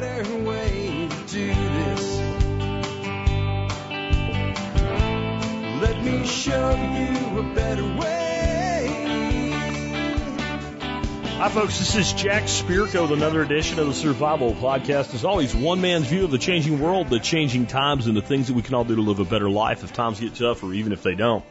[0.00, 2.18] better way to do this.
[5.82, 9.50] Let me show you a better way.
[11.36, 11.78] Hi, folks.
[11.78, 15.14] This is Jack Spirko with another edition of the Survival Podcast.
[15.14, 18.46] As always, one man's view of the changing world, the changing times, and the things
[18.46, 20.72] that we can all do to live a better life if times get tough or
[20.72, 21.44] even if they don't.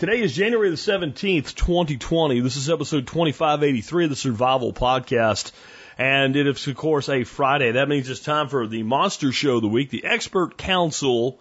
[0.00, 2.40] Today is January the 17th, 2020.
[2.40, 5.52] This is episode 2583 of the Survival Podcast.
[5.98, 7.72] And it is, of course, a Friday.
[7.72, 11.40] That means it's time for the Monster Show of the Week, the Expert Council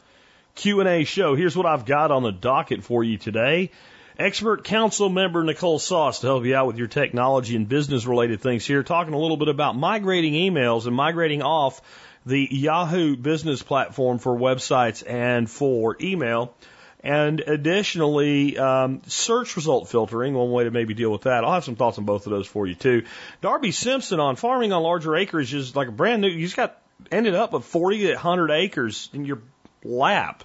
[0.55, 1.35] Q&A show.
[1.35, 3.69] Here's what I've got on the docket for you today.
[4.17, 8.41] Expert Council member Nicole Sauce to help you out with your technology and business related
[8.41, 11.79] things here, talking a little bit about migrating emails and migrating off
[12.25, 16.55] the Yahoo business platform for websites and for email.
[17.03, 21.43] And additionally, um, search result filtering, one way to maybe deal with that.
[21.43, 23.03] I'll have some thoughts on both of those for you too.
[23.41, 27.35] Darby Simpson on farming on larger acreage is like a brand new, he's got ended
[27.35, 29.41] up with 40 to 100 acres in your
[29.83, 30.43] lap.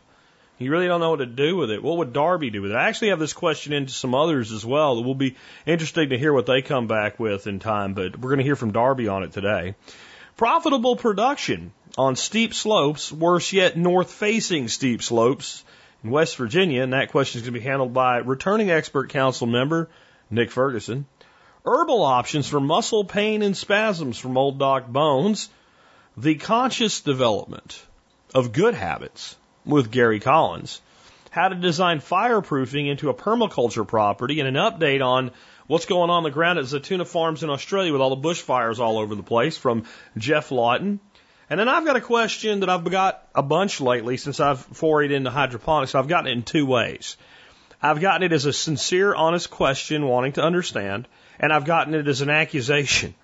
[0.58, 1.82] You really don't know what to do with it.
[1.82, 2.76] What would Darby do with it?
[2.76, 4.98] I actually have this question into some others as well.
[4.98, 8.28] It will be interesting to hear what they come back with in time, but we're
[8.28, 9.74] going to hear from Darby on it today.
[10.36, 15.64] Profitable production on steep slopes, worse yet, north facing steep slopes
[16.02, 19.46] in West Virginia, and that question is going to be handled by returning expert council
[19.46, 19.88] member
[20.30, 21.06] Nick Ferguson.
[21.64, 25.48] Herbal options for muscle pain and spasms from Old Doc Bones.
[26.16, 27.80] The conscious development
[28.34, 30.80] of good habits with Gary Collins.
[31.30, 35.30] How to design fireproofing into a permaculture property and an update on
[35.66, 38.78] what's going on, on the ground at Zaytuna Farms in Australia with all the bushfires
[38.78, 39.84] all over the place from
[40.18, 41.00] Geoff Lawton.
[41.52, 45.10] And then I've got a question that I've got a bunch lately since I've forayed
[45.10, 45.94] into hydroponics.
[45.94, 47.18] I've gotten it in two ways.
[47.82, 51.06] I've gotten it as a sincere, honest question wanting to understand,
[51.38, 53.14] and I've gotten it as an accusation.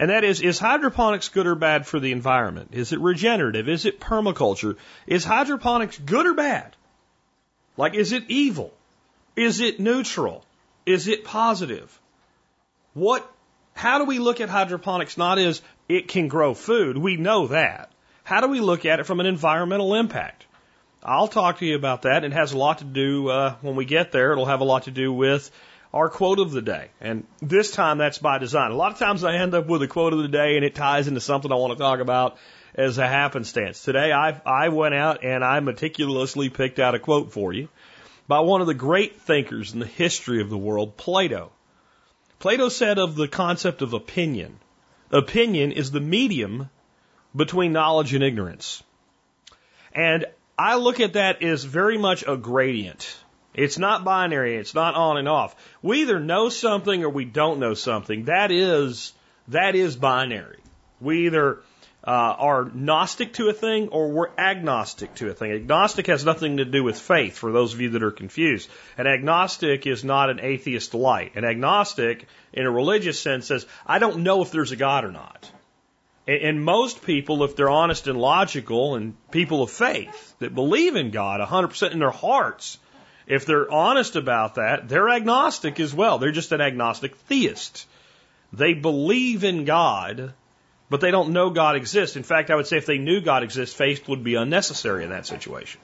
[0.00, 2.70] And that is, is hydroponics good or bad for the environment?
[2.72, 3.68] Is it regenerative?
[3.68, 4.76] Is it permaculture?
[5.06, 6.74] Is hydroponics good or bad?
[7.76, 8.74] Like, is it evil?
[9.36, 10.44] Is it neutral?
[10.86, 12.00] Is it positive?
[12.94, 13.32] What,
[13.74, 15.62] how do we look at hydroponics not as
[15.96, 16.96] it can grow food?
[16.96, 17.90] We know that.
[18.22, 20.46] How do we look at it from an environmental impact?
[21.02, 22.24] I'll talk to you about that.
[22.24, 24.84] It has a lot to do, uh, when we get there, it'll have a lot
[24.84, 25.50] to do with
[25.92, 26.90] our quote of the day.
[27.00, 28.70] And this time that's by design.
[28.70, 30.74] A lot of times I end up with a quote of the day and it
[30.74, 32.36] ties into something I want to talk about
[32.74, 33.82] as a happenstance.
[33.82, 37.68] Today I, I went out and I meticulously picked out a quote for you
[38.28, 41.50] by one of the great thinkers in the history of the world, Plato.
[42.38, 44.60] Plato said of the concept of opinion,
[45.10, 46.70] opinion is the medium
[47.34, 48.82] between knowledge and ignorance.
[49.92, 50.26] And
[50.58, 53.16] I look at that as very much a gradient.
[53.54, 54.56] It's not binary.
[54.56, 55.56] It's not on and off.
[55.82, 58.26] We either know something or we don't know something.
[58.26, 59.12] That is,
[59.48, 60.58] that is binary.
[61.00, 61.60] We either
[62.02, 65.52] uh, are gnostic to a thing or we're agnostic to a thing.
[65.52, 68.70] Agnostic has nothing to do with faith, for those of you that are confused.
[68.96, 71.36] An agnostic is not an atheist light.
[71.36, 75.12] An agnostic, in a religious sense, says, I don't know if there's a God or
[75.12, 75.50] not.
[76.26, 81.10] And most people, if they're honest and logical, and people of faith that believe in
[81.10, 82.78] God 100% in their hearts,
[83.26, 86.18] if they're honest about that, they're agnostic as well.
[86.18, 87.86] They're just an agnostic theist.
[88.52, 90.34] They believe in God,
[90.90, 92.16] but they don't know God exists.
[92.16, 95.10] In fact, I would say if they knew God exists, faith would be unnecessary in
[95.10, 95.80] that situation.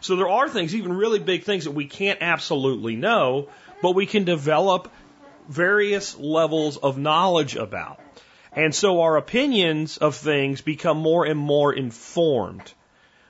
[0.00, 3.48] So there are things, even really big things, that we can't absolutely know,
[3.82, 4.90] but we can develop
[5.48, 8.00] various levels of knowledge about.
[8.52, 12.72] And so our opinions of things become more and more informed.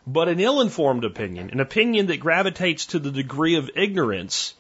[0.06, 4.54] But an ill informed opinion, an opinion that gravitates to the degree of ignorance,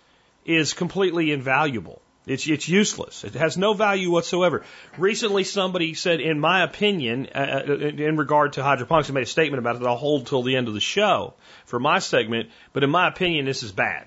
[0.44, 2.02] is completely invaluable.
[2.28, 3.24] It's, it's useless.
[3.24, 4.64] It has no value whatsoever.
[4.96, 9.26] Recently, somebody said, in my opinion, uh, uh in regard to hydroponics, I made a
[9.26, 11.34] statement about it that I'll hold till the end of the show
[11.64, 14.06] for my segment, but in my opinion, this is bad.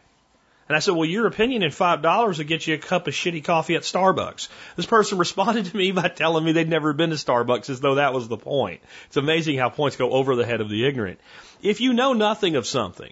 [0.72, 3.44] And I said, well, your opinion in $5 will get you a cup of shitty
[3.44, 4.48] coffee at Starbucks.
[4.78, 7.96] This person responded to me by telling me they'd never been to Starbucks as though
[7.96, 8.82] that was the point.
[9.08, 11.20] It's amazing how points go over the head of the ignorant.
[11.62, 13.12] If you know nothing of something,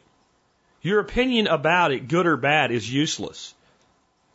[0.82, 3.54] your opinion about it, good or bad, is useless.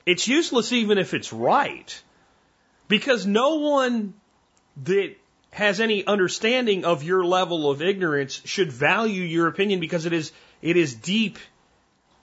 [0.06, 2.02] It's useless even if it's right.
[2.88, 4.14] Because no one
[4.84, 5.14] that
[5.50, 10.32] has any understanding of your level of ignorance should value your opinion because it is,
[10.60, 11.38] it is deep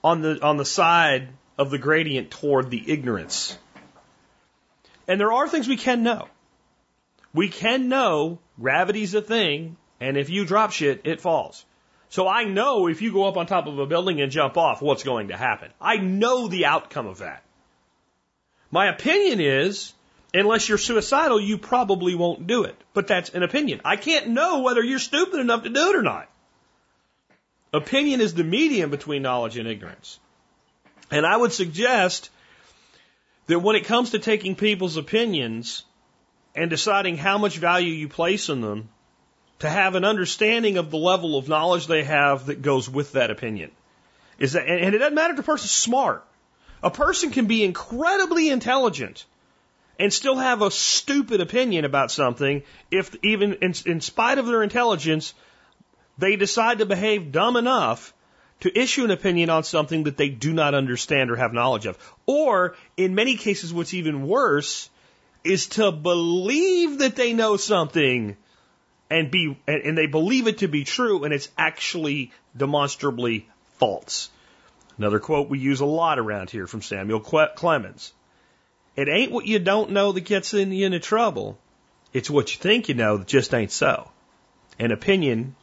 [0.04, 3.56] on the, on the side of the gradient toward the ignorance.
[5.08, 6.28] And there are things we can know.
[7.34, 11.64] We can know gravity's a thing, and if you drop shit, it falls.
[12.10, 14.82] So I know if you go up on top of a building and jump off,
[14.82, 15.70] what's going to happen.
[15.80, 17.42] I know the outcome of that.
[18.72, 19.92] My opinion is,
[20.34, 22.76] Unless you're suicidal, you probably won't do it.
[22.94, 23.80] But that's an opinion.
[23.84, 26.28] I can't know whether you're stupid enough to do it or not.
[27.74, 30.18] Opinion is the medium between knowledge and ignorance.
[31.10, 32.30] And I would suggest
[33.46, 35.84] that when it comes to taking people's opinions
[36.54, 38.88] and deciding how much value you place in them,
[39.58, 43.30] to have an understanding of the level of knowledge they have that goes with that
[43.30, 43.70] opinion.
[44.38, 46.24] Is that, and it doesn't matter if the person's smart.
[46.82, 49.24] A person can be incredibly intelligent
[49.98, 54.62] and still have a stupid opinion about something if even in, in spite of their
[54.62, 55.34] intelligence,
[56.18, 58.12] they decide to behave dumb enough
[58.60, 61.98] to issue an opinion on something that they do not understand or have knowledge of.
[62.26, 64.88] Or, in many cases, what's even worse
[65.44, 68.36] is to believe that they know something
[69.10, 74.30] and be and, and they believe it to be true and it's actually demonstrably false.
[74.98, 78.12] Another quote we use a lot around here from Samuel Clemens.
[78.94, 81.58] It ain't what you don't know that gets you into trouble.
[82.12, 84.10] It's what you think you know that just ain't so.
[84.78, 85.56] An opinion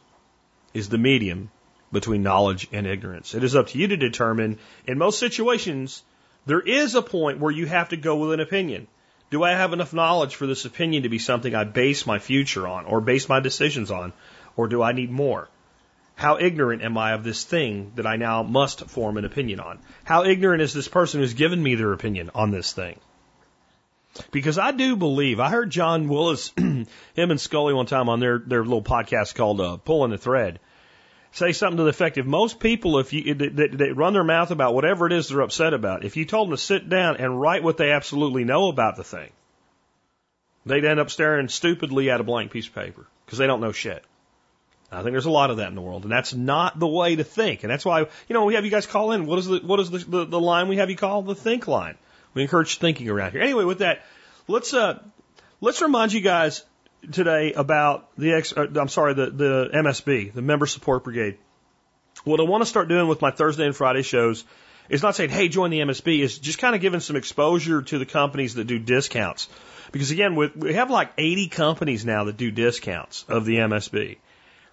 [0.74, 1.50] is the medium
[1.92, 3.34] between knowledge and ignorance.
[3.34, 4.58] It is up to you to determine.
[4.86, 6.02] In most situations,
[6.46, 8.88] there is a point where you have to go with an opinion.
[9.30, 12.66] Do I have enough knowledge for this opinion to be something I base my future
[12.66, 14.12] on or base my decisions on?
[14.56, 15.48] Or do I need more?
[16.20, 19.78] How ignorant am I of this thing that I now must form an opinion on?
[20.04, 23.00] How ignorant is this person who's given me their opinion on this thing?
[24.30, 26.86] Because I do believe, I heard John Willis, him
[27.16, 30.60] and Scully one time on their, their little podcast called uh, Pulling the Thread,
[31.32, 34.50] say something to the effect of most people, if you, they, they run their mouth
[34.50, 37.40] about whatever it is they're upset about, if you told them to sit down and
[37.40, 39.30] write what they absolutely know about the thing,
[40.66, 43.72] they'd end up staring stupidly at a blank piece of paper because they don't know
[43.72, 44.04] shit.
[44.92, 47.14] I think there's a lot of that in the world, and that's not the way
[47.16, 47.62] to think.
[47.62, 49.26] And that's why, you know, we have you guys call in.
[49.26, 51.68] What is the what is the, the, the line we have you call the think
[51.68, 51.96] line?
[52.34, 53.42] We encourage thinking around here.
[53.42, 54.02] Anyway, with that,
[54.48, 55.00] let's uh
[55.60, 56.64] let's remind you guys
[57.12, 61.38] today about the ex, uh, I'm sorry, the, the MSB, the Member Support Brigade.
[62.24, 64.44] What I want to start doing with my Thursday and Friday shows
[64.88, 67.98] is not saying, hey, join the MSB, is just kind of giving some exposure to
[67.98, 69.48] the companies that do discounts.
[69.92, 74.18] Because again, we have like 80 companies now that do discounts of the MSB.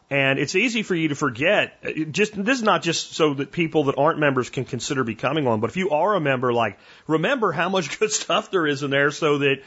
[0.09, 1.77] And it's easy for you to forget.
[1.85, 5.43] Uh, just this is not just so that people that aren't members can consider becoming
[5.43, 8.83] one, but if you are a member, like remember how much good stuff there is
[8.83, 9.63] in there, so that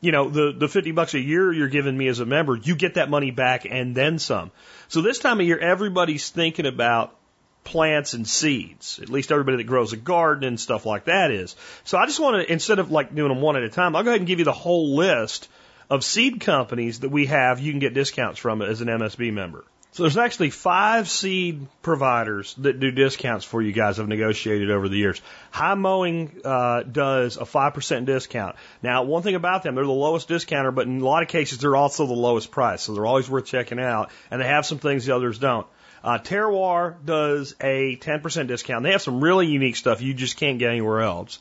[0.00, 2.76] you know, the, the 50 bucks a year you're giving me as a member, you
[2.76, 4.50] get that money back and then some.
[4.88, 7.16] So this time of year, everybody's thinking about
[7.64, 8.98] plants and seeds.
[9.00, 11.56] At least everybody that grows a garden and stuff like that is.
[11.84, 14.02] So I just want to, instead of like doing them one at a time, I'll
[14.02, 15.48] go ahead and give you the whole list
[15.88, 19.64] of seed companies that we have you can get discounts from as an MSB member.
[19.94, 24.00] So there's actually five seed providers that do discounts for you guys.
[24.00, 25.22] I've negotiated over the years.
[25.52, 28.56] High Mowing uh, does a five percent discount.
[28.82, 31.58] Now, one thing about them, they're the lowest discounter, but in a lot of cases,
[31.58, 32.82] they're also the lowest price.
[32.82, 35.66] So they're always worth checking out, and they have some things the others don't.
[36.02, 38.82] Uh, Terroir does a 10% discount.
[38.82, 41.38] They have some really unique stuff you just can't get anywhere else.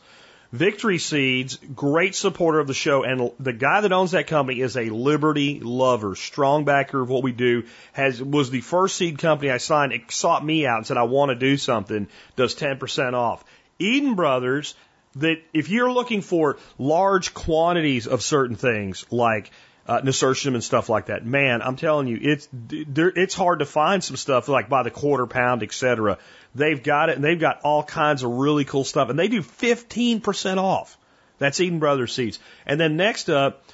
[0.54, 4.78] Victory Seeds, great supporter of the show, and the guy that owns that company is
[4.78, 7.64] a Liberty lover, strong backer of what we do.
[7.94, 9.94] Has was the first seed company I signed.
[9.94, 12.08] It sought me out and said I want to do something.
[12.36, 13.44] Does ten percent off.
[13.80, 14.76] Eden Brothers,
[15.16, 19.50] that if you're looking for large quantities of certain things like
[19.88, 21.26] uh, nasturtium and stuff like that.
[21.26, 25.28] Man, I'm telling you, it's it's hard to find some stuff like by the quarter
[25.28, 26.18] pound, etc.
[26.56, 29.42] They've got it, and they've got all kinds of really cool stuff, and they do
[29.42, 30.98] 15% off.
[31.40, 32.40] That's Eden Brothers seeds.
[32.66, 33.66] And then next up,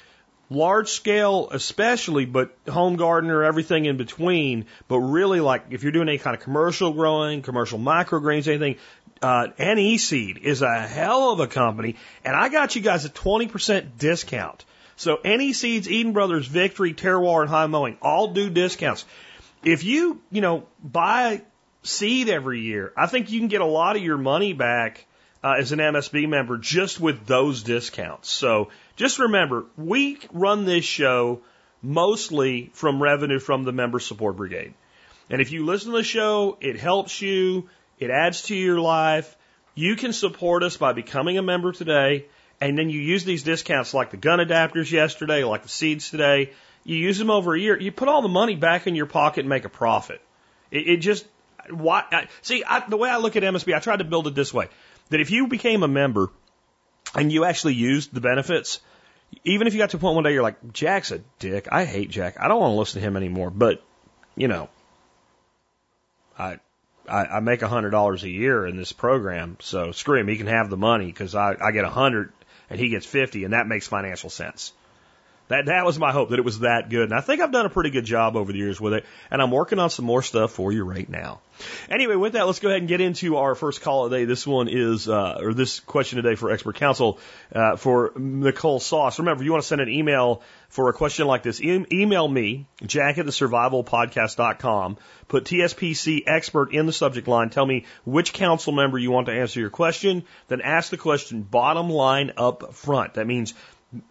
[0.48, 4.66] large scale especially, but home gardener, everything in between.
[4.88, 8.76] But really, like if you're doing any kind of commercial growing, commercial microgreens, anything,
[9.22, 13.10] uh, NE Seed is a hell of a company, and I got you guys a
[13.10, 14.64] 20% discount.
[15.00, 19.06] So NE Seeds, Eden Brothers, Victory, Terroir, and High Mowing all do discounts.
[19.64, 21.40] If you, you know, buy
[21.82, 25.06] seed every year, I think you can get a lot of your money back
[25.42, 28.28] uh, as an MSB member just with those discounts.
[28.28, 31.40] So just remember, we run this show
[31.80, 34.74] mostly from revenue from the member support brigade.
[35.30, 39.34] And if you listen to the show, it helps you, it adds to your life.
[39.74, 42.26] You can support us by becoming a member today
[42.60, 46.52] and then you use these discounts like the gun adapters yesterday, like the seeds today.
[46.84, 47.78] You use them over a year.
[47.78, 50.20] You put all the money back in your pocket and make a profit.
[50.70, 51.26] It, it just
[51.70, 53.74] why I, see I, the way I look at MSB.
[53.74, 54.68] I tried to build it this way:
[55.08, 56.30] that if you became a member
[57.14, 58.80] and you actually used the benefits,
[59.44, 61.68] even if you got to a point one day you're like, Jack's a dick.
[61.70, 62.36] I hate Jack.
[62.40, 63.50] I don't want to listen to him anymore.
[63.50, 63.82] But
[64.36, 64.68] you know,
[66.38, 66.58] I
[67.08, 70.28] I, I make a hundred dollars a year in this program, so screw him.
[70.28, 72.32] He can have the money because I, I get a hundred
[72.70, 74.72] and he gets 50, and that makes financial sense.
[75.50, 77.66] That that was my hope that it was that good, and I think I've done
[77.66, 80.22] a pretty good job over the years with it, and I'm working on some more
[80.22, 81.40] stuff for you right now.
[81.88, 84.24] Anyway, with that, let's go ahead and get into our first call of the day.
[84.26, 87.18] This one is, uh, or this question today for expert council
[87.52, 89.18] uh, for Nicole Sauce.
[89.18, 92.66] Remember, you want to send an email for a question like this, e- email me,
[92.86, 94.98] jack at the survivalpodcast.com.
[95.26, 97.50] Put TSPC expert in the subject line.
[97.50, 100.22] Tell me which council member you want to answer your question.
[100.46, 103.14] Then ask the question bottom line up front.
[103.14, 103.52] That means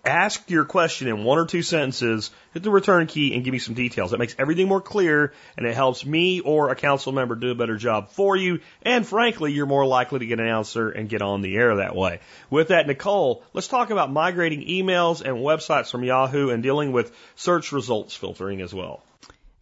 [0.03, 3.59] ask your question in one or two sentences, hit the return key, and give me
[3.59, 4.11] some details.
[4.11, 7.55] That makes everything more clear, and it helps me or a council member do a
[7.55, 8.59] better job for you.
[8.81, 11.95] And frankly, you're more likely to get an answer and get on the air that
[11.95, 12.19] way.
[12.49, 17.15] With that, Nicole, let's talk about migrating emails and websites from Yahoo and dealing with
[17.35, 19.03] search results filtering as well.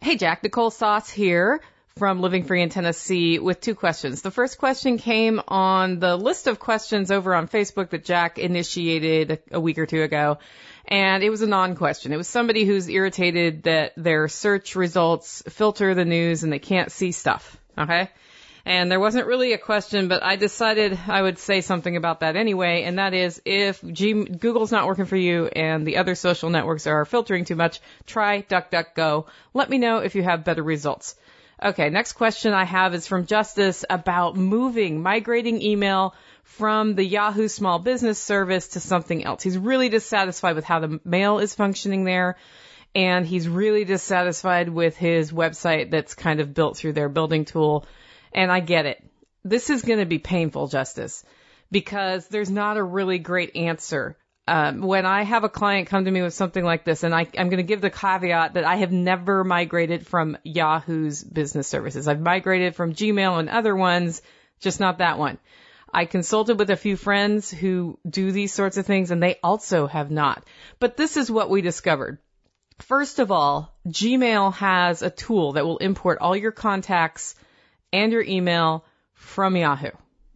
[0.00, 1.60] Hey, Jack, Nicole Sauce here
[1.98, 4.22] from Living Free in Tennessee with two questions.
[4.22, 9.40] The first question came on the list of questions over on Facebook that Jack initiated
[9.50, 10.38] a week or two ago.
[10.86, 12.12] And it was a non-question.
[12.12, 16.92] It was somebody who's irritated that their search results filter the news and they can't
[16.92, 17.58] see stuff.
[17.76, 18.08] Okay.
[18.64, 22.36] And there wasn't really a question, but I decided I would say something about that
[22.36, 22.82] anyway.
[22.84, 26.86] And that is if G- Google's not working for you and the other social networks
[26.86, 29.26] are filtering too much, try DuckDuckGo.
[29.52, 31.16] Let me know if you have better results.
[31.60, 37.48] Okay, next question I have is from Justice about moving, migrating email from the Yahoo
[37.48, 39.42] Small Business Service to something else.
[39.42, 42.36] He's really dissatisfied with how the mail is functioning there,
[42.94, 47.86] and he's really dissatisfied with his website that's kind of built through their building tool.
[48.32, 49.02] And I get it.
[49.44, 51.24] This is going to be painful, Justice,
[51.72, 54.16] because there's not a really great answer
[54.48, 57.26] um, when I have a client come to me with something like this, and I,
[57.36, 62.08] I'm going to give the caveat that I have never migrated from Yahoo's business services.
[62.08, 64.22] I've migrated from Gmail and other ones,
[64.58, 65.38] just not that one.
[65.92, 69.86] I consulted with a few friends who do these sorts of things, and they also
[69.86, 70.44] have not.
[70.78, 72.18] But this is what we discovered.
[72.78, 77.34] First of all, Gmail has a tool that will import all your contacts
[77.92, 79.90] and your email from Yahoo.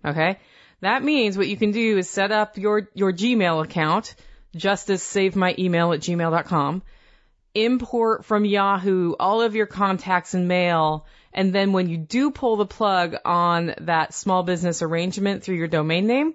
[0.04, 0.38] Okay?
[0.82, 4.16] That means what you can do is set up your, your Gmail account,
[4.56, 6.82] justice save my email at gmail.com,
[7.54, 12.56] import from Yahoo all of your contacts and mail, and then when you do pull
[12.56, 16.34] the plug on that small business arrangement through your domain name,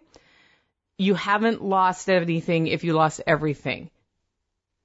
[0.98, 3.90] you haven't lost anything if you lost everything.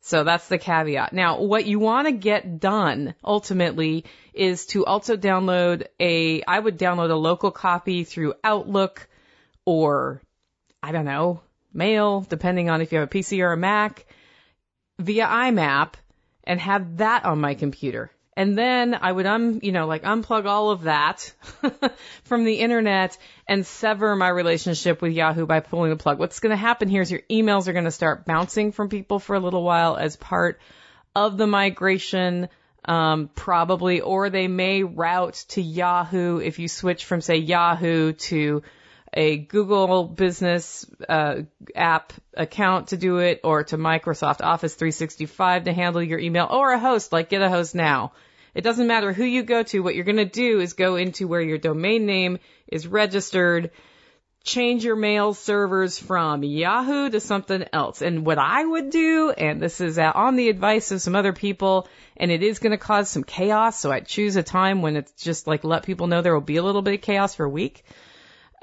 [0.01, 1.13] So that's the caveat.
[1.13, 6.81] Now, what you want to get done ultimately is to also download a, I would
[6.81, 9.09] download a local copy through Outlook
[9.65, 10.23] or
[10.83, 11.41] I don't know,
[11.73, 14.07] mail, depending on if you have a PC or a Mac,
[14.99, 15.95] via IMAP
[16.45, 18.11] and have that on my computer.
[18.35, 21.35] And then I would un, you know, like unplug all of that
[22.25, 26.19] from the internet and sever my relationship with Yahoo by pulling the plug.
[26.19, 29.19] What's going to happen here is your emails are going to start bouncing from people
[29.19, 30.61] for a little while as part
[31.15, 32.49] of the migration,
[32.87, 38.63] um, probably, or they may route to Yahoo if you switch from say Yahoo to
[39.13, 41.43] a Google business uh,
[41.75, 46.73] app account to do it or to Microsoft Office 365 to handle your email or
[46.73, 48.13] a host like Get a Host Now.
[48.55, 49.83] It doesn't matter who you go to.
[49.83, 52.39] What you're going to do is go into where your domain name
[52.69, 53.71] is registered,
[54.45, 58.03] change your mail servers from Yahoo to something else.
[58.03, 61.87] And what I would do, and this is on the advice of some other people,
[62.17, 63.79] and it is going to cause some chaos.
[63.79, 66.57] So I choose a time when it's just like let people know there will be
[66.57, 67.85] a little bit of chaos for a week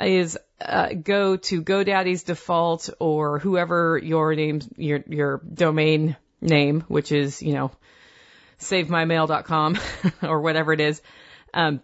[0.01, 7.11] is uh, go to GoDaddy's default or whoever your name, your your domain name, which
[7.11, 7.71] is you know
[8.59, 9.77] savemymail.com
[10.23, 11.01] or whatever it is.
[11.53, 11.81] Um,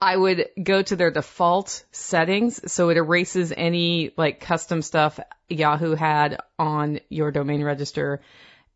[0.00, 5.18] I would go to their default settings, so it erases any like custom stuff
[5.48, 8.20] Yahoo had on your domain register,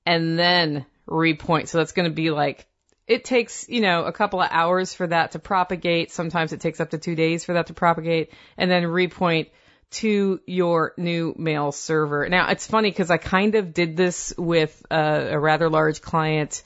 [0.05, 1.69] and then repoint.
[1.69, 2.67] So that's going to be like
[3.07, 6.11] it takes, you know, a couple of hours for that to propagate.
[6.13, 9.49] Sometimes it takes up to two days for that to propagate and then repoint
[9.91, 12.29] to your new mail server.
[12.29, 16.63] Now it's funny because I kind of did this with a, a rather large client,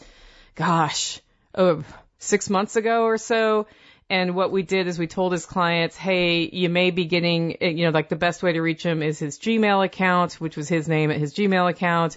[0.55, 1.21] gosh,
[1.55, 1.83] oh,
[2.19, 3.67] six months ago or so.
[4.09, 7.71] And what we did is we told his clients, hey, you may be getting, eh,
[7.71, 10.69] you know, like the best way to reach him is his Gmail account, which was
[10.69, 12.17] his name at his Gmail account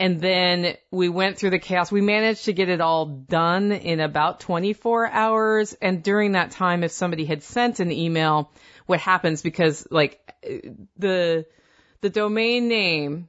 [0.00, 1.92] and then we went through the chaos.
[1.92, 5.74] We managed to get it all done in about 24 hours.
[5.74, 8.50] And during that time, if somebody had sent an email,
[8.86, 10.18] what happens because like
[10.96, 11.44] the,
[12.00, 13.28] the domain name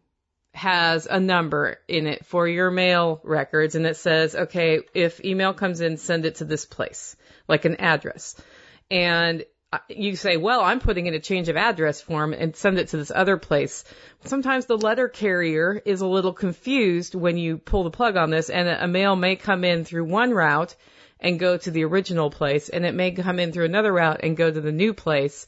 [0.54, 5.54] has a number in it for your mail records and it says, okay, if email
[5.54, 7.18] comes in, send it to this place,
[7.50, 8.42] like an address.
[8.90, 9.44] And
[9.88, 12.98] you say, well, I'm putting in a change of address form and send it to
[12.98, 13.86] this other place.
[14.26, 18.50] Sometimes the letter carrier is a little confused when you pull the plug on this
[18.50, 20.76] and a mail may come in through one route
[21.22, 24.36] and go to the original place and it may come in through another route and
[24.36, 25.48] go to the new place.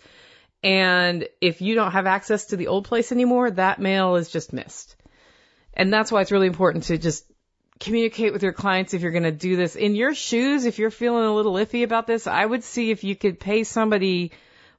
[0.64, 4.54] And if you don't have access to the old place anymore, that mail is just
[4.54, 4.96] missed.
[5.74, 7.26] And that's why it's really important to just
[7.80, 9.76] communicate with your clients if you're going to do this.
[9.76, 13.04] In your shoes, if you're feeling a little iffy about this, I would see if
[13.04, 14.32] you could pay somebody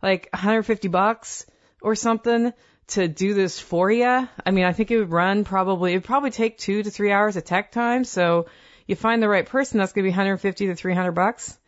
[0.02, 1.46] like 150 bucks
[1.80, 2.52] or something
[2.88, 4.28] to do this for you.
[4.44, 7.10] I mean, I think it would run probably, it would probably take two to three
[7.10, 8.04] hours of tech time.
[8.04, 8.46] So
[8.86, 11.58] you find the right person, that's going to be 150 to 300 bucks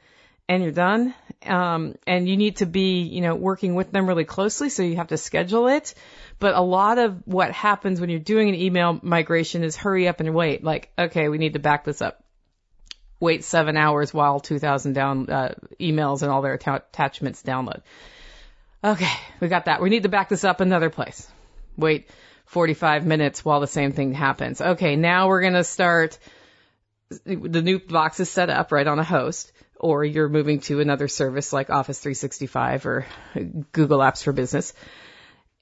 [0.48, 1.14] and you're done.
[1.44, 4.68] Um, and you need to be, you know, working with them really closely.
[4.68, 5.94] So you have to schedule it.
[6.38, 10.20] But a lot of what happens when you're doing an email migration is hurry up
[10.20, 10.62] and wait.
[10.62, 12.22] Like, okay, we need to back this up.
[13.18, 17.80] Wait seven hours while 2,000 down uh, emails and all their attachments download.
[18.84, 19.80] Okay, we got that.
[19.80, 21.26] We need to back this up another place.
[21.78, 22.10] Wait
[22.44, 24.60] 45 minutes while the same thing happens.
[24.60, 26.18] Okay, now we're gonna start.
[27.24, 31.08] The new box is set up right on a host, or you're moving to another
[31.08, 33.06] service like Office 365 or
[33.72, 34.74] Google Apps for Business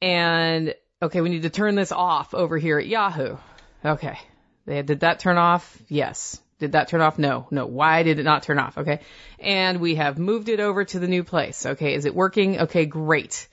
[0.00, 3.36] and okay, we need to turn this off over here at Yahoo.
[3.84, 4.18] Okay.
[4.66, 5.76] Did that turn off?
[5.88, 6.40] Yes.
[6.58, 7.18] Did that turn off?
[7.18, 7.46] No.
[7.50, 7.66] No.
[7.66, 8.78] Why did it not turn off?
[8.78, 9.00] Okay.
[9.38, 11.66] And we have moved it over to the new place.
[11.66, 11.94] Okay.
[11.94, 12.60] Is it working?
[12.60, 13.48] Okay, great.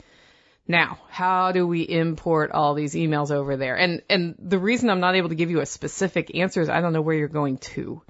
[0.68, 3.76] Now, how do we import all these emails over there?
[3.76, 6.80] And, and the reason I'm not able to give you a specific answer is I
[6.80, 8.02] don't know where you're going to.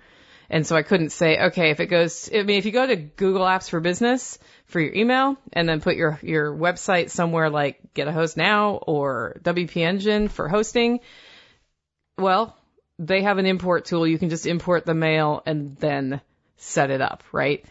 [0.51, 2.98] And so I couldn't say, okay, if it goes, I mean, if you go to
[2.98, 7.79] Google Apps for Business for your email and then put your, your website somewhere like
[7.93, 11.00] Get a Host Now or WP Engine for hosting,
[12.17, 12.58] well,
[13.00, 14.05] they have an import tool.
[14.05, 16.20] You can just import the mail and then
[16.58, 17.63] set it up, right?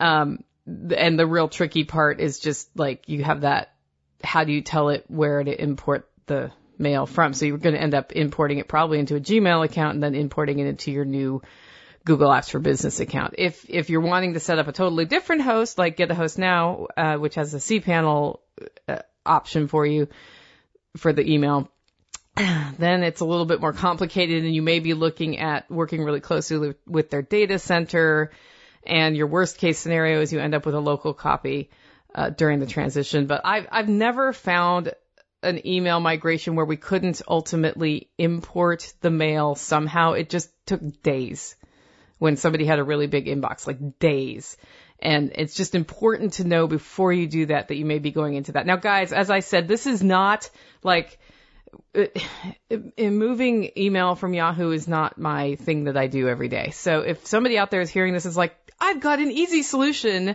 [0.00, 3.74] Um, and the real tricky part is just like you have that,
[4.22, 7.34] how do you tell it where to import the mail from?
[7.34, 10.14] So you're going to end up importing it probably into a Gmail account and then
[10.14, 11.42] importing it into your new
[12.04, 13.34] Google Apps for Business account.
[13.38, 16.38] If if you're wanting to set up a totally different host, like Get a Host
[16.38, 18.40] Now, uh, which has a cPanel
[18.86, 20.08] uh, option for you
[20.98, 21.70] for the email,
[22.36, 26.20] then it's a little bit more complicated, and you may be looking at working really
[26.20, 28.30] closely with their data center.
[28.86, 31.70] And your worst case scenario is you end up with a local copy
[32.14, 33.26] uh, during the transition.
[33.26, 34.92] But I've I've never found
[35.42, 40.12] an email migration where we couldn't ultimately import the mail somehow.
[40.12, 41.56] It just took days
[42.24, 44.56] when somebody had a really big inbox, like days.
[44.98, 48.32] And it's just important to know before you do that that you may be going
[48.32, 48.64] into that.
[48.64, 50.48] Now, guys, as I said, this is not
[50.82, 51.18] like
[51.94, 52.06] uh,
[52.98, 56.70] moving email from Yahoo is not my thing that I do every day.
[56.70, 60.34] So if somebody out there is hearing this is like, I've got an easy solution,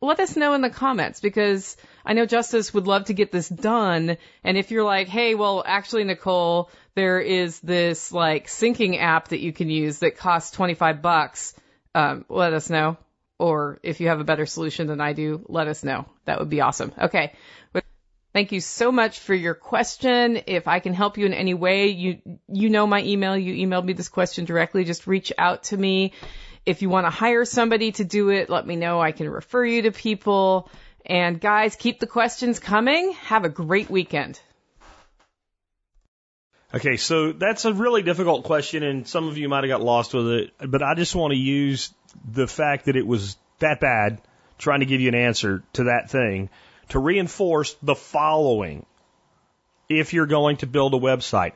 [0.00, 3.50] let us know in the comments because I know Justice would love to get this
[3.50, 4.16] done.
[4.42, 9.40] And if you're like, hey, well, actually, Nicole, there is this like syncing app that
[9.40, 11.54] you can use that costs 25 bucks,
[11.94, 12.96] um, let us know.
[13.38, 16.06] Or if you have a better solution than I do, let us know.
[16.24, 16.92] That would be awesome.
[17.00, 17.32] Okay.
[18.32, 20.42] Thank you so much for your question.
[20.46, 23.36] If I can help you in any way, you you know my email.
[23.36, 24.84] You emailed me this question directly.
[24.84, 26.12] Just reach out to me.
[26.66, 29.00] If you want to hire somebody to do it, let me know.
[29.00, 30.68] I can refer you to people.
[31.06, 33.12] And guys, keep the questions coming.
[33.12, 34.38] Have a great weekend.
[36.74, 40.12] Okay, so that's a really difficult question, and some of you might have got lost
[40.12, 41.94] with it, but I just want to use
[42.30, 44.20] the fact that it was that bad,
[44.58, 46.50] trying to give you an answer to that thing,
[46.90, 48.84] to reinforce the following.
[49.88, 51.52] If you're going to build a website,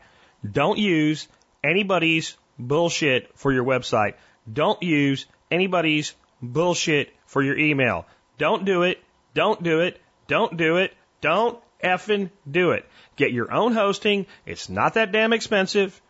[0.50, 1.28] don't use
[1.62, 4.14] anybody's bullshit for your website.
[4.50, 8.06] Don't use anybody's bullshit for your email.
[8.38, 8.98] Don't do it.
[9.34, 10.00] Don't do it.
[10.26, 10.94] Don't do it.
[11.20, 12.84] Don't effing do it.
[13.16, 14.26] Get your own hosting.
[14.46, 16.00] It's not that damn expensive.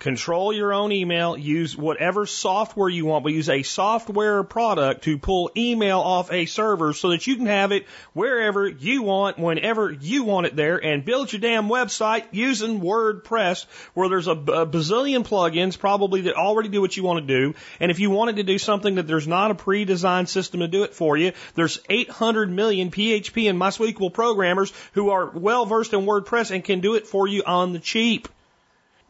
[0.00, 1.36] Control your own email.
[1.36, 6.46] Use whatever software you want, but use a software product to pull email off a
[6.46, 10.82] server so that you can have it wherever you want, whenever you want it there,
[10.82, 16.34] and build your damn website using WordPress, where there's a, a bazillion plugins probably that
[16.34, 17.54] already do what you want to do.
[17.78, 20.84] And if you wanted to do something that there's not a pre-designed system to do
[20.84, 26.06] it for you, there's 800 million PHP and MySQL programmers who are well versed in
[26.06, 28.28] WordPress and can do it for you on the cheap.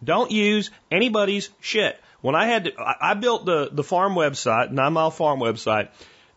[0.02, 2.00] Don't use anybody's shit.
[2.20, 5.88] When I had to, I built the, the farm website, Nine Mile Farm website,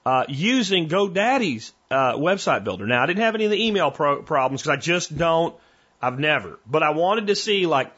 [0.06, 2.88] uh, using GoDaddy's uh, website builder.
[2.88, 5.56] Now, I didn't have any of the email pro- problems because I just don't,
[6.02, 6.60] I've never.
[6.65, 7.93] But I wanted to see, like,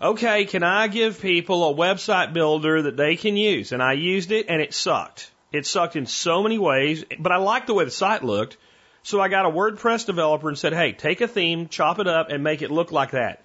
[0.00, 3.72] okay, can I give people a website builder that they can use?
[3.72, 5.30] And I used it and it sucked.
[5.52, 8.56] It sucked in so many ways, but I liked the way the site looked.
[9.04, 12.30] So I got a WordPress developer and said, hey, take a theme, chop it up,
[12.30, 13.42] and make it look like that.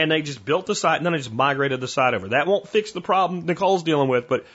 [0.00, 2.28] And they just built the site, and then they just migrated the site over.
[2.28, 4.46] That won't fix the problem Nicole's dealing with, but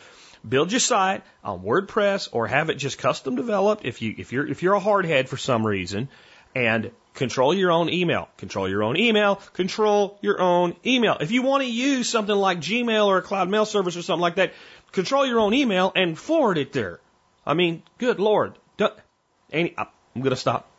[0.47, 4.47] build your site on WordPress or have it just custom developed if you if you're
[4.47, 6.09] if you're a hardhead for some reason
[6.55, 8.29] and control your own email.
[8.37, 9.35] Control your own email.
[9.53, 11.17] Control your own email.
[11.19, 14.21] If you want to use something like Gmail or a cloud mail service or something
[14.21, 14.53] like that,
[14.91, 16.99] control your own email and forward it there.
[17.45, 18.57] I mean, good lord.
[18.79, 19.69] I'm
[20.15, 20.69] going to stop.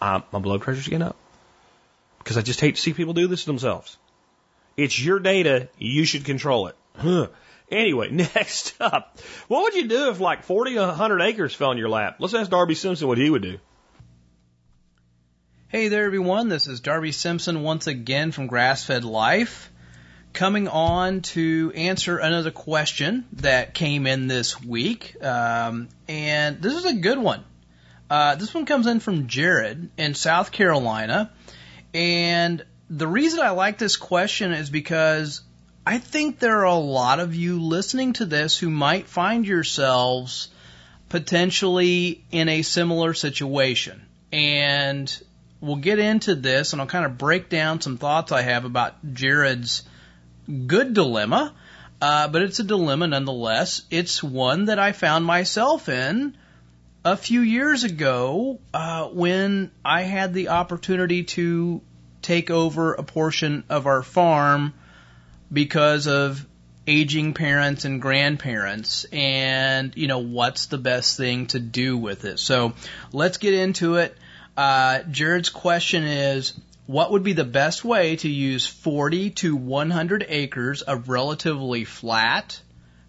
[0.00, 1.16] My blood pressure's getting up
[2.18, 3.96] because I just hate to see people do this to themselves.
[4.78, 5.68] It's your data.
[5.76, 7.30] You should control it.
[7.68, 11.88] Anyway, next up, what would you do if like 40, 100 acres fell in your
[11.88, 12.16] lap?
[12.20, 13.58] Let's ask Darby Simpson what he would do.
[15.66, 16.48] Hey there, everyone.
[16.48, 19.70] This is Darby Simpson once again from Grassfed Life,
[20.32, 25.16] coming on to answer another question that came in this week.
[25.22, 27.42] Um, and this is a good one.
[28.08, 31.32] Uh, this one comes in from Jared in South Carolina.
[31.92, 35.42] And the reason I like this question is because
[35.86, 40.48] I think there are a lot of you listening to this who might find yourselves
[41.08, 44.02] potentially in a similar situation.
[44.32, 45.22] And
[45.60, 49.14] we'll get into this and I'll kind of break down some thoughts I have about
[49.14, 49.82] Jared's
[50.66, 51.54] good dilemma.
[52.00, 53.82] Uh, but it's a dilemma nonetheless.
[53.90, 56.36] It's one that I found myself in
[57.04, 61.80] a few years ago uh, when I had the opportunity to
[62.28, 64.72] take over a portion of our farm
[65.52, 66.46] because of
[66.86, 72.38] aging parents and grandparents and you know what's the best thing to do with it
[72.38, 72.72] so
[73.12, 74.16] let's get into it
[74.58, 76.52] uh, Jared's question is,
[76.86, 82.60] what would be the best way to use 40 to 100 acres of relatively flat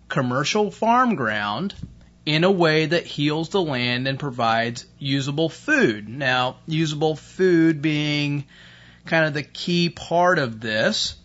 [0.10, 1.74] commercial farm ground
[2.24, 6.08] in a way that heals the land and provides usable food?
[6.08, 8.46] Now, usable food being
[9.10, 11.16] kind of the key part of this.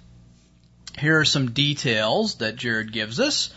[0.99, 3.53] Here are some details that Jared gives us.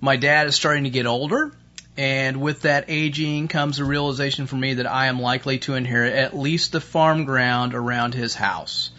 [0.00, 1.52] My dad is starting to get older.
[1.96, 6.14] And with that aging comes a realization for me that I am likely to inherit
[6.14, 8.90] at least the farm ground around his house.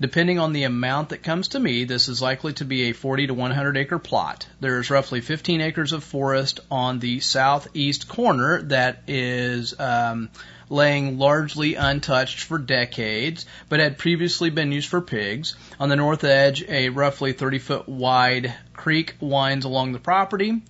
[0.00, 3.26] Depending on the amount that comes to me, this is likely to be a 40
[3.26, 4.46] to 100 acre plot.
[4.60, 10.30] There is roughly 15 acres of forest on the southeast corner that is um,
[10.70, 15.56] laying largely untouched for decades, but had previously been used for pigs.
[15.80, 20.62] On the north edge, a roughly 30 foot wide creek winds along the property.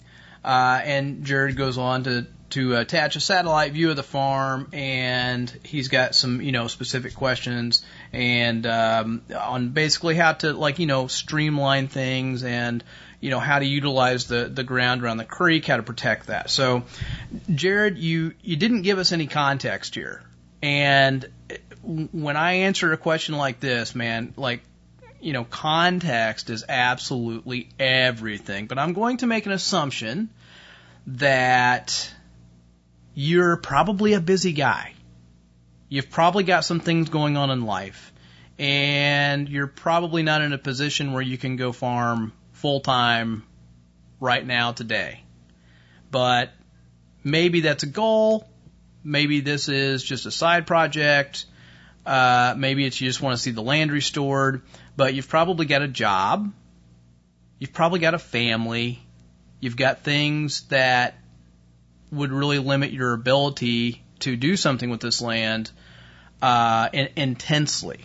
[0.45, 5.51] Uh, and Jared goes on to to attach a satellite view of the farm, and
[5.65, 10.87] he's got some you know specific questions and um, on basically how to like you
[10.87, 12.83] know streamline things and
[13.21, 16.51] you know how to utilize the the ground around the creek, how to protect that.
[16.51, 16.85] So,
[17.55, 20.23] Jared, you you didn't give us any context here,
[20.63, 21.29] and
[21.83, 24.61] when I answer a question like this, man, like
[25.21, 28.67] you know, context is absolutely everything.
[28.67, 30.31] But I'm going to make an assumption
[31.09, 32.13] that
[33.21, 34.95] you're probably a busy guy.
[35.89, 38.13] You've probably got some things going on in life.
[38.61, 43.43] And you're probably not in a position where you can go farm full time
[44.21, 45.25] right now today.
[46.13, 46.53] But
[47.25, 48.49] maybe that's a goal.
[49.03, 51.47] Maybe this is just a side project.
[52.07, 54.63] Uh, maybe it's you just want to see the land restored
[54.97, 56.53] but you've probably got a job.
[57.59, 59.01] You've probably got a family.
[59.59, 61.18] You've got things that
[62.11, 65.71] would really limit your ability to do something with this land
[66.43, 68.01] uh, in, intensely.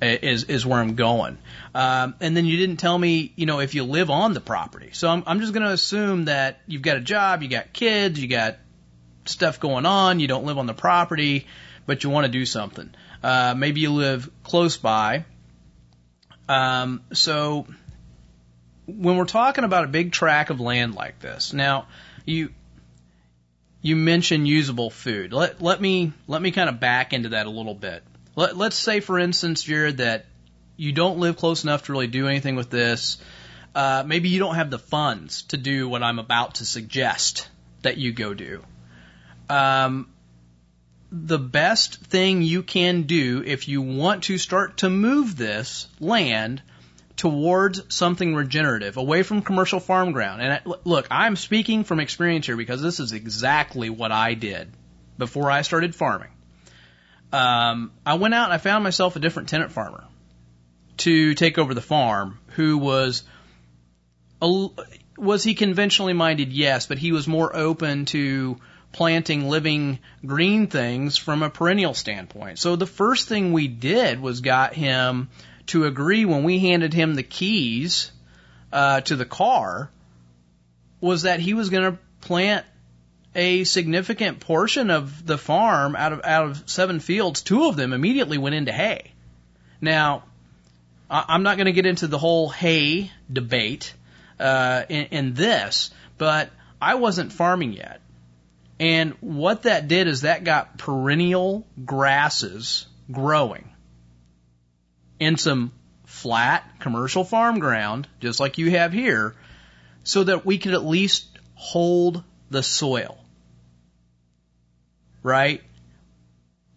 [0.00, 1.38] Is is where I'm going,
[1.76, 4.90] um, and then you didn't tell me, you know, if you live on the property.
[4.90, 8.20] So I'm I'm just going to assume that you've got a job, you got kids,
[8.20, 8.56] you got
[9.26, 11.46] stuff going on, you don't live on the property,
[11.86, 12.92] but you want to do something.
[13.22, 15.24] Uh, maybe you live close by,
[16.48, 17.68] um, so
[18.86, 21.86] when we're talking about a big tract of land like this, now
[22.26, 22.50] you
[23.82, 25.32] you mentioned usable food.
[25.32, 28.04] Let let me let me kind of back into that a little bit.
[28.36, 30.24] Let, let's say, for instance, Jared, that
[30.76, 33.18] you don't live close enough to really do anything with this.
[33.74, 37.48] Uh, maybe you don't have the funds to do what I'm about to suggest
[37.82, 38.62] that you go do.
[39.50, 40.08] Um,
[41.10, 46.62] the best thing you can do if you want to start to move this land
[47.16, 50.42] towards something regenerative, away from commercial farm ground.
[50.42, 54.72] And I, look, I'm speaking from experience here because this is exactly what I did
[55.18, 56.30] before I started farming.
[57.32, 60.04] Um, I went out and I found myself a different tenant farmer
[60.98, 63.22] to take over the farm who was
[64.42, 64.68] A,
[65.16, 66.52] was he conventionally minded?
[66.52, 68.58] Yes, but he was more open to
[68.92, 72.58] planting living green things from a perennial standpoint.
[72.58, 75.30] So the first thing we did was got him
[75.72, 78.12] to agree when we handed him the keys
[78.72, 79.90] uh, to the car
[81.00, 82.66] was that he was going to plant
[83.34, 87.40] a significant portion of the farm out of out of seven fields.
[87.40, 89.12] Two of them immediately went into hay.
[89.80, 90.24] Now,
[91.08, 93.94] I'm not going to get into the whole hay debate
[94.38, 96.50] uh, in, in this, but
[96.82, 98.02] I wasn't farming yet.
[98.78, 103.71] And what that did is that got perennial grasses growing
[105.22, 105.72] in some
[106.04, 109.34] flat commercial farm ground, just like you have here,
[110.04, 113.18] so that we could at least hold the soil.
[115.22, 115.62] Right?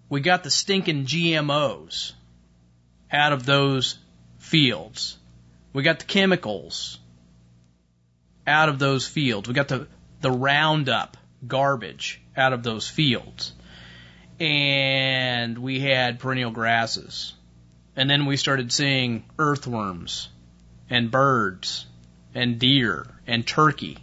[0.09, 2.13] We got the stinking GMOs
[3.11, 3.97] out of those
[4.37, 5.17] fields.
[5.73, 6.99] We got the chemicals
[8.45, 9.47] out of those fields.
[9.47, 9.87] We got the,
[10.21, 13.53] the Roundup garbage out of those fields.
[14.39, 17.33] And we had perennial grasses.
[17.95, 20.29] And then we started seeing earthworms
[20.89, 21.85] and birds
[22.33, 23.97] and deer and turkey,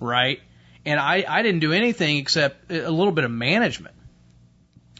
[0.00, 0.40] right?
[0.84, 3.94] And I, I didn't do anything except a little bit of management.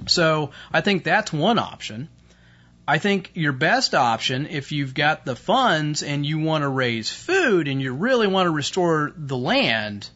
[0.06, 2.08] So I think that's one option.
[2.86, 7.10] I think your best option, if you've got the funds and you want to raise
[7.10, 10.08] food and you really want to restore the land,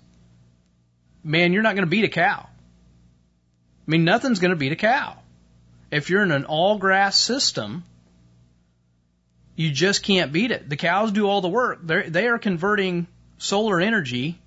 [1.22, 2.48] man, you're not going to beat a cow.
[2.48, 5.16] I mean, nothing's going to beat a cow.
[5.96, 7.84] If you're in an all grass system,
[9.54, 10.68] you just can't beat it.
[10.68, 11.80] The cows do all the work.
[11.82, 13.06] They're, they are converting
[13.38, 14.38] solar energy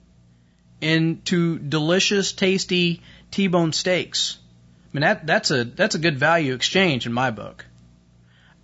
[0.79, 4.37] into delicious, tasty T-bone steaks.
[4.85, 7.65] I mean, that, that's a, that's a good value exchange in my book.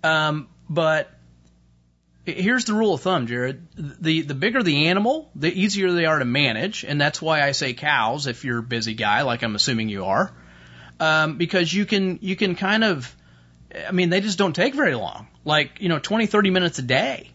[0.04, 1.10] Um, but
[2.24, 3.66] here's the rule of thumb, Jared.
[3.76, 7.52] The the bigger the animal, the easier they are to manage, and that's why I
[7.52, 10.32] say cows if you're a busy guy, like I'm assuming you are,
[11.00, 13.14] um, because you can you can kind of,
[13.86, 16.82] I mean, they just don't take very long, like you know, 20, 30 minutes a
[16.82, 17.30] day,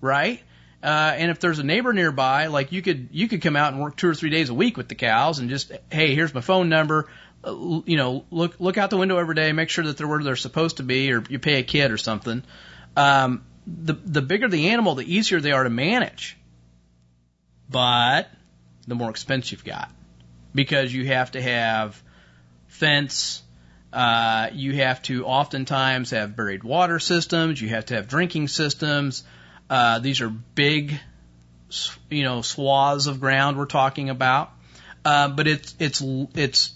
[0.00, 0.42] right?
[0.82, 3.80] Uh, and if there's a neighbor nearby, like you could you could come out and
[3.82, 6.42] work two or three days a week with the cows, and just hey, here's my
[6.42, 7.08] phone number.
[7.42, 10.22] Uh, you know, look look out the window every day, make sure that they're where
[10.22, 12.42] they're supposed to be, or you pay a kid or something.
[12.96, 16.36] Um, the the bigger the animal, the easier they are to manage.
[17.70, 18.28] But
[18.86, 19.90] the more expense you've got
[20.54, 22.02] because you have to have
[22.74, 23.42] fence.
[23.92, 27.62] Uh, you have to oftentimes have buried water systems.
[27.62, 29.22] You have to have drinking systems.
[29.70, 30.98] Uh, these are big,
[32.10, 34.50] you know, swaths of ground we're talking about.
[35.04, 36.02] Uh, but it's it's
[36.34, 36.72] it's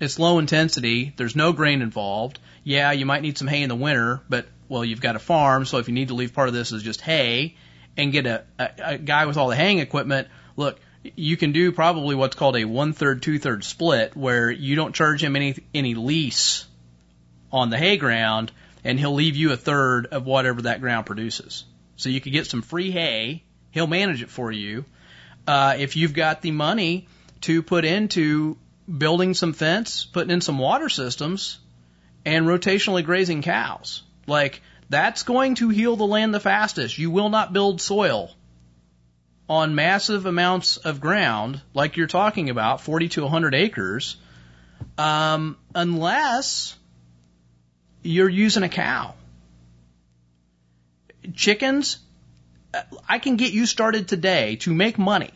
[0.00, 1.12] it's low intensity.
[1.16, 2.40] There's no grain involved.
[2.64, 5.64] Yeah, you might need some hay in the winter, but well, you've got a farm,
[5.64, 7.56] so if you need to leave part of this as just hay
[7.96, 11.72] and get a, a, a guy with all the haying equipment, look, you can do
[11.72, 15.56] probably what's called a one third, two third split, where you don't charge him any
[15.74, 16.66] any lease
[17.52, 18.52] on the hay ground,
[18.84, 21.64] and he'll leave you a third of whatever that ground produces.
[21.96, 23.42] So you could get some free hay.
[23.70, 24.84] He'll manage it for you.
[25.46, 27.08] Uh, if you've got the money
[27.42, 28.56] to put into
[28.98, 31.58] building some fence, putting in some water systems,
[32.24, 34.02] and rotationally grazing cows.
[34.26, 36.98] Like, that's going to heal the land the fastest.
[36.98, 38.34] You will not build soil
[39.50, 44.16] on massive amounts of ground, like you're talking about, 40 to 100 acres,
[44.96, 46.76] um, unless
[48.02, 49.14] you're using a cow.
[51.34, 51.98] Chickens,
[53.08, 55.32] I can get you started today to make money.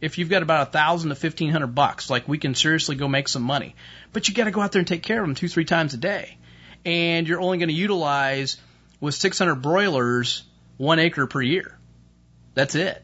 [0.00, 3.08] If you've got about a thousand to fifteen hundred bucks, like we can seriously go
[3.08, 3.74] make some money.
[4.12, 5.94] But you got to go out there and take care of them two, three times
[5.94, 6.36] a day
[6.84, 8.56] and you're only going to utilize
[9.00, 10.44] with 600 broilers
[10.76, 11.78] one acre per year.
[12.54, 13.03] That's it.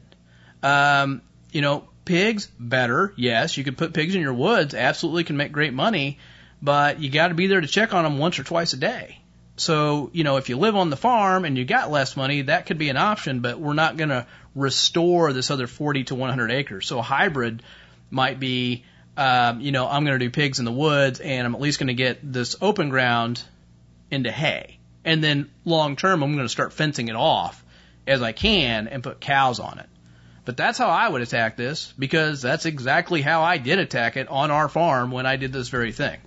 [0.62, 3.12] Um, you know, pigs better.
[3.16, 4.74] Yes, you can put pigs in your woods.
[4.74, 6.18] Absolutely can make great money,
[6.62, 9.20] but you got to be there to check on them once or twice a day.
[9.56, 12.64] So, you know, if you live on the farm and you got less money, that
[12.64, 16.50] could be an option, but we're not going to restore this other 40 to 100
[16.50, 16.86] acres.
[16.86, 17.62] So a hybrid
[18.10, 18.84] might be,
[19.18, 21.78] um, you know, I'm going to do pigs in the woods and I'm at least
[21.78, 23.42] going to get this open ground
[24.10, 24.78] into hay.
[25.04, 27.62] And then long term, I'm going to start fencing it off
[28.06, 29.88] as I can and put cows on it.
[30.50, 34.26] But that's how I would attack this because that's exactly how I did attack it
[34.26, 36.18] on our farm when I did this very thing.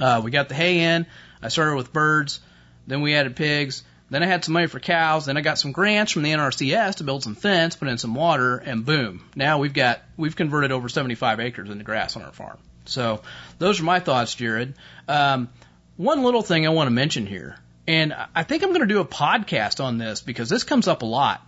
[0.00, 1.06] Uh, we got the hay in.
[1.40, 2.40] I started with birds.
[2.88, 3.84] Then we added pigs.
[4.10, 5.26] Then I had some money for cows.
[5.26, 8.16] Then I got some grants from the NRCS to build some fence, put in some
[8.16, 9.24] water, and boom.
[9.36, 12.58] Now we've got, we've converted over 75 acres into grass on our farm.
[12.86, 13.22] So
[13.60, 14.74] those are my thoughts, Jared.
[15.06, 15.50] Um,
[15.96, 17.56] one little thing I want to mention here,
[17.86, 21.02] and I think I'm going to do a podcast on this because this comes up
[21.02, 21.46] a lot.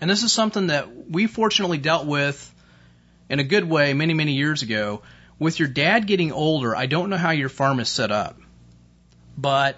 [0.00, 2.54] And this is something that we fortunately dealt with
[3.28, 5.02] in a good way many, many years ago.
[5.38, 8.40] With your dad getting older, I don't know how your farm is set up,
[9.36, 9.76] but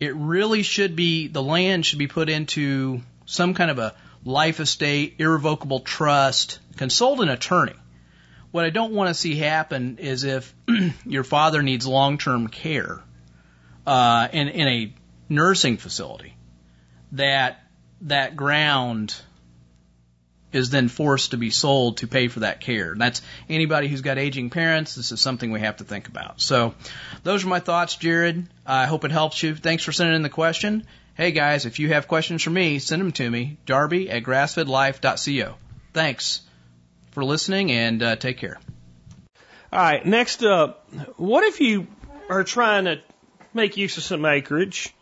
[0.00, 4.60] it really should be, the land should be put into some kind of a life
[4.60, 7.74] estate, irrevocable trust, consult an attorney.
[8.50, 10.54] What I don't want to see happen is if
[11.06, 13.02] your father needs long-term care
[13.86, 14.94] uh, in in a
[15.28, 16.36] nursing facility,
[17.12, 17.63] that
[18.04, 19.14] that ground
[20.52, 22.94] is then forced to be sold to pay for that care.
[22.96, 24.94] That's anybody who's got aging parents.
[24.94, 26.40] This is something we have to think about.
[26.40, 26.74] So,
[27.24, 28.46] those are my thoughts, Jared.
[28.64, 29.56] I hope it helps you.
[29.56, 30.86] Thanks for sending in the question.
[31.16, 35.54] Hey guys, if you have questions for me, send them to me, Darby at grassfedlife.co.
[35.92, 36.40] Thanks
[37.12, 38.58] for listening and uh, take care.
[39.72, 41.86] All right, next up, what if you
[42.28, 43.00] are trying to
[43.52, 44.92] make use of some acreage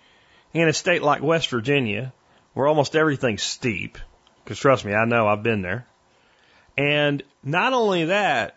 [0.53, 2.13] in a state like West Virginia,
[2.55, 3.99] where almost everything's steep?
[4.45, 5.87] Because trust me, I know I've been there.
[6.77, 8.57] And not only that,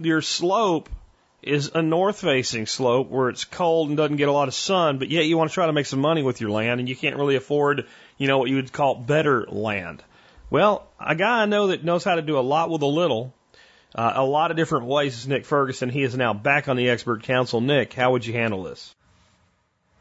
[0.00, 0.88] your slope
[1.42, 4.98] is a north facing slope where it's cold and doesn't get a lot of sun,
[4.98, 6.96] but yet you want to try to make some money with your land and you
[6.96, 10.02] can't really afford, you know, what you would call better land.
[10.50, 13.34] Well, a guy I know that knows how to do a lot with a little,
[13.94, 15.90] uh, a lot of different ways is Nick Ferguson.
[15.90, 17.60] He is now back on the expert council.
[17.60, 18.94] Nick, how would you handle this?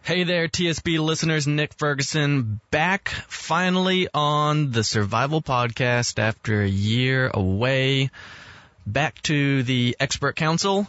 [0.04, 1.48] Hey there, TSP listeners.
[1.48, 8.10] Nick Ferguson back finally on the Survival Podcast after a year away.
[8.86, 10.88] Back to the Expert Council.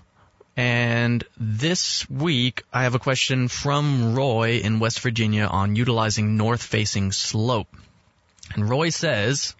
[0.56, 6.62] And this week, I have a question from Roy in West Virginia on utilizing north
[6.62, 7.74] facing slope.
[8.54, 9.54] And Roy says,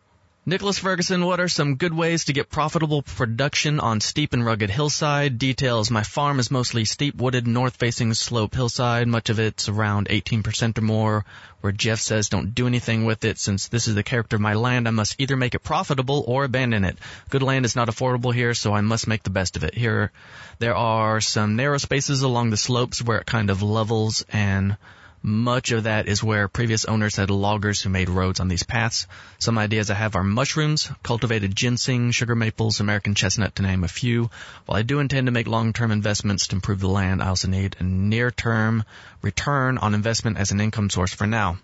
[0.49, 4.71] Nicholas Ferguson, what are some good ways to get profitable production on steep and rugged
[4.71, 5.39] hillside?
[5.39, 9.07] Details, my farm is mostly steep wooded north facing slope hillside.
[9.07, 11.25] Much of it's around 18% or more,
[11.61, 14.55] where Geoff says don't do anything with it since this is the character of my
[14.55, 14.89] land.
[14.89, 16.97] I must either make it profitable or abandon it.
[17.29, 19.75] Good land is not affordable here, so I must make the best of it.
[19.75, 20.13] Here,
[20.61, 24.79] there are some narrow spaces along the slopes where it kind of levels and
[25.23, 29.07] much of that is where previous owners had loggers who made roads on these paths.
[29.39, 33.89] Some ideas I have are mushrooms, cultivated ginseng, sugar maples, American chestnut to name a
[33.89, 34.31] few.
[34.67, 37.77] While I do intend to make long-term investments to improve the land, I also need
[37.79, 38.85] a near-term
[39.21, 41.59] return on investment as an income source for now.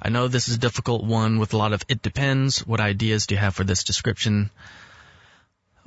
[0.00, 2.66] I know this is a difficult one with a lot of it depends.
[2.66, 4.50] What ideas do you have for this description?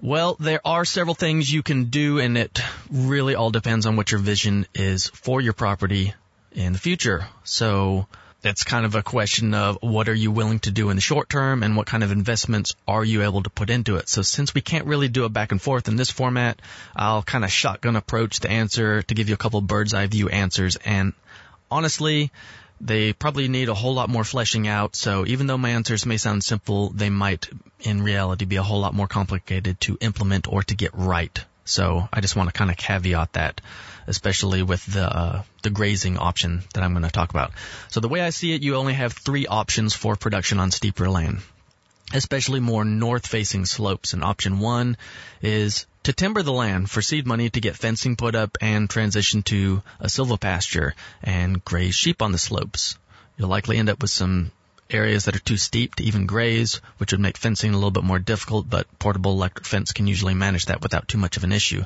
[0.01, 4.11] Well, there are several things you can do and it really all depends on what
[4.11, 6.15] your vision is for your property
[6.51, 7.27] in the future.
[7.43, 8.07] So
[8.41, 11.29] that's kind of a question of what are you willing to do in the short
[11.29, 14.09] term and what kind of investments are you able to put into it.
[14.09, 16.59] So since we can't really do a back and forth in this format,
[16.95, 20.29] I'll kind of shotgun approach the answer to give you a couple bird's eye view
[20.29, 20.75] answers.
[20.77, 21.13] And
[21.69, 22.31] honestly,
[22.79, 24.95] they probably need a whole lot more fleshing out.
[24.95, 27.47] So even though my answers may sound simple, they might
[27.81, 31.45] in reality be a whole lot more complicated to implement or to get right.
[31.65, 33.61] So I just want to kind of caveat that,
[34.07, 37.51] especially with the uh, the grazing option that I'm going to talk about.
[37.89, 41.09] So the way I see it, you only have three options for production on steeper
[41.09, 41.41] land,
[42.13, 44.13] especially more north-facing slopes.
[44.13, 44.97] And option one
[45.41, 49.43] is to timber the land for seed money to get fencing put up and transition
[49.43, 52.97] to a silvopasture and graze sheep on the slopes.
[53.37, 54.51] You'll likely end up with some
[54.93, 58.03] areas that are too steep to even graze, which would make fencing a little bit
[58.03, 61.51] more difficult, but portable electric fence can usually manage that without too much of an
[61.51, 61.83] issue.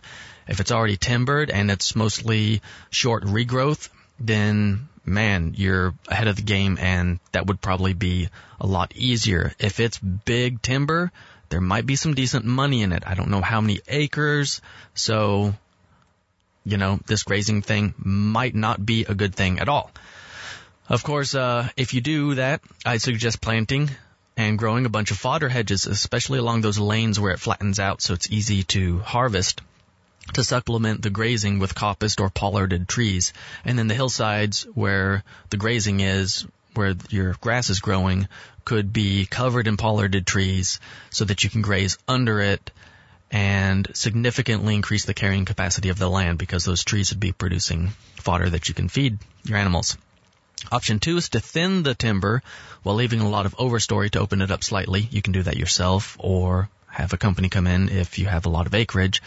[0.47, 3.89] If it's already timbered and it's mostly short regrowth,
[4.19, 9.53] then man, you're ahead of the game and that would probably be a lot easier.
[9.59, 11.11] If it's big timber,
[11.49, 13.03] there might be some decent money in it.
[13.05, 14.61] I don't know how many acres,
[14.93, 15.53] so,
[16.63, 19.91] you know, this grazing thing might not be a good thing at all.
[20.87, 23.89] Of course, uh, if you do that, I'd suggest planting
[24.37, 28.01] and growing a bunch of fodder hedges, especially along those lanes where it flattens out
[28.01, 29.61] so it's easy to harvest
[30.33, 33.33] to supplement the grazing with coppiced or pollarded trees.
[33.63, 38.27] And then the hillsides where the grazing is, where your grass is growing,
[38.63, 42.71] could be covered in pollarded trees so that you can graze under it
[43.31, 47.89] and significantly increase the carrying capacity of the land because those trees would be producing
[48.17, 49.97] fodder that you can feed your animals.
[50.71, 52.41] Option two is to thin the timber
[52.83, 55.07] while leaving a lot of overstory to open it up slightly.
[55.11, 58.49] You can do that yourself or have a company come in if you have a
[58.49, 59.21] lot of acreage.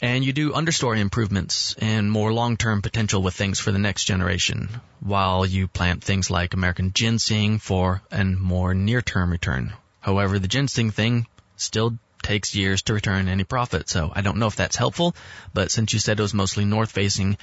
[0.00, 4.68] And you do understory improvements and more long-term potential with things for the next generation
[5.00, 9.72] while you plant things like American ginseng for a more near-term return.
[10.00, 11.26] However, the ginseng thing
[11.56, 13.88] still takes years to return any profit.
[13.88, 15.16] So I don't know if that's helpful,
[15.52, 17.36] but since you said it was mostly north facing,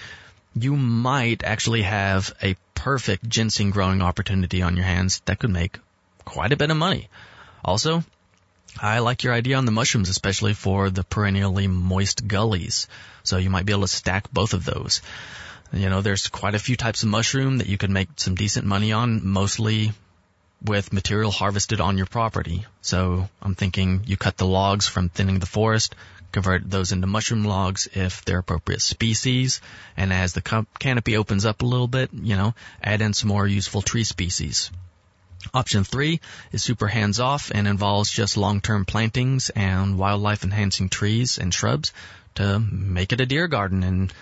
[0.56, 5.80] you might actually have a perfect ginseng growing opportunity on your hands that could make
[6.24, 7.10] quite a bit of money.
[7.64, 8.04] Also,
[8.82, 12.88] I like your idea on the mushrooms, especially for the perennially moist gullies.
[13.24, 15.02] So you might be able to stack both of those.
[15.74, 18.66] You know, there's quite a few types of mushroom that you could make some decent
[18.66, 19.92] money on, mostly
[20.64, 22.66] with material harvested on your property.
[22.82, 25.96] So I'm thinking you cut the logs from thinning the forest,
[26.32, 29.62] convert those into mushroom logs if they're appropriate species,
[29.96, 33.48] and as the canopy opens up a little bit, you know, add in some more
[33.48, 34.72] useful tree species.
[35.54, 36.22] Option three
[36.52, 41.94] is super hands off and involves just long-term plantings and wildlife enhancing trees and shrubs
[42.36, 43.84] to make it a deer garden.
[43.84, 44.14] And,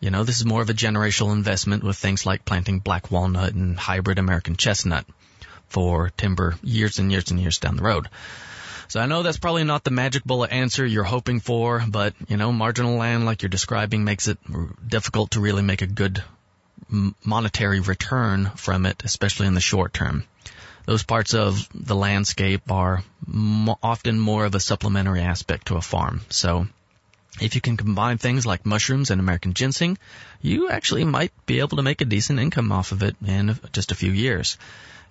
[0.00, 3.54] you know, this is more of a generational investment with things like planting black walnut
[3.54, 5.06] and hybrid American chestnut
[5.68, 8.08] for timber years and years and years down the road.
[8.88, 12.36] So I know that's probably not the magic bullet answer you're hoping for, but, you
[12.36, 14.38] know, marginal land like you're describing makes it
[14.86, 16.22] difficult to really make a good
[17.24, 20.24] monetary return from it, especially in the short term
[20.86, 23.02] those parts of the landscape are
[23.82, 26.20] often more of a supplementary aspect to a farm.
[26.30, 26.68] So
[27.40, 29.98] if you can combine things like mushrooms and American ginseng,
[30.40, 33.90] you actually might be able to make a decent income off of it in just
[33.90, 34.56] a few years.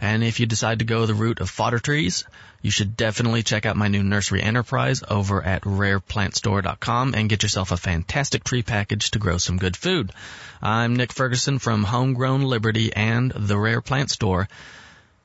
[0.02, 2.26] And if you decide to go the route of fodder trees,
[2.62, 7.72] you should definitely check out my new nursery enterprise over at rareplantstore.com and get yourself
[7.72, 10.12] a fantastic tree package to grow some good food.
[10.62, 14.48] I'm Nick Ferguson from Homegrown Liberty and the Rare Plant Store.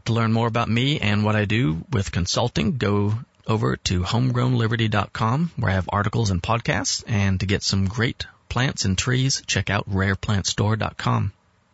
[0.07, 5.51] To learn more about me and what I do with consulting, go over to homegrownliberty.com
[5.57, 7.05] where I have articles and podcasts.
[7.07, 11.33] And to get some great plants and trees, check out rareplantstore.com.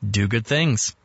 [0.09, 0.96] Do good things.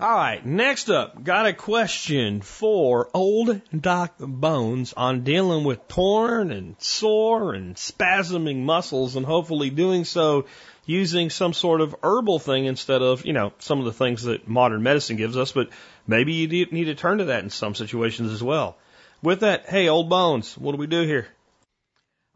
[0.00, 6.52] All right, next up, got a question for old Doc Bones on dealing with torn
[6.52, 10.46] and sore and spasming muscles and hopefully doing so
[10.86, 14.48] using some sort of herbal thing instead of, you know, some of the things that
[14.48, 15.68] modern medicine gives us, but
[16.06, 18.78] maybe you need to turn to that in some situations as well.
[19.22, 21.28] With that, hey, old bones, what do we do here?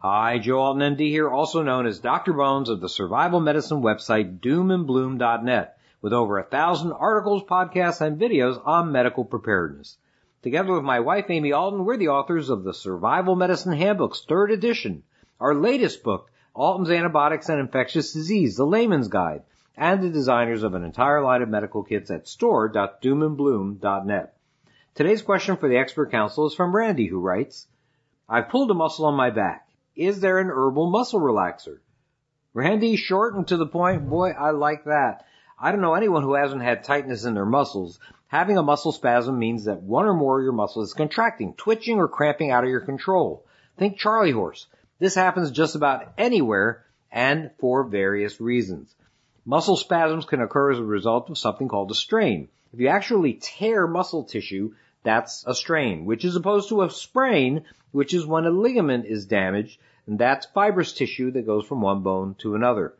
[0.02, 2.34] Hi, Joe Alton MD here, also known as Dr.
[2.34, 8.60] Bones of the survival medicine website doomandbloom.net, with over a thousand articles, podcasts, and videos
[8.66, 9.96] on medical preparedness.
[10.42, 14.50] Together with my wife, Amy Alton, we're the authors of the Survival Medicine Handbooks, third
[14.50, 15.02] edition,
[15.40, 19.44] our latest book, Alton's Antibiotics and Infectious Disease, the Layman's Guide,
[19.78, 24.36] and the designers of an entire line of medical kits at store.doomandbloom.net.
[24.94, 27.66] Today's question for the expert council is from Randy, who writes,
[28.28, 29.70] I've pulled a muscle on my back.
[29.96, 31.78] Is there an herbal muscle relaxer?
[32.52, 35.24] Randy, short and to the point, boy, I like that.
[35.64, 37.98] I don't know anyone who hasn't had tightness in their muscles.
[38.26, 41.96] Having a muscle spasm means that one or more of your muscles is contracting, twitching,
[41.96, 43.46] or cramping out of your control.
[43.78, 44.66] Think Charlie horse.
[44.98, 48.94] This happens just about anywhere and for various reasons.
[49.46, 52.48] Muscle spasms can occur as a result of something called a strain.
[52.74, 57.64] If you actually tear muscle tissue, that's a strain, which is opposed to a sprain,
[57.90, 62.02] which is when a ligament is damaged, and that's fibrous tissue that goes from one
[62.02, 62.92] bone to another.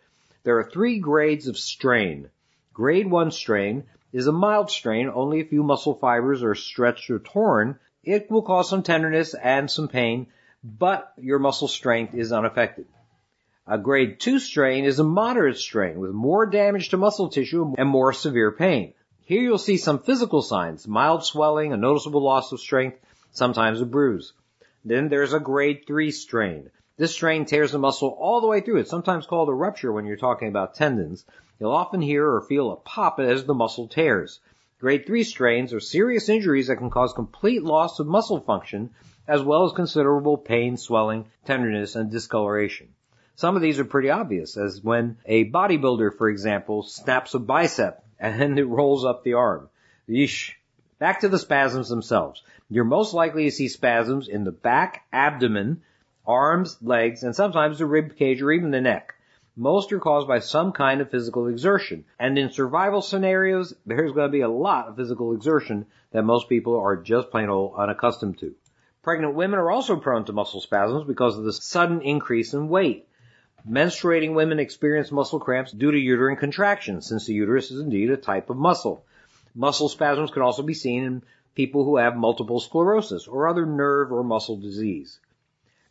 [0.44, 2.30] There are three grades of strain.
[2.74, 7.20] Grade 1 strain is a mild strain, only a few muscle fibers are stretched or
[7.20, 7.78] torn.
[8.02, 10.26] It will cause some tenderness and some pain,
[10.64, 12.86] but your muscle strength is unaffected.
[13.64, 17.88] A grade 2 strain is a moderate strain with more damage to muscle tissue and
[17.88, 18.94] more severe pain.
[19.20, 22.98] Here you'll see some physical signs, mild swelling, a noticeable loss of strength,
[23.30, 24.32] sometimes a bruise.
[24.84, 26.70] Then there's a grade 3 strain.
[26.96, 28.78] This strain tears the muscle all the way through.
[28.78, 31.24] It's sometimes called a rupture when you're talking about tendons.
[31.58, 34.40] You'll often hear or feel a pop as the muscle tears.
[34.80, 38.90] Grade 3 strains are serious injuries that can cause complete loss of muscle function
[39.26, 42.88] as well as considerable pain, swelling, tenderness, and discoloration.
[43.36, 48.04] Some of these are pretty obvious, as when a bodybuilder, for example, snaps a bicep
[48.18, 49.68] and it rolls up the arm.
[50.08, 50.52] Yeesh.
[50.98, 52.42] Back to the spasms themselves.
[52.70, 55.82] You're most likely to see spasms in the back, abdomen,
[56.26, 59.13] arms, legs, and sometimes the rib cage or even the neck.
[59.56, 62.04] Most are caused by some kind of physical exertion.
[62.18, 66.48] And in survival scenarios, there's going to be a lot of physical exertion that most
[66.48, 68.56] people are just plain old unaccustomed to.
[69.02, 73.06] Pregnant women are also prone to muscle spasms because of the sudden increase in weight.
[73.68, 78.16] Menstruating women experience muscle cramps due to uterine contractions, since the uterus is indeed a
[78.16, 79.04] type of muscle.
[79.54, 81.22] Muscle spasms can also be seen in
[81.54, 85.20] people who have multiple sclerosis or other nerve or muscle disease.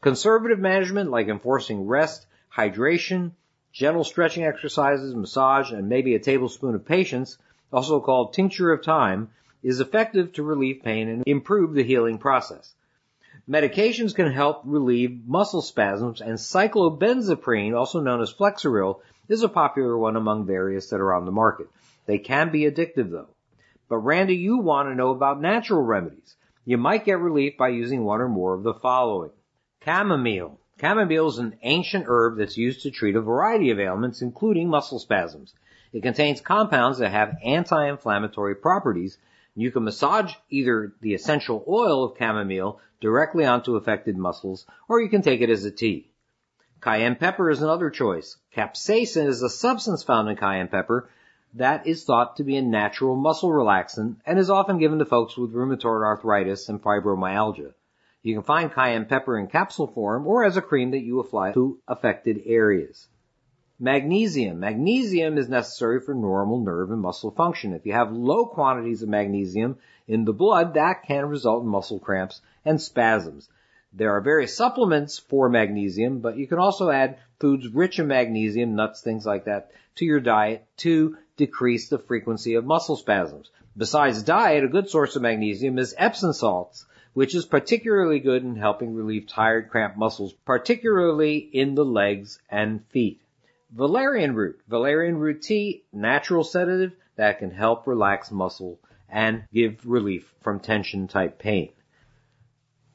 [0.02, 3.32] Conservative management like enforcing rest, hydration,
[3.74, 7.40] gentle stretching exercises, massage, and maybe a tablespoon of patience,
[7.72, 9.30] also called tincture of time,
[9.64, 12.76] is effective to relieve pain and improve the healing process.
[13.50, 19.98] Medications can help relieve muscle spasms and cyclobenzaprine, also known as Flexeril, is a popular
[19.98, 21.68] one among various that are on the market.
[22.06, 23.30] They can be addictive though.
[23.90, 26.36] But Randy, you want to know about natural remedies.
[26.64, 29.32] You might get relief by using one or more of the following.
[29.84, 30.60] Chamomile.
[30.84, 35.00] Chamomile is an ancient herb that's used to treat a variety of ailments, including muscle
[35.00, 35.54] spasms.
[35.94, 39.18] It contains compounds that have anti-inflammatory properties.
[39.56, 45.08] You can massage either the essential oil of chamomile directly onto affected muscles, or you
[45.08, 46.12] can take it as a tea.
[46.82, 48.36] Cayenne pepper is another choice.
[48.54, 51.10] Capsaicin is a substance found in cayenne pepper
[51.54, 55.38] that is thought to be a natural muscle relaxant and is often given to folks
[55.38, 57.74] with rheumatoid arthritis and fibromyalgia.
[58.26, 61.52] You can find cayenne pepper in capsule form or as a cream that you apply
[61.52, 63.10] to affected areas.
[63.78, 64.62] Magnesium.
[64.62, 67.74] Magnesium is necessary for normal nerve and muscle function.
[67.74, 72.00] If you have low quantities of magnesium in the blood, that can result in muscle
[72.00, 73.50] cramps and spasms.
[73.92, 78.76] There are various supplements for magnesium, but you can also add foods rich in magnesium,
[78.76, 83.52] nuts, things like that, to your diet to decrease the frequency of muscle spasms.
[83.76, 88.56] Besides diet, a good source of magnesium is Epsom salts which is particularly good in
[88.56, 93.22] helping relieve tired, cramped muscles, particularly in the legs and feet.
[93.72, 94.60] Valerian root.
[94.68, 101.08] Valerian root tea, natural sedative that can help relax muscle and give relief from tension
[101.08, 101.70] type pain.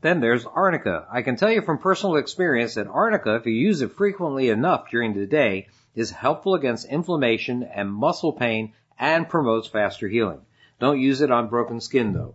[0.00, 1.06] Then there's arnica.
[1.10, 4.90] I can tell you from personal experience that arnica, if you use it frequently enough
[4.90, 10.40] during the day, is helpful against inflammation and muscle pain and promotes faster healing.
[10.78, 12.34] Don't use it on broken skin though.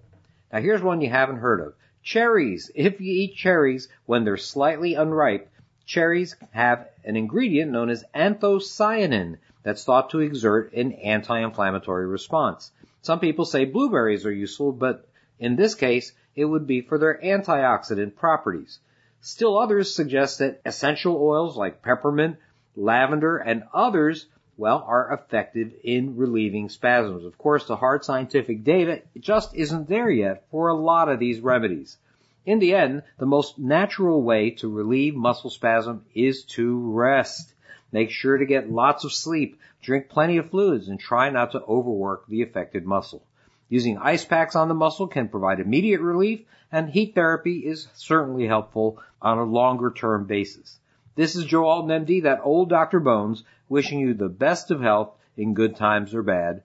[0.54, 1.74] Now here's one you haven't heard of.
[2.04, 2.70] Cherries.
[2.76, 5.50] If you eat cherries when they're slightly unripe,
[5.88, 12.72] cherries have an ingredient known as anthocyanin that's thought to exert an anti-inflammatory response.
[13.02, 15.08] Some people say blueberries are useful, but
[15.40, 18.78] in this case, it would be for their antioxidant properties.
[19.22, 22.38] Still others suggest that essential oils like peppermint,
[22.76, 24.28] lavender, and others
[24.58, 27.26] well, are effective in relieving spasms.
[27.26, 31.40] Of course, the hard scientific data just isn't there yet for a lot of these
[31.40, 31.98] remedies.
[32.46, 37.54] In the end, the most natural way to relieve muscle spasm is to rest.
[37.92, 41.64] Make sure to get lots of sleep, drink plenty of fluids, and try not to
[41.64, 43.24] overwork the affected muscle.
[43.70, 46.42] Using ice packs on the muscle can provide immediate relief,
[46.72, 50.80] and heat therapy is certainly helpful on a longer term basis.
[51.16, 53.00] This is Joe Alton, MD, that old Dr.
[53.00, 53.44] Bones,
[53.74, 56.62] wishing you the best of health in good times or bad.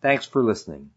[0.00, 0.90] Thanks for listening.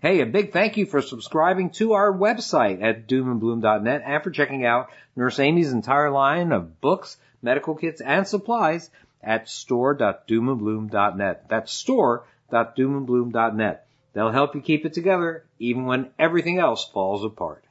[0.00, 4.66] Hey, a big thank you for subscribing to our website at doomandbloom.net and for checking
[4.66, 8.90] out Nurse Amy's entire line of books, medical kits, and supplies
[9.22, 11.48] at store.doomandbloom.net.
[11.48, 13.86] That's store.doomandbloom.net.
[14.14, 17.64] They'll help you keep it together even when everything else falls apart.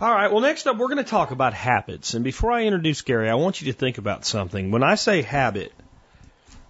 [0.00, 0.32] All right.
[0.32, 2.14] Well, next up, we're going to talk about habits.
[2.14, 4.70] And before I introduce Gary, I want you to think about something.
[4.70, 5.74] When I say habit,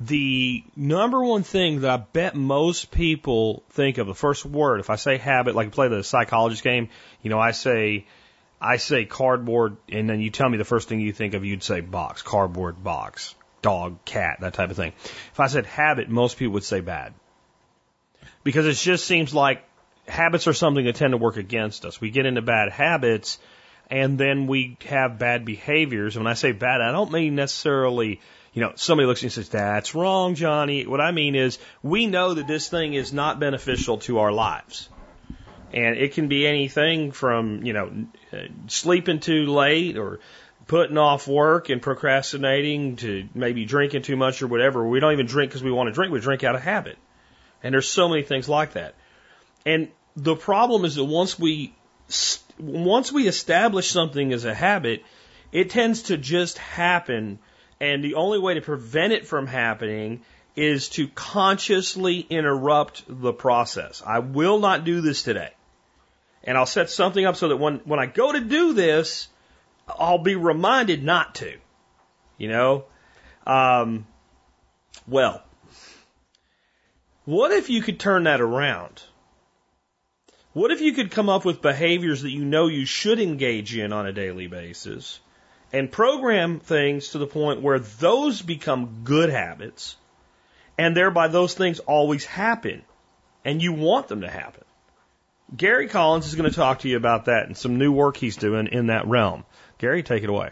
[0.01, 4.91] the number one thing that I bet most people think of, the first word, if
[4.91, 6.89] I say habit, like play the psychologist game,
[7.23, 8.05] you know, I say,
[8.61, 11.63] I say cardboard, and then you tell me the first thing you think of, you'd
[11.63, 14.93] say box, cardboard box, dog, cat, that type of thing.
[15.33, 17.15] If I said habit, most people would say bad.
[18.43, 19.63] Because it just seems like
[20.11, 22.01] habits are something that tend to work against us.
[22.01, 23.39] We get into bad habits
[23.91, 26.17] and then we have bad behaviors.
[26.17, 28.21] When I say bad, I don't mean necessarily,
[28.53, 30.87] you know, somebody looks at me and says, that's wrong, Johnny.
[30.87, 34.89] What I mean is we know that this thing is not beneficial to our lives.
[35.73, 38.07] And it can be anything from, you know,
[38.67, 40.21] sleeping too late or
[40.67, 44.87] putting off work and procrastinating to maybe drinking too much or whatever.
[44.87, 46.13] We don't even drink because we want to drink.
[46.13, 46.97] We drink out of habit.
[47.63, 48.95] And there's so many things like that.
[49.67, 51.75] And the problem is that once we
[52.59, 55.05] once we establish something as a habit,
[55.53, 57.39] it tends to just happen,
[57.81, 60.23] and the only way to prevent it from happening
[60.57, 64.03] is to consciously interrupt the process.
[64.05, 65.51] I will not do this today.
[66.43, 69.29] And I'll set something up so that when, when I go to do this,
[69.89, 71.57] I'll be reminded not to.
[72.39, 72.85] You know?
[73.47, 74.07] Um,
[75.07, 75.43] well,
[77.25, 79.03] what if you could turn that around?
[80.53, 83.93] What if you could come up with behaviors that you know you should engage in
[83.93, 85.21] on a daily basis
[85.73, 89.97] and program things to the point where those become good habits
[90.77, 92.83] and thereby those things always happen
[93.45, 94.65] and you want them to happen?
[95.57, 98.37] Gary Collins is going to talk to you about that and some new work he's
[98.37, 99.45] doing in that realm.
[99.79, 100.51] Gary, take it away.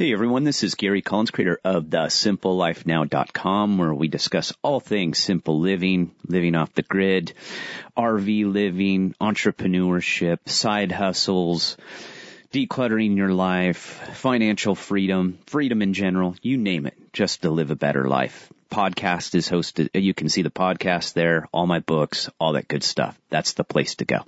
[0.00, 5.18] Hey everyone, this is Gary Collins, creator of the simplelifenow.com where we discuss all things
[5.18, 7.34] simple living, living off the grid,
[7.98, 11.76] RV living, entrepreneurship, side hustles,
[12.50, 13.76] decluttering your life,
[14.14, 16.94] financial freedom, freedom in general, you name it.
[17.12, 18.50] just to live a better life.
[18.70, 19.90] Podcast is hosted.
[19.92, 23.20] You can see the podcast there, all my books, all that good stuff.
[23.28, 24.20] That's the place to go.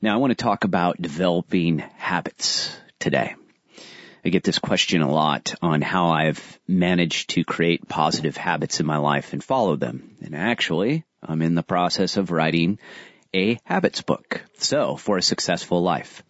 [0.00, 3.34] Now I want to talk about developing habits today.
[4.28, 8.84] I get this question a lot on how I've managed to create positive habits in
[8.84, 10.18] my life and follow them.
[10.20, 12.78] And actually, I'm in the process of writing
[13.32, 14.42] a habits book.
[14.58, 16.22] So for a successful life.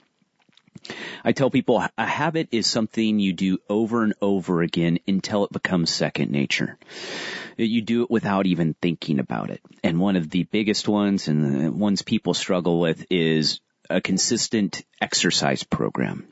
[1.25, 5.51] I tell people a habit is something you do over and over again until it
[5.51, 6.79] becomes second nature.
[7.57, 9.61] You do it without even thinking about it.
[9.83, 13.59] And one of the biggest ones and the ones people struggle with is
[13.91, 16.29] a consistent exercise program.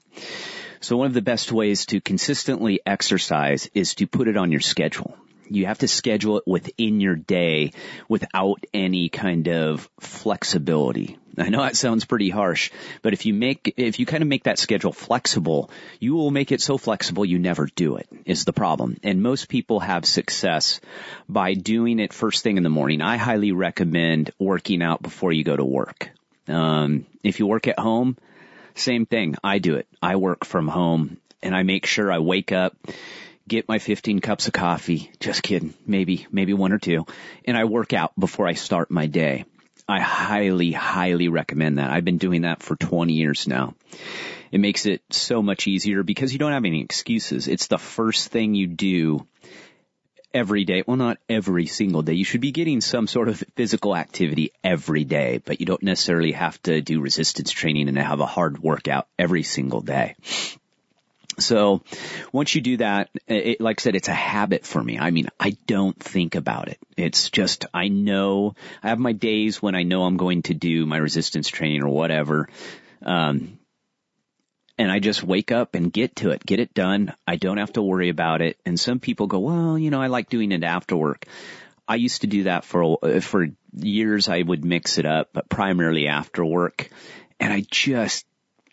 [0.81, 4.61] So one of the best ways to consistently exercise is to put it on your
[4.61, 5.17] schedule.
[5.49, 7.73] You have to schedule it within your day
[8.09, 11.19] without any kind of flexibility.
[11.39, 12.71] I know that sounds pretty harsh,
[13.03, 15.71] but if you make, if you kind of make that schedule flexible,
[16.01, 18.97] you will make it so flexible you never do it is the problem.
[19.03, 20.81] And most people have success
[21.29, 23.03] by doing it first thing in the morning.
[23.03, 26.11] I highly recommend working out before you go to work.
[26.49, 28.17] Um, if you work at home,
[28.77, 29.37] same thing.
[29.43, 29.87] I do it.
[30.03, 32.77] I work from home and I make sure I wake up,
[33.49, 35.11] get my 15 cups of coffee.
[35.21, 35.75] Just kidding.
[35.87, 37.07] Maybe, maybe one or two.
[37.45, 39.45] And I work out before I start my day.
[39.89, 41.91] I highly, highly recommend that.
[41.91, 43.75] I've been doing that for 20 years now.
[44.51, 47.47] It makes it so much easier because you don't have any excuses.
[47.47, 49.27] It's the first thing you do
[50.33, 50.83] every day.
[50.87, 52.15] Well, not every single day.
[52.15, 56.33] You should be getting some sort of physical activity every day, but you don't necessarily
[56.33, 60.17] have to do resistance training and have a hard workout every single day.
[61.39, 61.83] So
[62.33, 64.99] once you do that, it, like I said, it's a habit for me.
[64.99, 66.79] I mean, I don't think about it.
[66.97, 70.87] It's just, I know, I have my days when I know I'm going to do
[70.87, 72.49] my resistance training or whatever.
[73.03, 73.59] Um,
[74.79, 77.15] and I just wake up and get to it, get it done.
[77.27, 78.59] I don't have to worry about it.
[78.67, 81.27] And some people go, well, you know, I like doing it after work.
[81.89, 84.29] I used to do that for, for years.
[84.29, 86.91] I would mix it up, but primarily after work.
[87.41, 88.27] And I just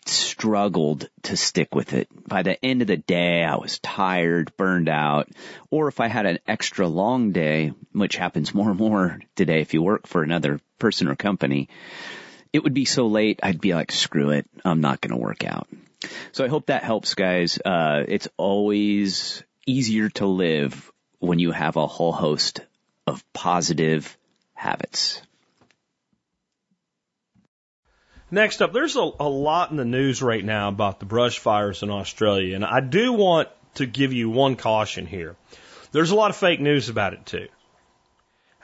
[0.06, 2.08] struggled to stick with it.
[2.28, 5.28] By the end of the day, I was tired, burned out,
[5.70, 9.72] or if I had an extra long day, which happens more and more today if
[9.72, 11.68] you work for another person or company,
[12.52, 15.44] it would be so late, I'd be like, screw it, I'm not going to work
[15.44, 15.68] out.
[16.32, 17.58] So I hope that helps guys.
[17.64, 22.60] Uh, it's always easier to live when you have a whole host
[23.06, 24.16] of positive
[24.54, 25.22] habits.
[28.30, 31.82] Next up, there's a, a lot in the news right now about the brush fires
[31.82, 35.36] in Australia, and I do want to give you one caution here.
[35.92, 37.48] There's a lot of fake news about it too.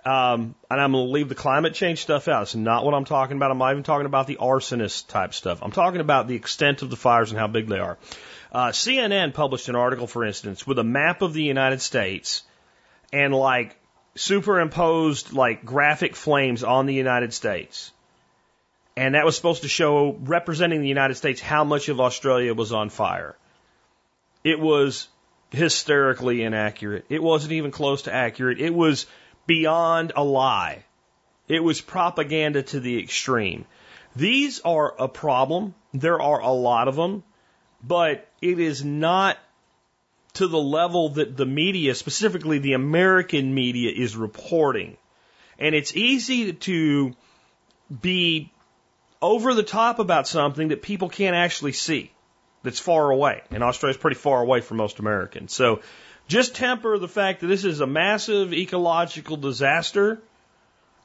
[0.05, 2.43] Um, and I'm going to leave the climate change stuff out.
[2.43, 3.51] It's not what I'm talking about.
[3.51, 5.59] I'm not even talking about the arsonist type stuff.
[5.63, 7.99] I'm talking about the extent of the fires and how big they are.
[8.51, 12.43] Uh, CNN published an article, for instance, with a map of the United States
[13.13, 13.77] and like
[14.15, 17.93] superimposed like graphic flames on the United States.
[18.97, 22.73] And that was supposed to show, representing the United States, how much of Australia was
[22.73, 23.37] on fire.
[24.43, 25.09] It was
[25.51, 27.05] hysterically inaccurate.
[27.09, 28.61] It wasn't even close to accurate.
[28.61, 29.07] It was
[29.47, 30.85] beyond a lie.
[31.49, 33.65] It was propaganda to the extreme.
[34.15, 35.75] These are a problem.
[35.93, 37.25] There are a lot of them,
[37.83, 39.39] but it is not
[40.35, 44.97] to the level that the media, specifically the American media, is reporting.
[45.59, 47.15] And it's easy to
[48.01, 48.53] be
[49.21, 52.13] over the top about something that people can't actually see
[52.63, 53.43] that's far away.
[53.51, 55.53] And Australia is pretty far away from most Americans.
[55.53, 55.81] So
[56.31, 60.23] just temper the fact that this is a massive ecological disaster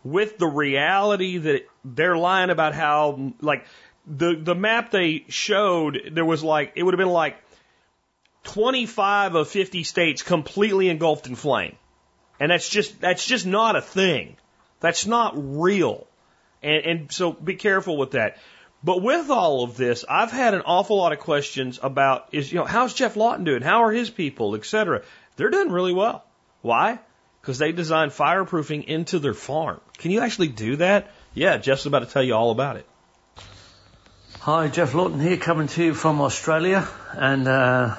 [0.04, 3.66] with the reality that they're lying about how, like,
[4.06, 7.38] the, the map they showed, there was like, it would have been like
[8.44, 11.76] 25 of 50 states completely engulfed in flame.
[12.40, 14.38] And that's just, that's just not a thing.
[14.80, 16.06] That's not real.
[16.62, 18.38] And, and so be careful with that.
[18.86, 22.60] But with all of this, I've had an awful lot of questions about is you
[22.60, 23.64] know how's Geoff Lawton doing?
[23.64, 25.02] How are his people, etc.
[25.38, 26.24] They're doing really well.
[26.62, 27.00] Why?
[27.42, 29.82] Because they designed fireproofing into their farm.
[29.98, 31.12] Can you actually do that?
[31.34, 32.86] Yeah, Geoff's about to tell you all about it.
[34.42, 37.96] Hi, Geoff Lawton here, coming to you from Australia and uh,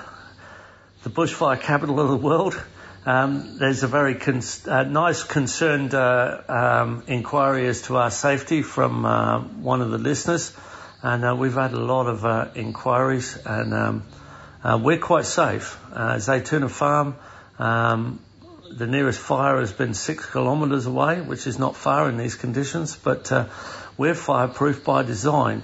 [1.02, 2.62] the bushfire capital of the world.
[3.04, 8.62] Um, there's a very con- uh, nice concerned uh, um, inquiry as to our safety
[8.62, 10.52] from uh, one of the listeners,
[11.06, 14.02] and uh, we've had a lot of uh, inquiries, and um,
[14.64, 15.78] uh, we're quite safe.
[15.92, 17.14] Uh, Zaytuna Farm,
[17.60, 18.18] um,
[18.72, 22.96] the nearest fire has been six kilometres away, which is not far in these conditions,
[22.96, 23.30] but
[23.96, 25.62] we're fireproof by design,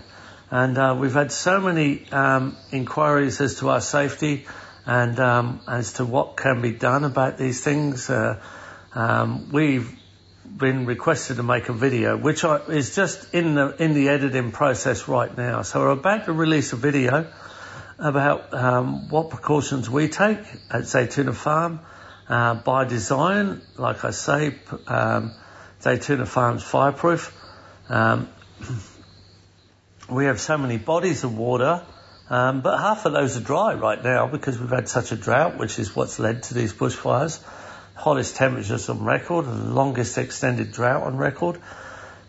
[0.52, 4.46] and we've had so many um, inquiries as to our safety
[4.86, 8.08] and um, as to what can be done about these things.
[8.08, 8.40] Uh,
[8.94, 9.92] um, we've
[10.56, 14.52] been requested to make a video, which I, is just in the in the editing
[14.52, 15.62] process right now.
[15.62, 17.26] So we're about to release a video
[17.98, 20.38] about um, what precautions we take
[20.70, 21.80] at Zaytuna Farm
[22.28, 23.62] uh, by design.
[23.76, 24.54] Like I say,
[24.86, 25.32] um,
[25.80, 27.36] Zaytuna Farm's fireproof.
[27.88, 28.28] Um,
[30.10, 31.84] we have so many bodies of water,
[32.28, 35.58] um, but half of those are dry right now because we've had such a drought,
[35.58, 37.40] which is what's led to these bushfires.
[38.02, 41.60] Hottest temperatures on record, the longest extended drought on record.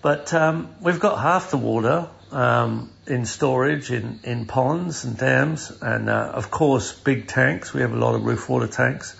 [0.03, 5.71] But um, we've got half the water um, in storage in, in ponds and dams,
[5.81, 7.73] and uh, of course big tanks.
[7.73, 9.19] We have a lot of roof water tanks.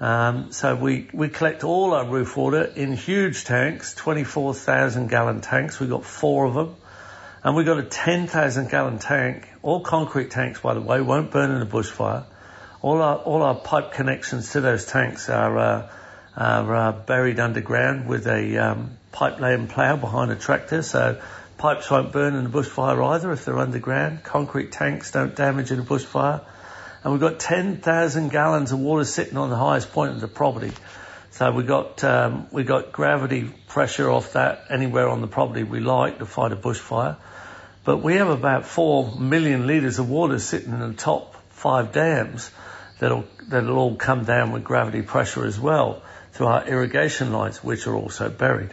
[0.00, 5.78] Um, so we, we collect all our roof water in huge tanks, 24,000 gallon tanks.
[5.78, 6.74] We've got four of them.
[7.44, 11.52] And we've got a 10,000 gallon tank, all concrete tanks, by the way, won't burn
[11.52, 12.24] in a bushfire.
[12.80, 15.90] All our, all our pipe connections to those tanks are, uh,
[16.36, 20.82] are uh, buried underground with a um, pipe laying plough behind a tractor.
[20.82, 21.20] So
[21.56, 24.22] pipes won't burn in a bushfire either if they're underground.
[24.22, 26.44] Concrete tanks don't damage in a bushfire
[27.02, 30.72] and we've got 10,000 gallons of water sitting on the highest point of the property.
[31.30, 35.78] So we got um, we got gravity pressure off that anywhere on the property we
[35.78, 37.16] like to fight a bushfire.
[37.84, 42.50] But we have about four million litres of water sitting in the top five dams
[42.98, 46.02] that'll that'll all come down with gravity pressure as well
[46.32, 48.70] through our irrigation lines, which are also buried.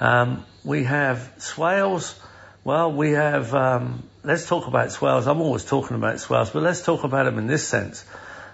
[0.00, 2.18] Um, we have swales.
[2.64, 5.26] Well, we have um, let's talk about swales.
[5.26, 8.04] I'm always talking about swales, but let's talk about them in this sense.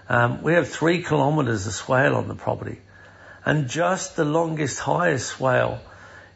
[0.08, 2.80] Um, we have three kilometres of swale on the property,
[3.44, 5.78] and just the longest, highest swale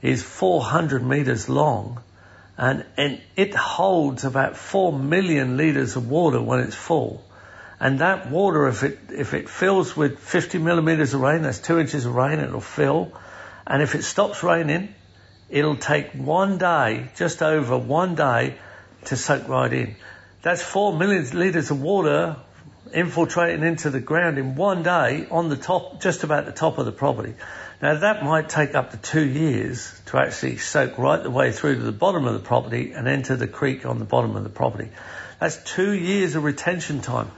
[0.01, 2.01] is 400 metres long,
[2.57, 7.24] and, and it holds about 4 million litres of water when it's full.
[7.85, 11.79] And that water, if it, if it fills with 50 millimetres of rain, that's two
[11.79, 13.13] inches of rain, it'll fill.
[13.67, 14.95] And if it stops raining,
[15.51, 18.57] it'll take one day, just over one day,
[19.05, 19.97] to soak right in.
[20.41, 22.37] That's four million litres of water
[22.95, 26.87] infiltrating into the ground in one day on the top, just about the top of
[26.87, 27.35] the property.
[27.83, 31.75] Now that might take up to two years to actually soak right the way through
[31.75, 34.49] to the bottom of the property and enter the creek on the bottom of the
[34.49, 34.89] property.
[35.39, 37.31] That's two years of retention time.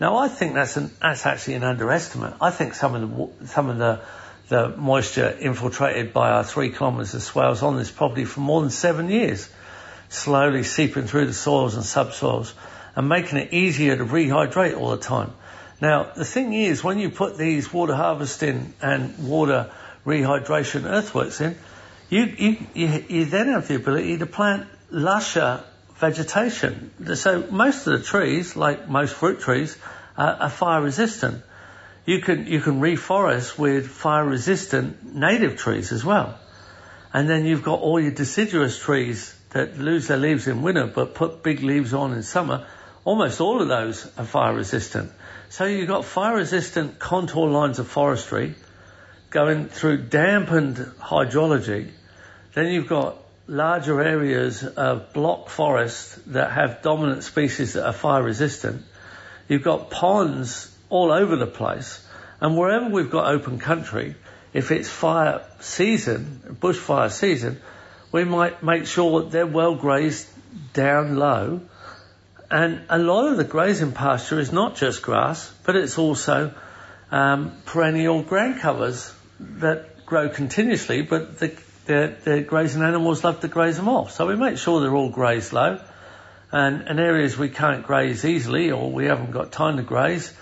[0.00, 2.34] Now I think that's an, that's actually an underestimate.
[2.40, 3.00] I think some of
[3.40, 4.00] the some of the
[4.48, 8.70] the moisture infiltrated by our three kilometres of swales on this property for more than
[8.70, 9.48] seven years
[10.08, 12.54] slowly seeping through the soils and subsoils
[12.94, 15.32] and making it easier to rehydrate all the time.
[15.80, 19.70] Now, the thing is, when you put these water harvesting and water
[20.06, 21.56] rehydration earthworks in,
[22.10, 25.64] you, you, you, you then have the ability to plant lusher
[25.96, 27.16] vegetation.
[27.16, 29.76] So most of the trees, like most fruit trees,
[30.16, 31.42] are, are fire resistant.
[32.06, 36.38] You can, you can reforest with fire resistant native trees as well.
[37.12, 41.14] And then you've got all your deciduous trees that lose their leaves in winter but
[41.14, 42.66] put big leaves on in summer,
[43.04, 45.12] almost all of those are fire resistant.
[45.48, 48.56] So you've got fire resistant contour lines of forestry
[49.30, 51.90] going through dampened hydrology.
[52.54, 58.22] Then you've got larger areas of block forest that have dominant species that are fire
[58.22, 58.82] resistant.
[59.48, 62.06] You've got ponds all over the place.
[62.40, 64.16] And wherever we've got open country,
[64.52, 67.60] if it's fire season, bushfire season,
[68.12, 70.28] we might make sure that they're well grazed
[70.72, 71.60] down low.
[72.50, 76.54] And a lot of the grazing pasture is not just grass, but it's also
[77.10, 81.56] um, perennial ground covers that grow continuously, but the,
[81.86, 84.12] the, the, grazing animals love to graze them off.
[84.12, 85.80] So we make sure they're all grazed low.
[86.52, 90.32] And, and areas we can't graze easily or we haven't got time to graze,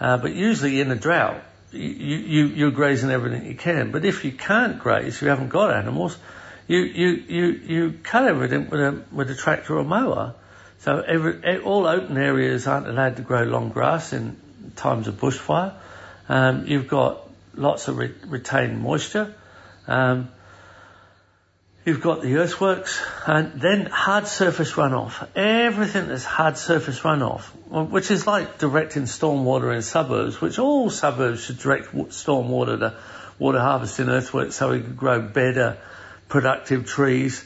[0.00, 3.92] uh, but usually in a drought, you, you, you're grazing everything you can.
[3.92, 6.18] But if you can't graze, you haven't got animals,
[6.66, 10.34] you, you, you, you cut everything with a, with a tractor or mower.
[10.80, 14.36] So every, all open areas aren't allowed to grow long grass in
[14.76, 15.74] times of bushfire.
[16.28, 19.34] Um, you've got lots of re- retained moisture.
[19.86, 20.30] Um,
[21.90, 25.26] you've got the earthworks and then hard surface runoff.
[25.34, 27.42] Everything that's hard surface runoff,
[27.90, 32.96] which is like directing stormwater in suburbs, which all suburbs should direct stormwater to
[33.40, 35.78] water harvesting earthworks so we could grow better
[36.28, 37.44] productive trees,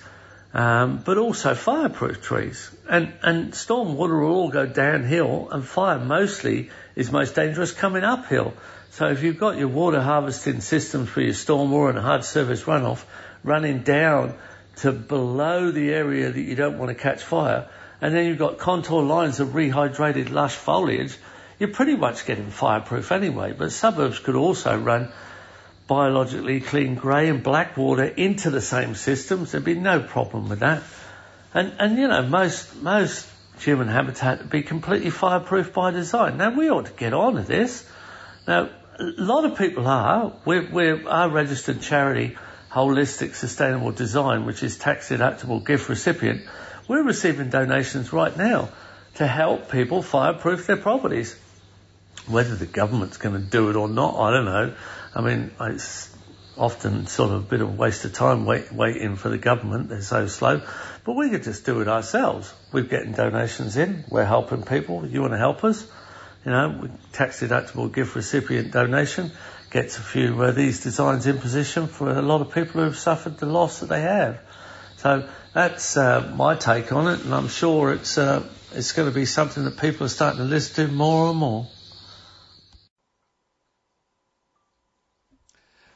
[0.53, 2.71] um, but also fireproof trees.
[2.87, 8.05] And, and storm water will all go downhill and fire mostly is most dangerous coming
[8.05, 8.53] uphill.
[8.91, 13.03] So if you've got your water harvesting systems for your stormwater and hard surface runoff
[13.45, 14.35] running down
[14.77, 17.69] to below the area that you don't want to catch fire,
[18.01, 21.17] and then you've got contour lines of rehydrated lush foliage,
[21.59, 23.53] you're pretty much getting fireproof anyway.
[23.53, 25.13] But suburbs could also run
[25.87, 29.53] biologically clean grey and black water into the same systems.
[29.53, 30.83] There'd be no problem with that.
[31.53, 33.29] And, and you know, most, most
[33.59, 36.39] human habitat would be completely fireproof by design.
[36.39, 37.89] Now, we ought to get on with this.
[38.47, 40.33] Now, a lot of people are.
[40.45, 42.37] We're, we're our registered charity,
[42.75, 46.43] Holistic Sustainable Design, which is tax deductible gift recipient.
[46.89, 48.69] We're receiving donations right now
[49.15, 51.39] to help people fireproof their properties.
[52.27, 54.75] Whether the government's going to do it or not, I don't know.
[55.15, 56.13] I mean, it's
[56.57, 59.89] often sort of a bit of a waste of time wait, waiting for the government.
[59.89, 60.61] They're so slow.
[61.05, 62.53] But we could just do it ourselves.
[62.73, 64.05] We're getting donations in.
[64.09, 65.07] We're helping people.
[65.07, 65.87] You want to help us?
[66.45, 69.31] You know, tax deductible gift recipient donation
[69.75, 72.97] gets a few of these designs in position for a lot of people who have
[72.97, 74.39] suffered the loss that they have.
[74.99, 79.15] So that's uh, my take on it, and I'm sure it's uh, it's going to
[79.15, 81.67] be something that people are starting to listen to more and more.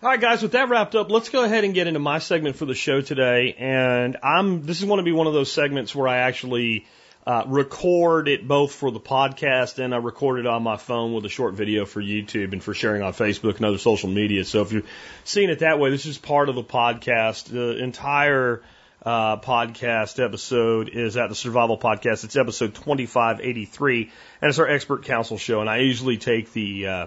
[0.02, 2.56] All right, guys, with that wrapped up, let's go ahead and get into my segment
[2.56, 3.54] for the show today.
[3.56, 6.84] And I'm this is going to be one of those segments where I actually
[7.28, 11.26] uh, record it both for the podcast and I record it on my phone with
[11.26, 14.46] a short video for YouTube and for sharing on Facebook and other social media.
[14.46, 14.84] So if you're
[15.24, 17.50] seeing it that way, this is part of the podcast.
[17.50, 18.62] The entire
[19.04, 22.24] uh, podcast episode is at the Survival Podcast.
[22.24, 24.10] It's episode 2583,
[24.40, 25.60] and it's our expert council show.
[25.60, 27.06] And I usually take the uh,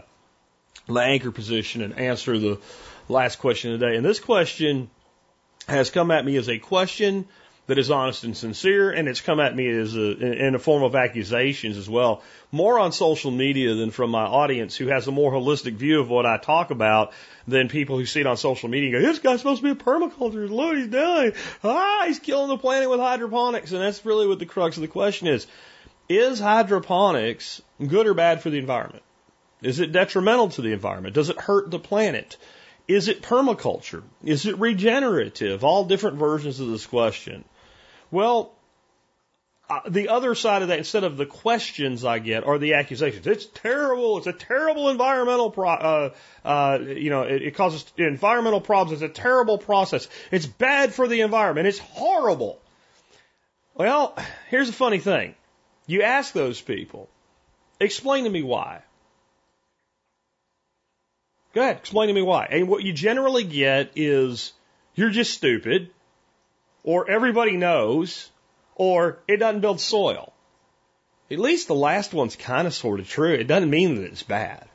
[0.86, 2.60] the anchor position and answer the
[3.10, 3.96] last question of the day.
[3.96, 4.92] And this question
[5.68, 7.28] has come at me as a question
[7.68, 10.84] that is honest and sincere, and it's come at me as a, in a form
[10.84, 12.22] of accusations as well.
[12.52, 16.10] More on social media than from my audience who has a more holistic view of
[16.10, 17.14] what I talk about
[17.48, 19.80] than people who see it on social media and go, this guy's supposed to be
[19.80, 20.50] a permaculturist.
[20.50, 21.34] Look what he's doing.
[21.64, 23.72] Ah, he's killing the planet with hydroponics.
[23.72, 25.48] And that's really what the crux of the question is.
[26.10, 29.04] Is hydroponics good or bad for the environment?
[29.62, 31.14] Is it detrimental to the environment?
[31.16, 32.38] Does it hurt the planet?
[32.92, 34.04] Is it permaculture?
[34.24, 35.64] Is it regenerative?
[35.64, 37.46] All different versions of this question.
[38.12, 38.52] Well,
[39.70, 43.26] uh, the other side of that, instead of the questions I get, are the accusations.
[43.26, 44.18] It's terrible.
[44.18, 46.10] It's a terrible environmental pro- uh,
[46.44, 49.02] uh, you know, it, it causes environmental problems.
[49.02, 50.10] It's a terrible process.
[50.30, 51.68] It's bad for the environment.
[51.68, 52.60] It's horrible.
[53.74, 54.18] Well,
[54.50, 55.36] here's a funny thing.
[55.88, 57.08] You ask those people,
[57.80, 58.82] explain to me why.
[61.54, 62.48] Go ahead, explain to me why.
[62.50, 64.54] And what you generally get is
[64.96, 65.90] you're just stupid,
[66.84, 68.30] or everybody knows,
[68.76, 70.34] or it doesn't build soil.
[71.30, 73.34] At least the last one's kind of sort of true.
[73.34, 74.68] It doesn't mean that it's bad.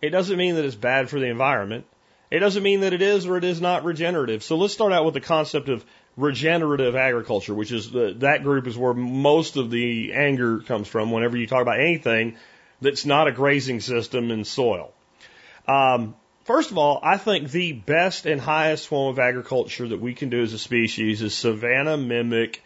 [0.00, 1.86] It doesn't mean that it's bad for the environment.
[2.30, 4.42] It doesn't mean that it is or it is not regenerative.
[4.42, 5.84] So let's start out with the concept of
[6.16, 11.10] regenerative agriculture, which is the, that group is where most of the anger comes from
[11.10, 12.36] whenever you talk about anything
[12.80, 14.92] that's not a grazing system in soil.
[15.68, 20.14] Um, first of all, I think the best and highest form of agriculture that we
[20.14, 22.62] can do as a species is savanna mimic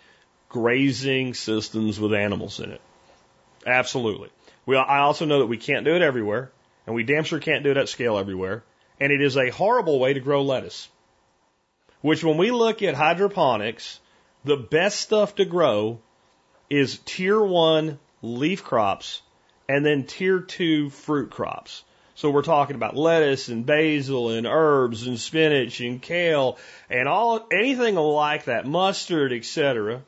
[0.48, 2.80] grazing systems with animals in it.
[3.66, 4.30] Absolutely.
[4.66, 6.52] We, I also know that we can't do it everywhere,
[6.86, 8.62] and we damn sure can't do it at scale everywhere.
[9.00, 10.88] And it is a horrible way to grow lettuce.
[12.02, 13.98] Which, when we look at hydroponics,
[14.44, 16.00] the best stuff to grow
[16.70, 19.22] is tier one leaf crops
[19.68, 21.82] and then tier two fruit crops.
[22.14, 26.58] So we're talking about lettuce and basil and herbs and spinach and kale
[26.90, 30.02] and all anything like that, mustard, etc.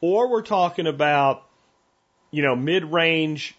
[0.00, 1.44] Or we're talking about
[2.30, 3.56] you know mid-range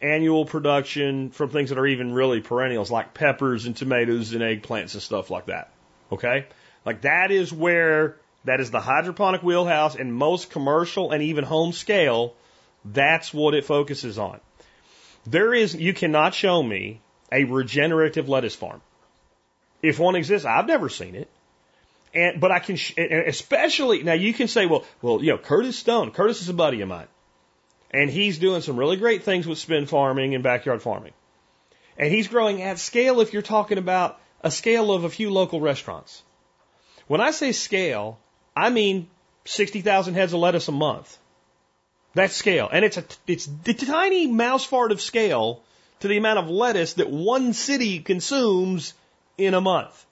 [0.00, 4.94] annual production from things that are even really perennials like peppers and tomatoes and eggplants
[4.94, 5.72] and stuff like that.
[6.12, 6.46] Okay?
[6.84, 11.72] Like that is where that is the hydroponic wheelhouse and most commercial and even home
[11.72, 12.34] scale,
[12.84, 14.40] that's what it focuses on.
[15.26, 17.00] There is you cannot show me
[17.32, 18.80] a regenerative lettuce farm.
[19.82, 21.28] If one exists, I've never seen it.
[22.14, 22.78] And, but I can,
[23.26, 26.80] especially, now you can say, well, well, you know, Curtis Stone, Curtis is a buddy
[26.80, 27.06] of mine.
[27.90, 31.12] And he's doing some really great things with spin farming and backyard farming.
[31.96, 35.60] And he's growing at scale if you're talking about a scale of a few local
[35.60, 36.22] restaurants.
[37.06, 38.18] When I say scale,
[38.54, 39.08] I mean
[39.46, 41.16] 60,000 heads of lettuce a month.
[42.14, 42.68] That's scale.
[42.70, 45.62] And it's a, it's the tiny mouse fart of scale
[46.00, 48.94] to the amount of lettuce that one city consumes
[49.36, 50.06] in a month.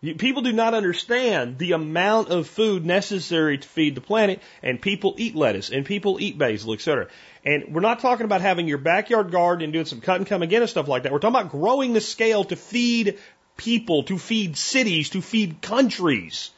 [0.00, 5.16] People do not understand the amount of food necessary to feed the planet, and people
[5.18, 7.08] eat lettuce, and people eat basil, etc.
[7.44, 10.42] And we're not talking about having your backyard garden and doing some cut and come
[10.42, 11.12] again and stuff like that.
[11.12, 13.18] We're talking about growing the scale to feed
[13.56, 16.50] people, to feed cities, to feed countries.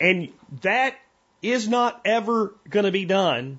[0.00, 0.30] And
[0.62, 0.96] that
[1.42, 3.58] is not ever going to be done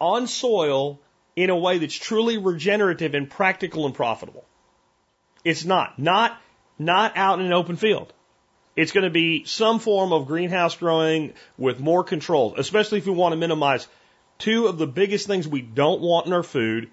[0.00, 0.98] on soil
[1.36, 4.44] in a way that's truly regenerative and practical and profitable.
[5.44, 5.98] It's not.
[5.98, 6.40] Not,
[6.78, 8.12] not out in an open field.
[8.74, 13.12] It's going to be some form of greenhouse growing with more controls, especially if we
[13.12, 13.86] want to minimize
[14.38, 16.90] two of the biggest things we don't want in our food,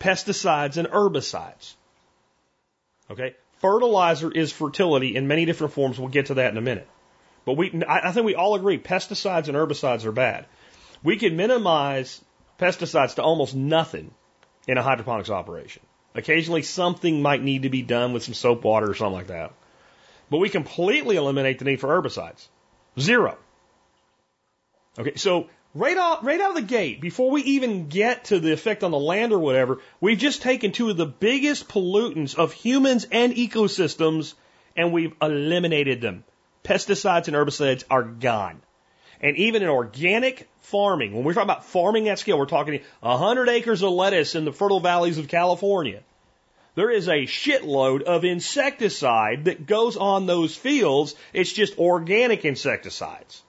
[0.00, 1.74] pesticides and herbicides.
[3.10, 3.34] Okay?
[3.58, 5.98] Fertilizer is fertility in many different forms.
[5.98, 6.88] We'll get to that in a minute.
[7.44, 10.46] But we, I think we all agree pesticides and herbicides are bad.
[11.02, 12.20] We can minimize
[12.58, 14.12] pesticides to almost nothing
[14.66, 15.82] in a hydroponics operation.
[16.14, 19.52] Occasionally something might need to be done with some soap water or something like that.
[20.30, 22.48] But we completely eliminate the need for herbicides.
[22.98, 23.36] Zero.
[24.98, 28.52] Okay, so right out, right out of the gate, before we even get to the
[28.52, 32.52] effect on the land or whatever, we've just taken two of the biggest pollutants of
[32.52, 34.34] humans and ecosystems
[34.74, 36.24] and we've eliminated them.
[36.64, 38.60] Pesticides and herbicides are gone.
[39.20, 43.48] And even in organic farming, when we're talking about farming at scale, we're talking 100
[43.48, 46.02] acres of lettuce in the fertile valleys of California.
[46.74, 51.14] There is a shitload of insecticide that goes on those fields.
[51.32, 53.42] It's just organic insecticides.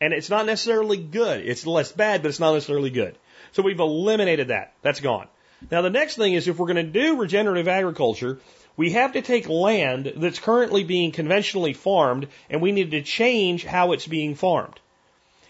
[0.00, 1.44] And it's not necessarily good.
[1.44, 3.18] It's less bad, but it's not necessarily good.
[3.52, 4.74] So we've eliminated that.
[4.82, 5.26] That's gone.
[5.72, 8.38] Now the next thing is if we're going to do regenerative agriculture,
[8.76, 13.64] we have to take land that's currently being conventionally farmed and we need to change
[13.64, 14.78] how it's being farmed.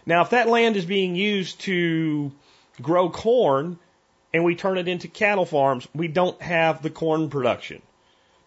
[0.09, 2.33] Now, if that land is being used to
[2.81, 3.79] grow corn
[4.33, 7.83] and we turn it into cattle farms, we don't have the corn production.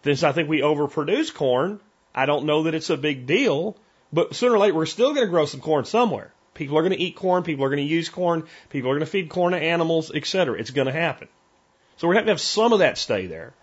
[0.02, 1.78] Since I think we overproduce corn,
[2.12, 3.76] I don't know that it's a big deal,
[4.12, 6.32] but sooner or later we're still going to grow some corn somewhere.
[6.54, 9.06] People are going to eat corn, people are going to use corn, people are going
[9.06, 10.58] to feed corn to animals, etc.
[10.58, 11.28] It's going to happen.
[11.96, 13.54] So we're going to have to have some of that stay there.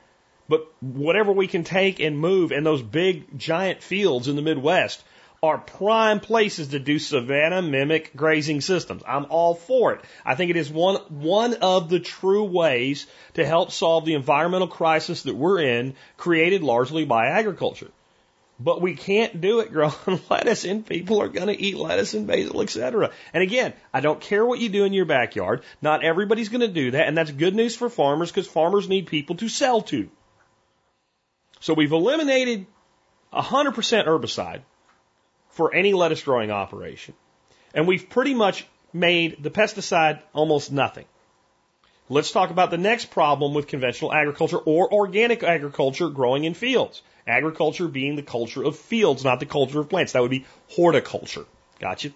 [0.48, 5.04] But whatever we can take and move in those big giant fields in the Midwest
[5.42, 9.02] are prime places to do savanna mimic grazing systems.
[9.08, 10.02] I'm all for it.
[10.26, 14.68] I think it is one, one of the true ways to help solve the environmental
[14.68, 17.90] crisis that we're in, created largely by agriculture.
[18.60, 19.94] But we can't do it growing
[20.30, 23.12] lettuce and people are going to eat lettuce and basil, etc.
[23.34, 25.64] And again, I don't care what you do in your backyard.
[25.82, 27.08] Not everybody's going to do that.
[27.08, 30.10] And that's good news for farmers because farmers need people to sell to.
[31.62, 32.66] So we've eliminated
[33.32, 33.74] 100%
[34.06, 34.62] herbicide
[35.60, 37.14] for any lettuce growing operation.
[37.74, 41.04] And we've pretty much made the pesticide almost nothing.
[42.08, 47.02] Let's talk about the next problem with conventional agriculture or organic agriculture growing in fields.
[47.28, 50.14] Agriculture being the culture of fields, not the culture of plants.
[50.14, 51.46] That would be horticulture.
[51.82, 52.12] Gotcha?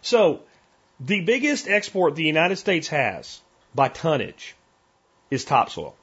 [0.00, 0.40] So,
[0.98, 3.40] the biggest export the United States has
[3.76, 4.56] by tonnage
[5.30, 5.94] is topsoil.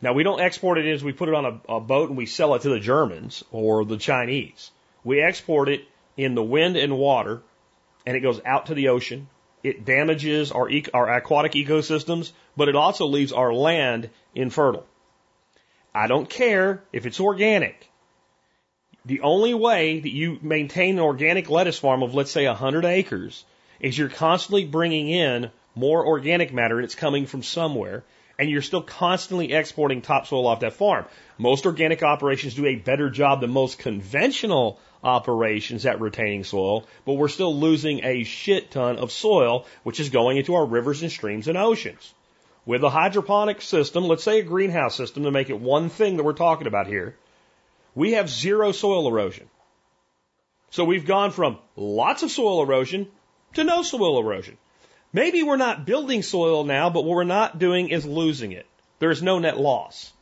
[0.00, 2.26] Now, we don't export it as we put it on a, a boat and we
[2.26, 4.70] sell it to the Germans or the Chinese.
[5.04, 5.84] We export it
[6.16, 7.42] in the wind and water,
[8.06, 9.28] and it goes out to the ocean.
[9.62, 14.86] It damages our, our aquatic ecosystems, but it also leaves our land infertile.
[15.94, 17.88] I don't care if it's organic.
[19.04, 23.44] The only way that you maintain an organic lettuce farm of, let's say, 100 acres
[23.80, 28.04] is you're constantly bringing in more organic matter and it's coming from somewhere
[28.38, 31.06] and you're still constantly exporting topsoil off that farm.
[31.38, 37.14] Most organic operations do a better job than most conventional operations at retaining soil, but
[37.14, 41.10] we're still losing a shit ton of soil, which is going into our rivers and
[41.10, 42.14] streams and oceans.
[42.64, 46.24] With a hydroponic system, let's say a greenhouse system to make it one thing that
[46.24, 47.16] we're talking about here,
[47.94, 49.48] we have zero soil erosion.
[50.70, 53.08] So we've gone from lots of soil erosion
[53.54, 54.58] to no soil erosion.
[55.12, 58.66] Maybe we're not building soil now, but what we're not doing is losing it.
[58.98, 60.12] There's no net loss.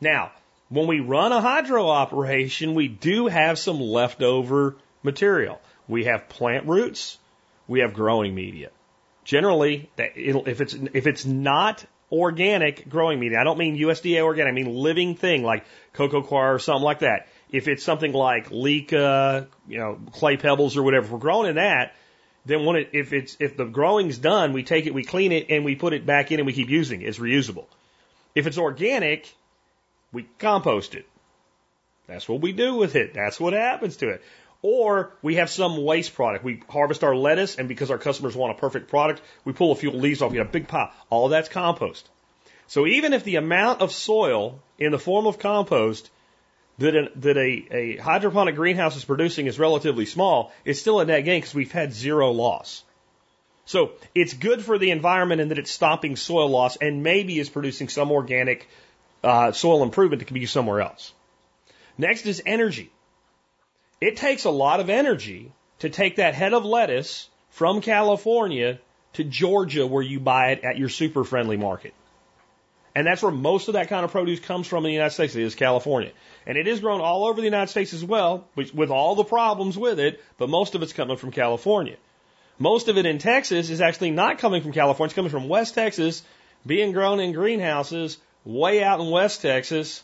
[0.00, 0.32] Now,
[0.68, 5.60] when we run a hydro operation, we do have some leftover material.
[5.88, 7.18] We have plant roots,
[7.66, 8.70] we have growing media.
[9.24, 14.54] Generally, if it's if it's not organic growing media, I don't mean USDA organic, I
[14.54, 17.28] mean living thing like cocoa coir or something like that.
[17.50, 21.56] If it's something like leca, you know, clay pebbles or whatever, if we're growing in
[21.56, 21.94] that,
[22.46, 25.46] then when it, if it's if the growing's done, we take it, we clean it,
[25.50, 27.08] and we put it back in, and we keep using it.
[27.08, 27.66] It's reusable.
[28.34, 29.34] If it's organic,
[30.12, 31.06] we compost it.
[32.06, 33.12] That's what we do with it.
[33.12, 34.22] That's what happens to it.
[34.62, 36.42] Or we have some waste product.
[36.42, 39.76] We harvest our lettuce, and because our customers want a perfect product, we pull a
[39.76, 40.32] few leaves off.
[40.32, 40.90] Get a big pile.
[41.10, 42.08] All that's compost.
[42.66, 46.10] So even if the amount of soil in the form of compost
[46.78, 51.04] that, a, that a, a hydroponic greenhouse is producing is relatively small, it's still a
[51.04, 52.84] net gain because we've had zero loss.
[53.66, 57.50] So it's good for the environment in that it's stopping soil loss and maybe is
[57.50, 58.66] producing some organic
[59.22, 61.12] uh, soil improvement that can be used somewhere else.
[61.98, 62.90] Next is energy.
[64.00, 68.78] It takes a lot of energy to take that head of lettuce from California
[69.14, 71.92] to Georgia where you buy it at your super friendly market.
[72.94, 75.36] And that's where most of that kind of produce comes from in the United States,
[75.36, 76.12] is California.
[76.46, 79.24] And it is grown all over the United States as well, which, with all the
[79.24, 81.96] problems with it, but most of it's coming from California.
[82.58, 85.74] Most of it in Texas is actually not coming from California, it's coming from West
[85.74, 86.22] Texas,
[86.66, 90.02] being grown in greenhouses way out in West Texas,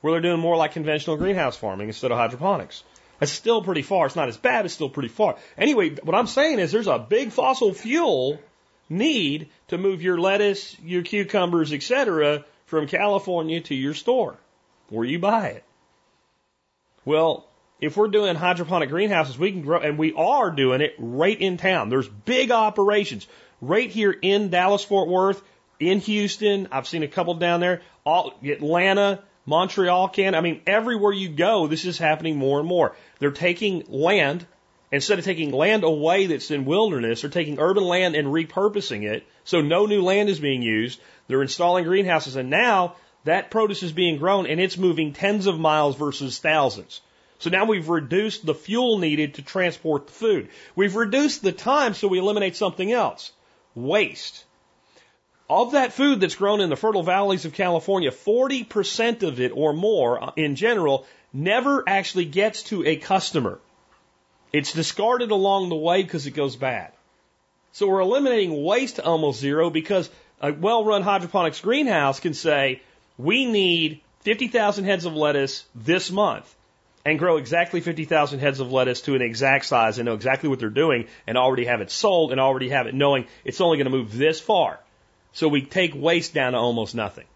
[0.00, 2.82] where they're doing more like conventional greenhouse farming instead of hydroponics.
[3.20, 4.06] That's still pretty far.
[4.06, 5.36] It's not as bad, it's still pretty far.
[5.56, 8.38] Anyway, what I'm saying is there's a big fossil fuel
[8.88, 14.36] need to move your lettuce, your cucumbers, etc., from California to your store
[14.88, 15.64] where you buy it.
[17.04, 17.46] Well,
[17.80, 21.56] if we're doing hydroponic greenhouses, we can grow, and we are doing it right in
[21.56, 21.90] town.
[21.90, 23.26] There's big operations
[23.60, 25.42] right here in Dallas, Fort Worth,
[25.80, 26.68] in Houston.
[26.70, 30.38] I've seen a couple down there, all Atlanta, Montreal, Canada.
[30.38, 32.96] I mean, everywhere you go, this is happening more and more.
[33.18, 34.46] They're taking land
[34.94, 39.26] instead of taking land away that's in wilderness, they're taking urban land and repurposing it.
[39.44, 41.00] So no new land is being used.
[41.26, 45.58] They're installing greenhouses and now that produce is being grown and it's moving tens of
[45.58, 47.00] miles versus thousands.
[47.38, 50.48] So now we've reduced the fuel needed to transport the food.
[50.76, 53.32] We've reduced the time so we eliminate something else.
[53.74, 54.44] Waste.
[55.48, 59.72] Of that food that's grown in the fertile valleys of California, 40% of it or
[59.72, 63.60] more in general never actually gets to a customer.
[64.54, 66.92] It's discarded along the way because it goes bad.
[67.72, 70.08] So we're eliminating waste to almost zero because
[70.40, 72.80] a well run hydroponics greenhouse can say,
[73.18, 76.54] we need 50,000 heads of lettuce this month
[77.04, 80.60] and grow exactly 50,000 heads of lettuce to an exact size and know exactly what
[80.60, 83.90] they're doing and already have it sold and already have it knowing it's only going
[83.90, 84.78] to move this far.
[85.32, 87.26] So we take waste down to almost nothing.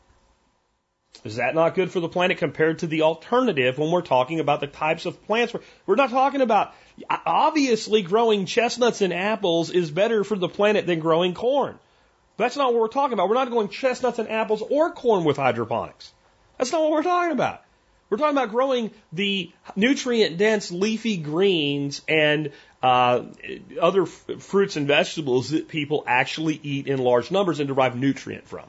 [1.25, 4.61] Is that not good for the planet compared to the alternative when we're talking about
[4.61, 5.55] the types of plants?
[5.87, 6.75] We're not talking about,
[7.11, 11.79] obviously growing chestnuts and apples is better for the planet than growing corn.
[12.37, 13.29] That's not what we're talking about.
[13.29, 16.13] We're not going chestnuts and apples or corn with hydroponics.
[16.57, 17.63] That's not what we're talking about.
[18.11, 22.53] We're talking about growing the nutrient dense leafy greens and
[22.83, 23.25] uh,
[23.81, 28.47] other f- fruits and vegetables that people actually eat in large numbers and derive nutrient
[28.47, 28.65] from.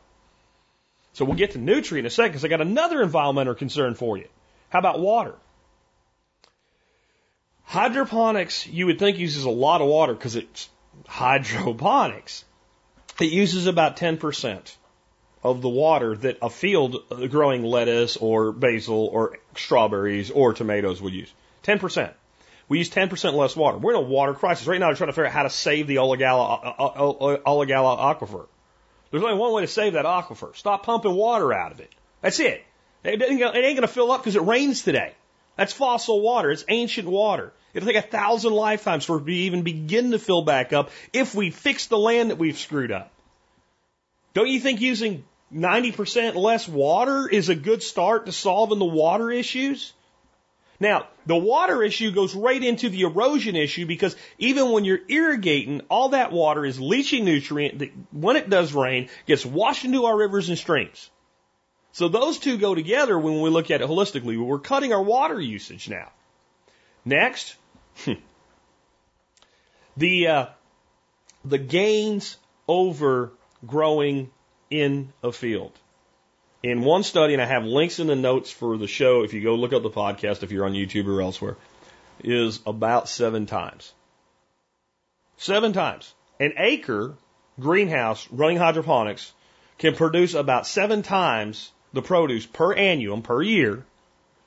[1.20, 4.18] So we'll get to nutrient in a second because I got another environmental concern for
[4.18, 4.30] you.
[4.70, 5.36] How about water?
[7.66, 10.70] Hydroponics, you would think uses a lot of water because it's
[11.10, 12.46] hydroponics.
[13.20, 14.74] It uses about 10%
[15.44, 21.02] of the water that a field uh, growing lettuce or basil or strawberries or tomatoes
[21.02, 21.34] would use.
[21.64, 22.14] 10%.
[22.70, 23.78] We use 10% less water.
[23.78, 24.66] We're in a water crisis.
[24.68, 28.16] Right now, they're trying to figure out how to save the Ogallala, uh, uh, Ogallala
[28.16, 28.48] aquifer.
[29.12, 30.56] There's only one way to save that aquifer.
[30.56, 31.92] Stop pumping water out of it.
[32.22, 32.64] That's it.
[33.04, 35.14] It ain't going to fill up because it rains today.
[35.56, 36.52] That's fossil water.
[36.52, 37.54] It's ancient water.
[37.74, 41.36] It'll take a thousand lifetimes for it to even begin to fill back up if
[41.36, 43.12] we fix the land that we've screwed up.
[44.34, 49.32] Don't you think using 90% less water is a good start to solving the water
[49.32, 49.94] issues?
[50.80, 55.82] Now, the water issue goes right into the erosion issue because even when you're irrigating,
[55.90, 60.16] all that water is leaching nutrient that when it does rain gets washed into our
[60.16, 61.10] rivers and streams.
[61.92, 64.42] So those two go together when we look at it holistically.
[64.42, 66.12] We're cutting our water usage now.
[67.04, 67.56] Next,
[69.98, 70.46] the uh,
[71.44, 73.34] the gains over
[73.66, 74.32] growing
[74.70, 75.74] in a field.
[76.62, 79.42] In one study, and I have links in the notes for the show if you
[79.42, 81.56] go look up the podcast if you're on YouTube or elsewhere,
[82.22, 83.94] is about seven times.
[85.38, 86.14] Seven times.
[86.40, 87.16] An acre
[87.60, 89.32] greenhouse running hydroponics
[89.78, 93.86] can produce about seven times the produce per annum, per year,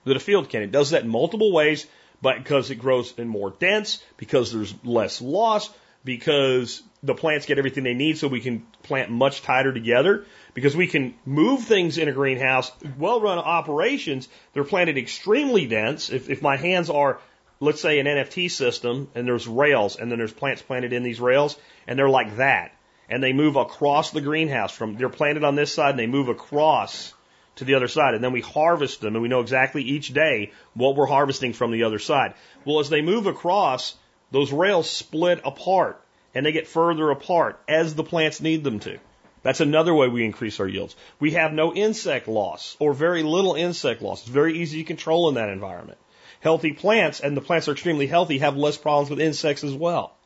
[0.05, 0.63] that a field can.
[0.63, 1.87] It does that in multiple ways,
[2.21, 5.71] but because it grows in more dense, because there's less loss,
[6.05, 10.25] because the plants get everything they need so we can plant much tighter together
[10.55, 12.71] because we can move things in a greenhouse.
[12.99, 16.11] Well run operations, they're planted extremely dense.
[16.11, 17.21] If, if my hands are,
[17.61, 21.21] let's say, an NFT system and there's rails and then there's plants planted in these
[21.21, 21.57] rails
[21.87, 22.73] and they're like that.
[23.09, 26.29] And they move across the greenhouse from, they're planted on this side and they move
[26.29, 27.13] across
[27.57, 28.15] to the other side.
[28.15, 31.73] And then we harvest them and we know exactly each day what we're harvesting from
[31.73, 32.35] the other side.
[32.65, 33.97] Well, as they move across,
[34.33, 36.03] those rails split apart
[36.35, 38.99] and they get further apart as the plants need them to.
[39.43, 40.97] That's another way we increase our yields.
[41.21, 44.23] We have no insect loss or very little insect loss.
[44.23, 45.99] It's very easy to control in that environment.
[46.41, 50.17] Healthy plants, and the plants are extremely healthy, have less problems with insects as well.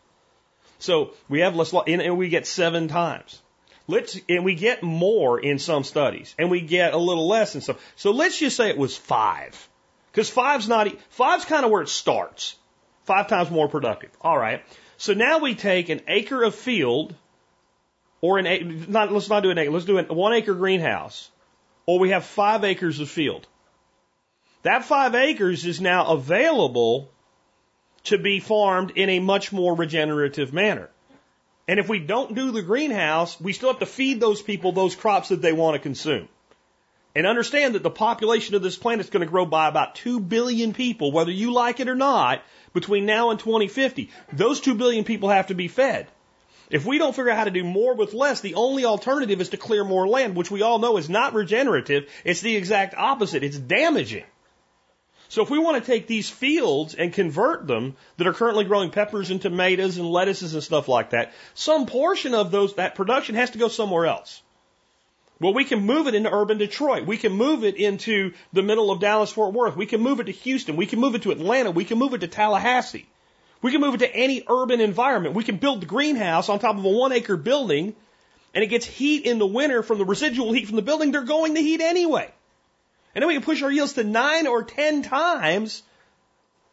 [0.78, 3.42] So we have less, and we get seven times.
[3.88, 7.60] Let's, and we get more in some studies, and we get a little less in
[7.60, 7.76] some.
[7.96, 9.68] So let's just say it was five.
[10.10, 12.56] Because five's not, five's kind of where it starts.
[13.06, 14.10] Five times more productive.
[14.20, 14.62] All right.
[14.96, 17.14] So now we take an acre of field
[18.20, 21.30] or an acre, not, let's not do an acre, let's do a one acre greenhouse,
[21.86, 23.46] or we have five acres of field.
[24.62, 27.12] That five acres is now available
[28.04, 30.90] to be farmed in a much more regenerative manner.
[31.68, 34.96] And if we don't do the greenhouse, we still have to feed those people those
[34.96, 36.28] crops that they want to consume.
[37.16, 40.20] And understand that the population of this planet is going to grow by about 2
[40.20, 42.42] billion people, whether you like it or not,
[42.74, 44.10] between now and 2050.
[44.34, 46.08] Those 2 billion people have to be fed.
[46.68, 49.48] If we don't figure out how to do more with less, the only alternative is
[49.48, 52.06] to clear more land, which we all know is not regenerative.
[52.22, 53.42] It's the exact opposite.
[53.42, 54.24] It's damaging.
[55.30, 58.90] So if we want to take these fields and convert them that are currently growing
[58.90, 63.36] peppers and tomatoes and lettuces and stuff like that, some portion of those that production
[63.36, 64.42] has to go somewhere else.
[65.38, 67.06] Well, we can move it into urban Detroit.
[67.06, 69.76] We can move it into the middle of Dallas Fort Worth.
[69.76, 70.76] We can move it to Houston.
[70.76, 71.70] We can move it to Atlanta.
[71.70, 73.06] We can move it to Tallahassee.
[73.60, 75.34] We can move it to any urban environment.
[75.34, 77.94] We can build the greenhouse on top of a one acre building
[78.54, 81.12] and it gets heat in the winter from the residual heat from the building.
[81.12, 82.32] They're going to heat anyway.
[83.14, 85.82] And then we can push our yields to nine or ten times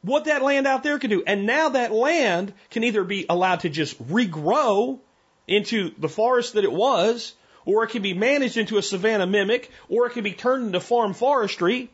[0.02, 1.23] what that land out there can do.
[1.26, 4.99] And now that land can either be allowed to just regrow
[5.45, 7.35] into the forest that it was,
[7.65, 10.80] or it can be managed into a savanna mimic, or it can be turned into
[10.80, 11.90] farm forestry.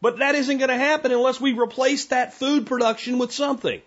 [0.00, 3.80] But that isn't going to happen unless we replace that food production with something.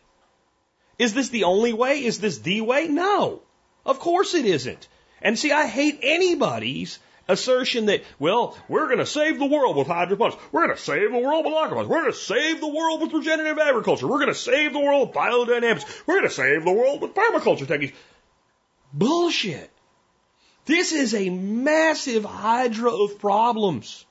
[0.98, 2.04] Is this the only way?
[2.04, 2.88] Is this the way?
[2.88, 3.42] No.
[3.86, 4.88] Of course it isn't.
[5.22, 9.88] And see, I hate anybody's assertion that, well, we're going to save the world with
[9.88, 10.42] hydroponics.
[10.52, 11.88] We're going to save the world with aquaponics.
[11.88, 14.08] We're going to save the world with regenerative agriculture.
[14.08, 15.86] We're going to save the world with biodynamics.
[16.06, 17.98] We're going to save the world with permaculture techniques.
[18.94, 19.70] Bullshit.
[20.68, 24.06] This is a massive hydra of problems.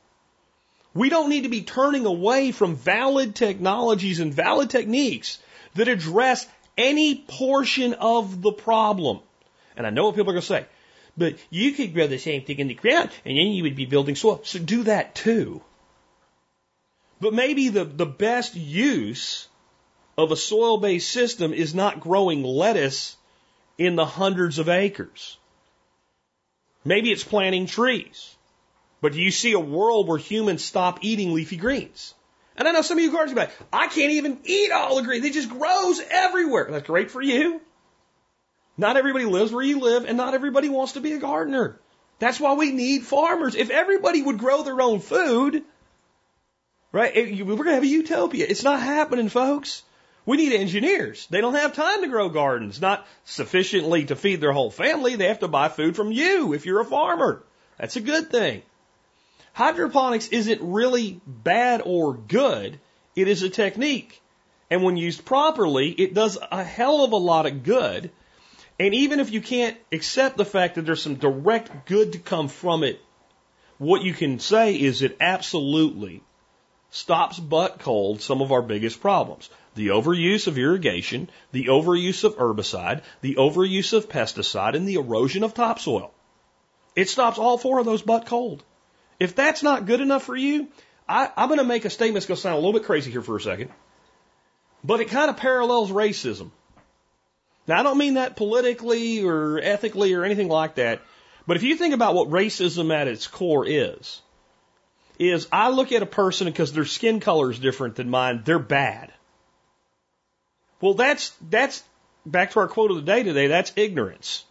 [0.94, 5.38] We don't need to be turning away from valid technologies and valid techniques
[5.74, 6.46] that address
[6.78, 9.20] any portion of the problem.
[9.76, 10.66] And I know what people are going to say.
[11.14, 13.84] But you could grow the same thing in the ground and then you would be
[13.84, 14.40] building soil.
[14.44, 15.60] So do that too.
[17.20, 19.46] But maybe the, the best use
[20.16, 23.14] of a soil based system is not growing lettuce
[23.76, 25.36] in the hundreds of acres.
[26.86, 28.36] Maybe it's planting trees.
[29.00, 32.14] But do you see a world where humans stop eating leafy greens?
[32.56, 35.02] And I know some of you gardeners are like, I can't even eat all the
[35.02, 35.24] greens.
[35.24, 36.68] It just grows everywhere.
[36.70, 37.60] That's great for you.
[38.78, 41.80] Not everybody lives where you live, and not everybody wants to be a gardener.
[42.20, 43.56] That's why we need farmers.
[43.56, 45.64] If everybody would grow their own food,
[46.92, 48.46] right, we're going to have a utopia.
[48.48, 49.82] It's not happening, folks.
[50.26, 51.26] We need engineers.
[51.30, 55.14] They don't have time to grow gardens, not sufficiently to feed their whole family.
[55.14, 57.44] They have to buy food from you if you're a farmer.
[57.78, 58.62] That's a good thing.
[59.52, 62.80] Hydroponics isn't really bad or good.
[63.14, 64.20] It is a technique.
[64.68, 68.10] And when used properly, it does a hell of a lot of good.
[68.80, 72.48] And even if you can't accept the fact that there's some direct good to come
[72.48, 73.00] from it,
[73.78, 76.22] what you can say is it absolutely
[76.90, 79.48] stops butt cold some of our biggest problems.
[79.76, 85.44] The overuse of irrigation, the overuse of herbicide, the overuse of pesticide, and the erosion
[85.44, 86.12] of topsoil.
[86.96, 88.64] It stops all four of those butt cold.
[89.20, 90.68] If that's not good enough for you,
[91.06, 93.10] I, I'm going to make a statement that's going to sound a little bit crazy
[93.10, 93.70] here for a second,
[94.82, 96.50] but it kind of parallels racism.
[97.66, 101.02] Now, I don't mean that politically or ethically or anything like that,
[101.46, 104.22] but if you think about what racism at its core is,
[105.18, 108.58] is I look at a person because their skin color is different than mine, they're
[108.58, 109.12] bad.
[110.80, 111.82] Well, that's, that's,
[112.24, 114.44] back to our quote of the day today, that's ignorance.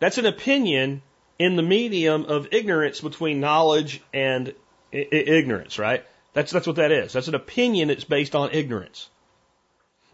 [0.00, 1.02] That's an opinion
[1.38, 4.54] in the medium of ignorance between knowledge and
[4.92, 6.04] I- ignorance, right?
[6.32, 7.12] That's, that's what that is.
[7.12, 9.08] That's an opinion that's based on ignorance.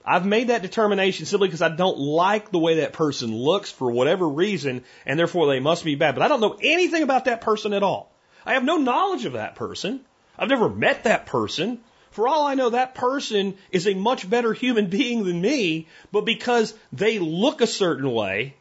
[0.04, 3.90] I've made that determination simply because I don't like the way that person looks for
[3.90, 6.14] whatever reason, and therefore they must be bad.
[6.14, 8.12] But I don't know anything about that person at all.
[8.44, 10.00] I have no knowledge of that person.
[10.36, 11.80] I've never met that person.
[12.12, 16.24] For all I know, that person is a much better human being than me, but
[16.24, 18.54] because they look a certain way,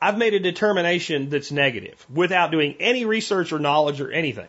[0.00, 4.48] I've made a determination that's negative without doing any research or knowledge or anything.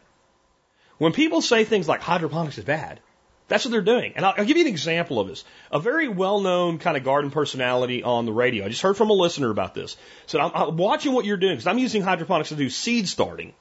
[0.97, 2.99] When people say things like hydroponics is bad,
[3.47, 4.13] that's what they're doing.
[4.15, 5.43] And I'll, I'll give you an example of this.
[5.71, 8.65] A very well-known kind of garden personality on the radio.
[8.65, 9.95] I just heard from a listener about this.
[10.25, 13.53] Said, I'm, I'm watching what you're doing because I'm using hydroponics to do seed starting.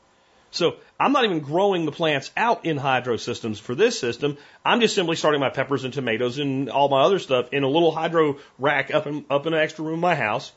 [0.53, 4.37] So I'm not even growing the plants out in hydro systems for this system.
[4.65, 7.69] I'm just simply starting my peppers and tomatoes and all my other stuff in a
[7.69, 10.53] little hydro rack up in, up in an extra room in my house.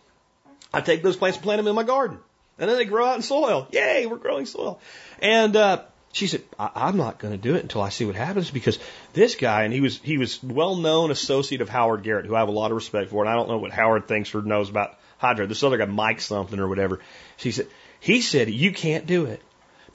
[0.73, 2.19] I take those plants and plant them in my garden.
[2.59, 3.67] And then they grow out in soil.
[3.71, 4.79] Yay, we're growing soil.
[5.19, 8.15] And, uh, she said, I- am not going to do it until I see what
[8.15, 8.79] happens because
[9.11, 12.39] this guy, and he was, he was well known associate of Howard Garrett, who I
[12.39, 13.23] have a lot of respect for.
[13.23, 15.45] And I don't know what Howard thinks or knows about hydro.
[15.45, 17.01] This other guy, Mike something or whatever.
[17.35, 17.67] She said,
[17.99, 19.41] he said, you can't do it.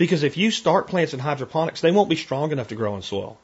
[0.01, 3.03] Because if you start plants in hydroponics, they won't be strong enough to grow in
[3.03, 3.37] soil.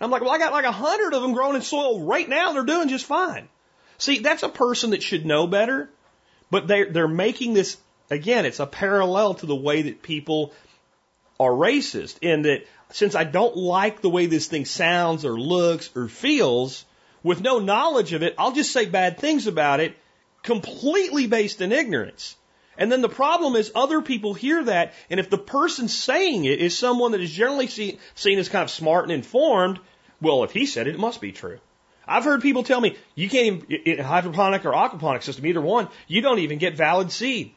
[0.00, 2.54] I'm like, well, I got like a hundred of them growing in soil right now.
[2.54, 3.46] They're doing just fine.
[3.98, 5.90] See, that's a person that should know better,
[6.50, 7.76] but they're, they're making this,
[8.08, 10.54] again, it's a parallel to the way that people
[11.38, 15.90] are racist in that since I don't like the way this thing sounds or looks
[15.94, 16.86] or feels,
[17.22, 19.94] with no knowledge of it, I'll just say bad things about it
[20.42, 22.34] completely based in ignorance.
[22.78, 26.60] And then the problem is other people hear that, and if the person saying it
[26.60, 29.78] is someone that is generally see, seen as kind of smart and informed,
[30.20, 31.58] well, if he said it, it must be true.
[32.06, 35.88] I've heard people tell me, you can't even, in hydroponic or aquaponic system, either one,
[36.06, 37.52] you don't even get valid seed.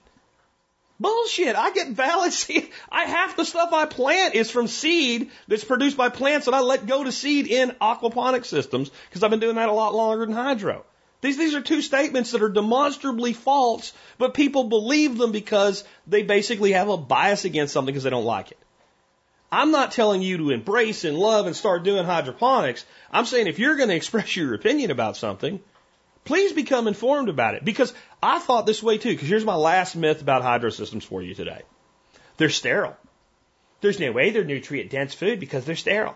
[1.00, 1.56] Bullshit.
[1.56, 2.70] I get valid seed.
[2.92, 6.62] I half the stuff I plant is from seed that's produced by plants that I
[6.62, 10.26] let go to seed in aquaponic systems because I've been doing that a lot longer
[10.26, 10.84] than hydro.
[11.22, 16.24] These, these are two statements that are demonstrably false, but people believe them because they
[16.24, 18.58] basically have a bias against something because they don't like it.
[19.52, 22.86] I'm not telling you to embrace and love and start doing hydroponics.
[23.12, 25.60] I'm saying if you're going to express your opinion about something,
[26.24, 27.66] please become informed about it.
[27.66, 29.10] Because I thought this way too.
[29.10, 31.64] Because here's my last myth about hydro systems for you today.
[32.38, 32.96] They're sterile.
[33.82, 36.16] There's no way they're nutrient dense food because they're sterile.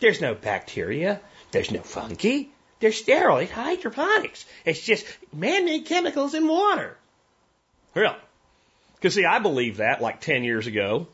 [0.00, 1.20] There's no bacteria.
[1.52, 2.44] There's no fungi.
[2.80, 3.38] They're sterile.
[3.38, 4.46] It's hydroponics.
[4.64, 6.96] It's just man-made chemicals in water.
[7.94, 8.16] Really?
[8.96, 11.06] Because see, I believed that like 10 years ago,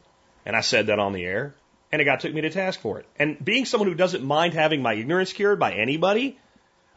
[0.45, 1.55] and I said that on the air,
[1.93, 3.07] and a guy took me to task for it.
[3.19, 6.39] And being someone who doesn't mind having my ignorance cured by anybody,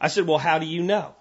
[0.00, 1.14] I said, well, how do you know?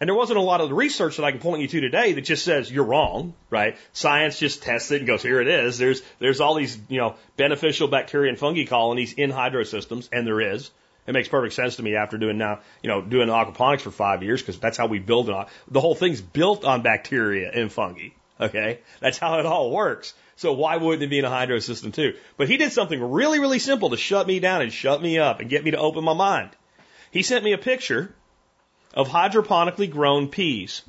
[0.00, 2.20] And there wasn't a lot of research that I can point you to today that
[2.20, 3.76] just says you're wrong, right?
[3.92, 5.78] Science just tests it and goes, here it is.
[5.78, 10.26] There's, there's all these, you know, beneficial bacteria and fungi colonies in hydro systems, and
[10.26, 10.70] there is.
[11.06, 14.22] It makes perfect sense to me after doing now, you know, doing aquaponics for five
[14.22, 15.46] years because that's how we build it.
[15.68, 18.08] The whole thing's built on bacteria and fungi.
[18.40, 18.80] Okay.
[19.00, 20.14] That's how it all works.
[20.36, 22.14] So why wouldn't it be in a hydro system too?
[22.36, 25.40] But he did something really, really simple to shut me down and shut me up
[25.40, 26.50] and get me to open my mind.
[27.10, 28.14] He sent me a picture
[28.92, 30.82] of hydroponically grown peas.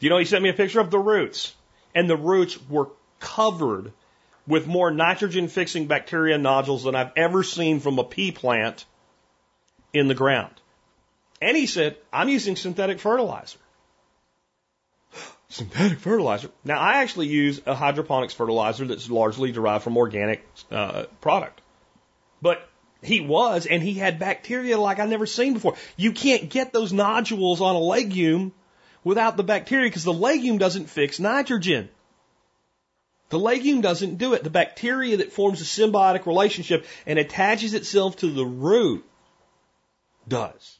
[0.00, 1.54] You know, he sent me a picture of the roots,
[1.94, 2.90] and the roots were
[3.20, 3.92] covered
[4.46, 8.84] with more nitrogen fixing bacteria nodules than I've ever seen from a pea plant
[9.92, 10.54] in the ground.
[11.40, 13.58] And he said, I'm using synthetic fertilizer.
[15.48, 16.50] synthetic fertilizer.
[16.64, 21.60] Now, I actually use a hydroponics fertilizer that's largely derived from organic uh, product.
[22.40, 22.68] But
[23.02, 25.74] he was, and he had bacteria like I've never seen before.
[25.96, 28.52] You can't get those nodules on a legume
[29.04, 31.88] without the bacteria because the legume doesn't fix nitrogen.
[33.32, 34.44] The legume doesn't do it.
[34.44, 39.06] The bacteria that forms a symbiotic relationship and attaches itself to the root
[40.28, 40.78] does.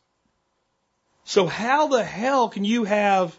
[1.24, 3.34] So how the hell can you have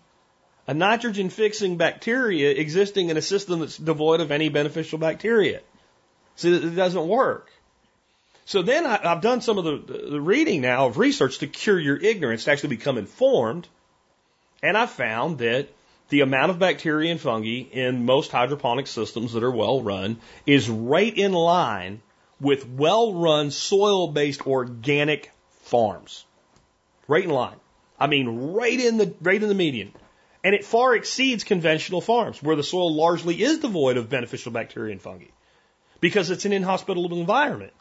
[0.65, 5.61] a nitrogen fixing bacteria existing in a system that's devoid of any beneficial bacteria?
[6.35, 7.51] See, it doesn't work.
[8.45, 11.79] So then I, have done some of the, the reading now of research to cure
[11.79, 13.67] your ignorance, to actually become informed.
[14.63, 15.69] And I found that
[16.13, 20.69] the amount of bacteria and fungi in most hydroponic systems that are well run is
[20.69, 22.03] right in line
[22.39, 25.31] with well run soil based organic
[25.63, 26.23] farms.
[27.07, 27.55] Right in line.
[27.99, 29.91] I mean, right in the, right in the median.
[30.43, 34.91] And it far exceeds conventional farms where the soil largely is devoid of beneficial bacteria
[34.91, 35.31] and fungi
[35.99, 37.73] because it's an inhospitable environment.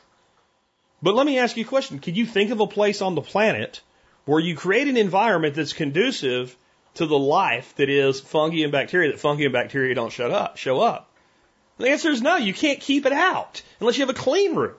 [1.02, 1.98] But let me ask you a question.
[1.98, 3.82] Can you think of a place on the planet
[4.24, 6.56] where you create an environment that's conducive
[6.94, 10.56] to the life that is fungi and bacteria, that fungi and bacteria don't show up,
[10.56, 11.10] show up?
[11.78, 14.74] The answer is no, you can't keep it out unless you have a clean room.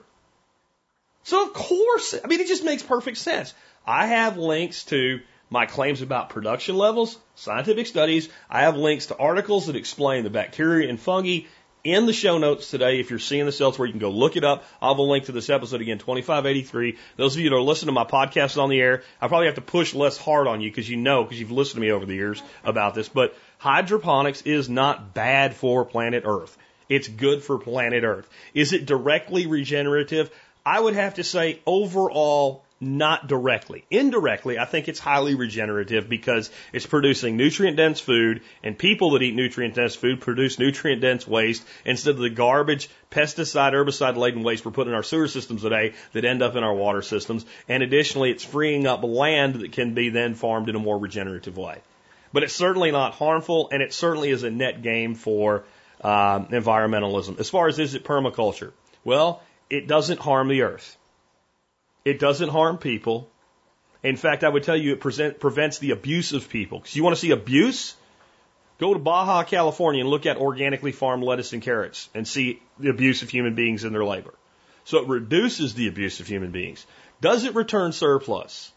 [1.24, 3.54] So of course, I mean, it just makes perfect sense.
[3.86, 5.20] I have links to
[5.50, 8.28] my claims about production levels, scientific studies.
[8.48, 11.40] I have links to articles that explain the bacteria and fungi
[11.84, 12.98] in the show notes today.
[12.98, 14.64] If you're seeing this elsewhere, you can go look it up.
[14.80, 16.96] I'll have a link to this episode again, 2583.
[17.16, 19.56] Those of you that are listening to my podcast on the air, I probably have
[19.56, 22.06] to push less hard on you because you know, because you've listened to me over
[22.06, 26.56] the years about this, but hydroponics is not bad for planet Earth.
[26.88, 28.28] It's good for planet Earth.
[28.54, 30.30] Is it directly regenerative?
[30.66, 33.84] I would have to say overall not directly.
[33.90, 39.22] Indirectly, I think it's highly regenerative because it's producing nutrient dense food, and people that
[39.22, 44.42] eat nutrient dense food produce nutrient dense waste instead of the garbage, pesticide, herbicide laden
[44.42, 47.46] waste we're putting in our sewer systems today that end up in our water systems.
[47.68, 51.56] And additionally, it's freeing up land that can be then farmed in a more regenerative
[51.56, 51.80] way.
[52.32, 55.64] But it's certainly not harmful, and it certainly is a net gain for
[56.00, 57.38] um, environmentalism.
[57.38, 58.72] As far as is it permaculture?
[59.04, 60.98] Well, it doesn't harm the earth.
[62.04, 63.30] It doesn't harm people.
[64.02, 66.78] In fact, I would tell you it present, prevents the abuse of people.
[66.78, 67.94] Because you want to see abuse?
[68.78, 72.90] Go to Baja, California and look at organically farmed lettuce and carrots and see the
[72.90, 74.34] abuse of human beings in their labor.
[74.84, 76.84] So it reduces the abuse of human beings.
[77.20, 78.70] Does it return surplus?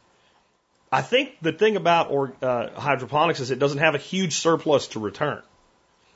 [0.89, 4.87] I think the thing about or, uh, hydroponics is it doesn't have a huge surplus
[4.89, 5.41] to return.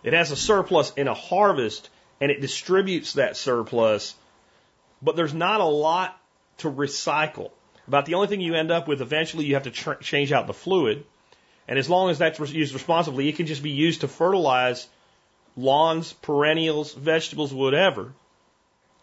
[0.03, 1.89] It has a surplus in a harvest
[2.21, 4.15] and it distributes that surplus,
[5.01, 6.17] but there's not a lot
[6.61, 7.51] to recycle.
[7.88, 10.47] About the only thing you end up with eventually you have to tr- change out
[10.47, 11.05] the fluid.
[11.67, 14.88] And as long as that's re- used responsibly, it can just be used to fertilize
[15.55, 18.13] lawns, perennials, vegetables, whatever.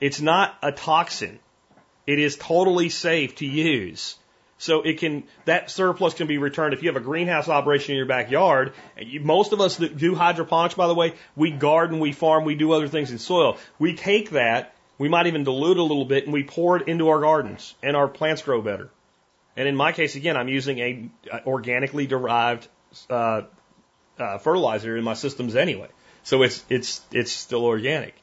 [0.01, 1.39] It's not a toxin.
[2.07, 4.17] It is totally safe to use.
[4.59, 7.97] So it can that surplus can be returned if you have a greenhouse operation in
[7.97, 8.73] your backyard.
[8.99, 12.57] You, most of us that do hydroponics, by the way, we garden, we farm, we
[12.57, 13.57] do other things in soil.
[13.79, 17.09] We take that, we might even dilute a little bit, and we pour it into
[17.09, 18.91] our gardens, and our plants grow better.
[19.57, 21.11] And in my case, again, I'm using a
[21.47, 22.69] organically derived
[23.09, 23.43] uh,
[24.19, 25.89] uh, fertilizer in my systems anyway,
[26.23, 28.15] so it's it's it's still organic.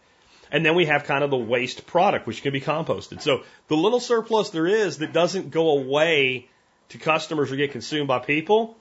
[0.52, 3.22] And then we have kind of the waste product, which can be composted.
[3.22, 6.48] So the little surplus there is that doesn't go away
[6.90, 8.78] to customers or get consumed by people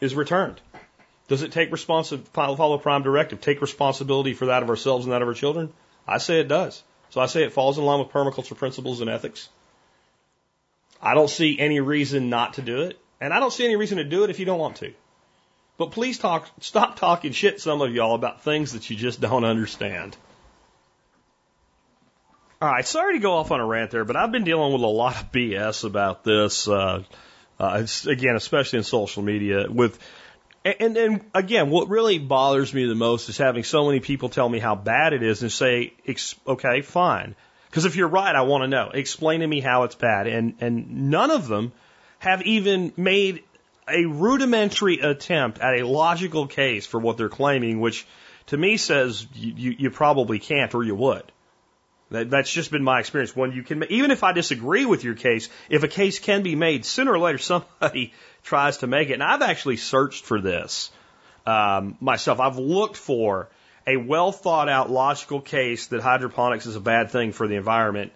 [0.00, 0.60] is returned.
[1.28, 5.22] Does it take responsibility, follow prime directive, take responsibility for that of ourselves and that
[5.22, 5.72] of our children?
[6.06, 6.82] I say it does.
[7.14, 9.48] So I say it falls in line with permaculture principles and ethics.
[11.00, 12.98] I don't see any reason not to do it.
[13.20, 14.92] And I don't see any reason to do it if you don't want to.
[15.78, 19.44] But please talk, stop talking shit, some of y'all, about things that you just don't
[19.44, 20.16] understand.
[22.60, 24.82] All right, sorry to go off on a rant there, but I've been dealing with
[24.82, 26.66] a lot of BS about this.
[26.66, 27.04] Uh,
[27.60, 29.70] uh, again, especially in social media.
[29.70, 30.00] With
[30.64, 34.48] and and again, what really bothers me the most is having so many people tell
[34.48, 35.92] me how bad it is and say,
[36.46, 37.34] okay, fine.
[37.68, 38.90] Because if you're right, I want to know.
[38.94, 40.26] Explain to me how it's bad.
[40.26, 41.72] And and none of them
[42.18, 43.42] have even made
[43.88, 48.06] a rudimentary attempt at a logical case for what they're claiming, which
[48.46, 51.24] to me says you, you, you probably can't or you would.
[52.10, 53.34] That, that's just been my experience.
[53.34, 56.54] When you can, even if I disagree with your case, if a case can be
[56.54, 58.12] made, sooner or later somebody
[58.44, 59.14] tries to make it.
[59.14, 60.90] And I've actually searched for this
[61.46, 62.40] um, myself.
[62.40, 63.48] I've looked for
[63.86, 68.12] a well thought out logical case that hydroponics is a bad thing for the environment,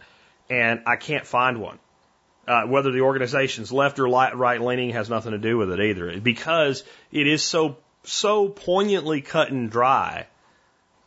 [0.49, 1.79] and I can't find one.
[2.47, 6.19] Uh, whether the organization's left or right leaning has nothing to do with it either,
[6.19, 6.83] because
[7.13, 10.27] it is so so poignantly cut and dry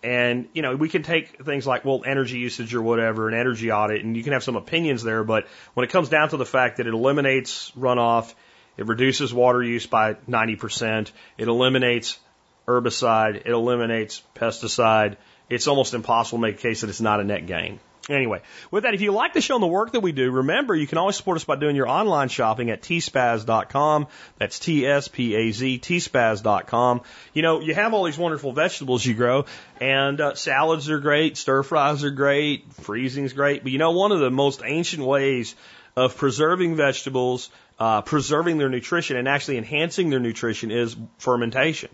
[0.04, 3.72] and, you know, we can take things like, well, energy usage or whatever, an energy
[3.72, 6.46] audit, and you can have some opinions there, but when it comes down to the
[6.46, 8.34] fact that it eliminates runoff,
[8.82, 12.20] it reduces water use by 90%, it eliminates
[12.68, 15.18] herbicide, it eliminates pesticide,
[15.50, 17.80] it's almost impossible to make a case that it's not a net gain.
[18.10, 18.42] Anyway,
[18.72, 20.88] with that, if you like the show and the work that we do, remember you
[20.88, 24.08] can always support us by doing your online shopping at tspaz.com.
[24.40, 27.02] That's T-S-P-A-Z, tspaz.com.
[27.34, 29.46] You know, you have all these wonderful vegetables you grow,
[29.80, 34.12] and uh, salads are great, stir fries are great, freezing's great, but you know, one
[34.12, 35.56] of the most ancient ways
[35.96, 37.50] of preserving vegetables,
[37.80, 41.90] uh, preserving their nutrition, and actually enhancing their nutrition is fermentation.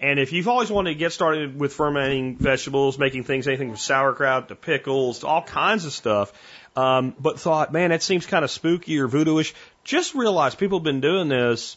[0.00, 3.76] And if you've always wanted to get started with fermenting vegetables, making things, anything from
[3.76, 6.32] sauerkraut to pickles to all kinds of stuff,
[6.76, 10.84] um, but thought, man, that seems kind of spooky or voodooish, just realize people have
[10.84, 11.76] been doing this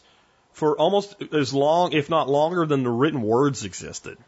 [0.52, 4.18] for almost as long, if not longer, than the written words existed.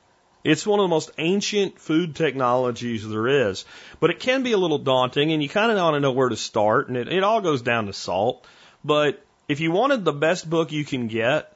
[0.44, 3.64] It's one of the most ancient food technologies there is,
[3.98, 6.28] but it can be a little daunting, and you kind of want to know where
[6.28, 8.46] to start, and it, it all goes down to salt.
[8.84, 11.53] But if you wanted the best book you can get,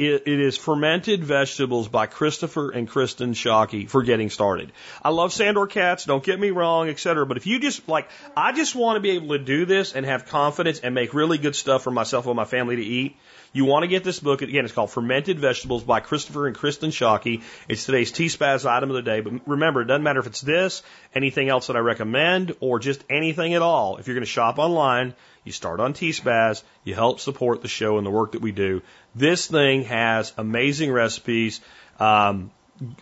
[0.00, 4.72] it, is Fermented Vegetables by Christopher and Kristen Shockey for getting started.
[5.02, 7.26] I love Sandor Katz, don't get me wrong, etc.
[7.26, 10.06] But if you just like, I just want to be able to do this and
[10.06, 13.16] have confidence and make really good stuff for myself and my family to eat.
[13.52, 14.42] You want to get this book.
[14.42, 17.42] Again, it's called Fermented Vegetables by Christopher and Kristen Shockey.
[17.68, 19.20] It's today's T-Spaz item of the day.
[19.22, 20.84] But remember, it doesn't matter if it's this,
[21.16, 23.96] anything else that I recommend, or just anything at all.
[23.96, 25.14] If you're going to shop online,
[25.44, 28.82] you start on T-Spaz, you help support the show and the work that we do.
[29.14, 31.60] This thing has amazing recipes.
[31.98, 32.50] Um,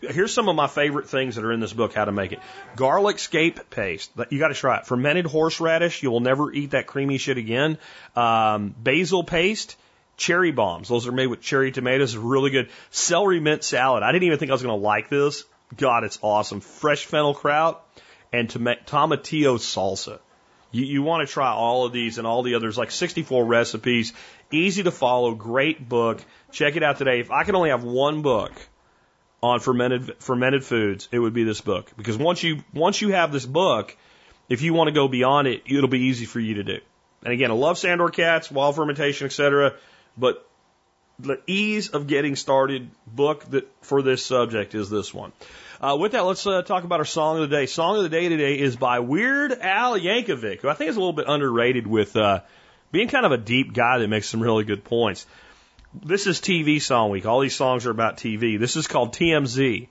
[0.00, 2.40] here's some of my favorite things that are in this book, how to make it.
[2.76, 4.10] Garlic scape paste.
[4.30, 4.86] You got to try it.
[4.86, 6.02] Fermented horseradish.
[6.02, 7.78] You will never eat that creamy shit again.
[8.16, 9.76] Um, basil paste.
[10.16, 10.88] Cherry bombs.
[10.88, 12.16] Those are made with cherry tomatoes.
[12.16, 12.70] Really good.
[12.90, 14.02] Celery mint salad.
[14.02, 15.44] I didn't even think I was going to like this.
[15.76, 16.60] God, it's awesome.
[16.60, 17.84] Fresh fennel kraut
[18.32, 20.18] and tomatillo salsa.
[20.70, 24.12] You, you want to try all of these and all the others, like 64 recipes,
[24.50, 26.22] easy to follow, great book.
[26.52, 27.20] Check it out today.
[27.20, 28.52] If I could only have one book
[29.42, 31.90] on fermented fermented foods, it would be this book.
[31.96, 33.96] Because once you once you have this book,
[34.48, 36.78] if you want to go beyond it, it'll be easy for you to do.
[37.24, 39.74] And again, I love Sandor Katz, wild fermentation, etc.
[40.16, 40.46] But
[41.18, 45.32] the ease of getting started book that for this subject is this one.
[45.80, 47.66] Uh, with that, let's uh, talk about our song of the day.
[47.66, 50.98] Song of the day today is by Weird Al Yankovic, who I think is a
[50.98, 52.40] little bit underrated with uh,
[52.90, 55.24] being kind of a deep guy that makes some really good points.
[55.94, 57.26] This is TV Song Week.
[57.26, 58.58] All these songs are about TV.
[58.58, 59.86] This is called TMZ.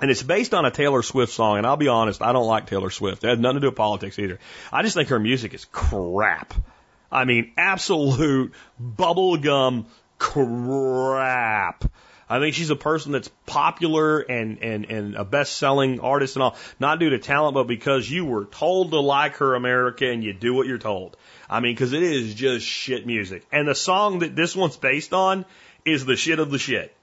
[0.00, 1.58] And it's based on a Taylor Swift song.
[1.58, 3.24] And I'll be honest, I don't like Taylor Swift.
[3.24, 4.38] It has nothing to do with politics either.
[4.72, 6.54] I just think her music is crap.
[7.12, 9.84] I mean, absolute bubblegum
[10.18, 11.84] crap.
[12.30, 16.42] I think she's a person that's popular and, and, and a best selling artist and
[16.42, 20.22] all, not due to talent, but because you were told to like her America and
[20.22, 21.16] you do what you're told.
[21.48, 23.46] I mean, cause it is just shit music.
[23.50, 25.46] And the song that this one's based on
[25.84, 26.94] is the shit of the shit.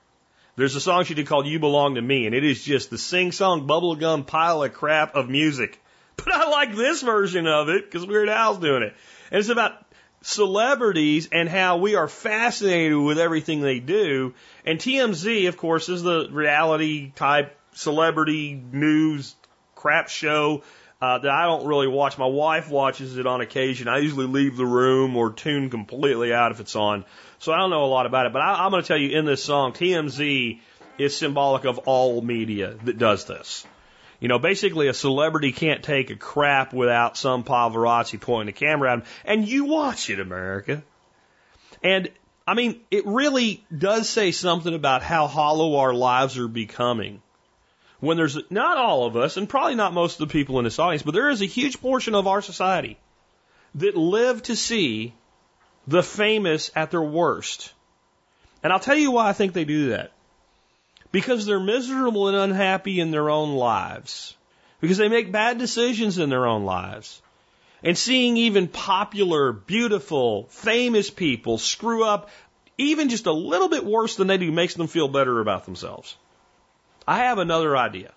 [0.56, 2.98] There's a song she did called You Belong to Me, and it is just the
[2.98, 5.82] sing song bubblegum pile of crap of music.
[6.18, 8.96] But I like this version of it because Weird Al's doing it.
[9.32, 9.85] And it's about
[10.26, 14.34] celebrities and how we are fascinated with everything they do.
[14.66, 19.36] And TMZ, of course, is the reality type celebrity news
[19.76, 20.64] crap show
[21.00, 22.18] uh, that I don't really watch.
[22.18, 23.88] My wife watches it on occasion.
[23.88, 27.06] I usually leave the room or tune completely out if it's on.
[27.38, 28.34] So I don't know a lot about it.
[28.34, 30.60] But I, I'm going to tell you in this song, TMZ
[30.98, 33.68] is symbolic of all media that does this.
[34.20, 38.92] You know, basically a celebrity can't take a crap without some paparazzi pointing the camera
[38.92, 39.06] at him.
[39.26, 40.84] And you watch it, America.
[41.84, 42.10] And
[42.48, 47.22] I mean, it really does say something about how hollow our lives are becoming.
[48.00, 50.80] When there's not all of us, and probably not most of the people in this
[50.80, 53.00] audience, but there is a huge portion of our society
[53.76, 55.14] that live to see
[55.88, 57.74] the famous at their worst.
[58.64, 60.12] And I'll tell you why I think they do that.
[61.11, 64.36] Because they're miserable and unhappy in their own lives.
[64.82, 67.22] Because they make bad decisions in their own lives.
[67.84, 72.30] And seeing even popular, beautiful, famous people screw up
[72.77, 76.18] even just a little bit worse than they do makes them feel better about themselves.
[77.07, 78.11] I have another idea.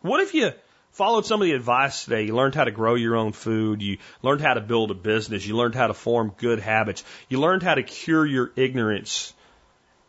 [0.00, 0.52] What if you
[0.92, 2.22] followed some of the advice today?
[2.22, 3.82] You learned how to grow your own food.
[3.82, 5.46] You learned how to build a business.
[5.46, 7.04] You learned how to form good habits.
[7.28, 9.34] You learned how to cure your ignorance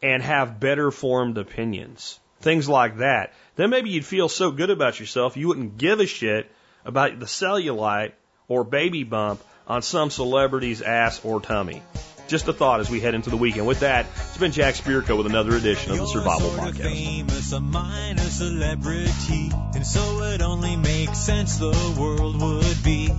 [0.05, 2.19] and have better formed opinions.
[2.39, 3.33] Things like that.
[3.55, 6.51] Then maybe you'd feel so good about yourself you wouldn't give a shit
[6.85, 8.11] about the cellulite
[8.47, 11.81] or baby bump on some celebrity's ass or tummy.
[12.27, 13.65] Just a thought as we head into the weekend.
[13.65, 16.75] With that, it's been Jack Spirko with another edition of the Survival You're sort of
[16.75, 16.93] Podcast.
[16.93, 23.11] famous, a minor celebrity, and so it only makes sense the world would be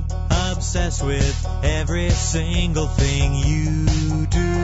[0.53, 4.56] obsessed with every single thing you do.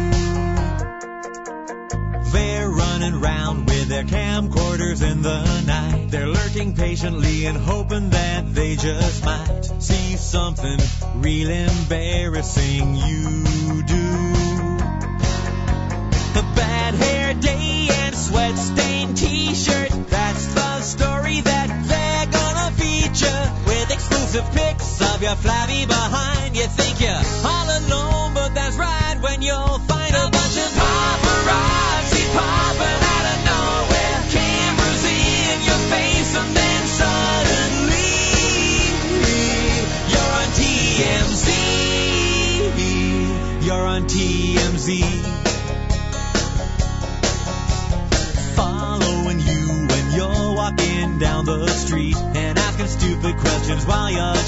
[3.03, 6.07] Running round with their camcorders in the night.
[6.11, 10.79] They're lurking patiently and hoping that they just might see something
[11.17, 14.09] real embarrassing you do.
[16.35, 19.91] A bad hair day and sweat stained t-shirt.
[20.09, 26.57] That's the story that they're gonna feature with exclusive pics of your flabby behind.
[26.57, 30.02] You think you're all alone, but that's right when you'll find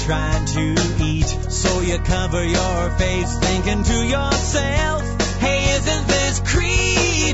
[0.05, 1.27] trying to eat.
[1.49, 5.01] So you cover your face thinking to yourself,
[5.39, 7.33] hey, isn't this creepy?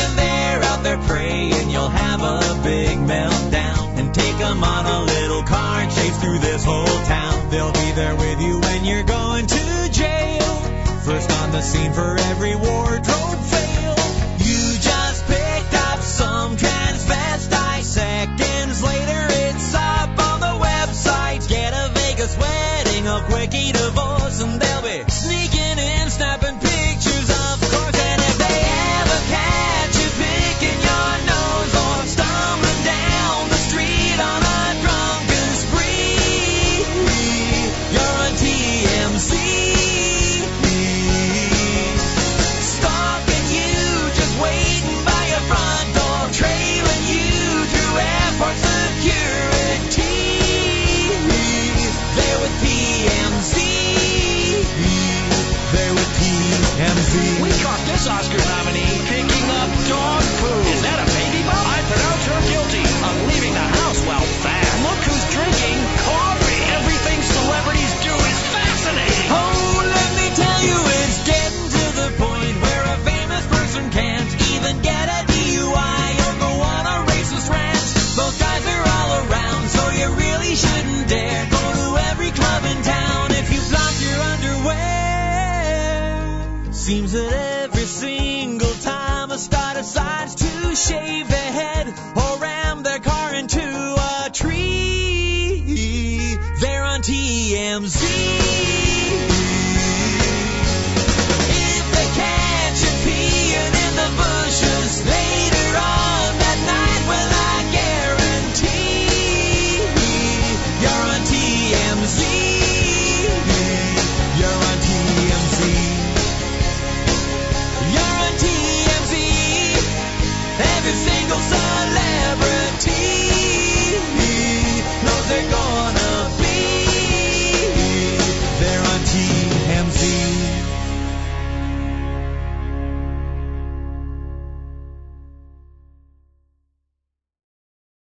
[0.00, 5.04] And they're out there praying you'll have a big meltdown and take them on a
[5.04, 7.50] little car chase through this whole town.
[7.50, 10.54] They'll be there with you when you're going to jail.
[11.04, 13.41] First on the scene for every wardrobe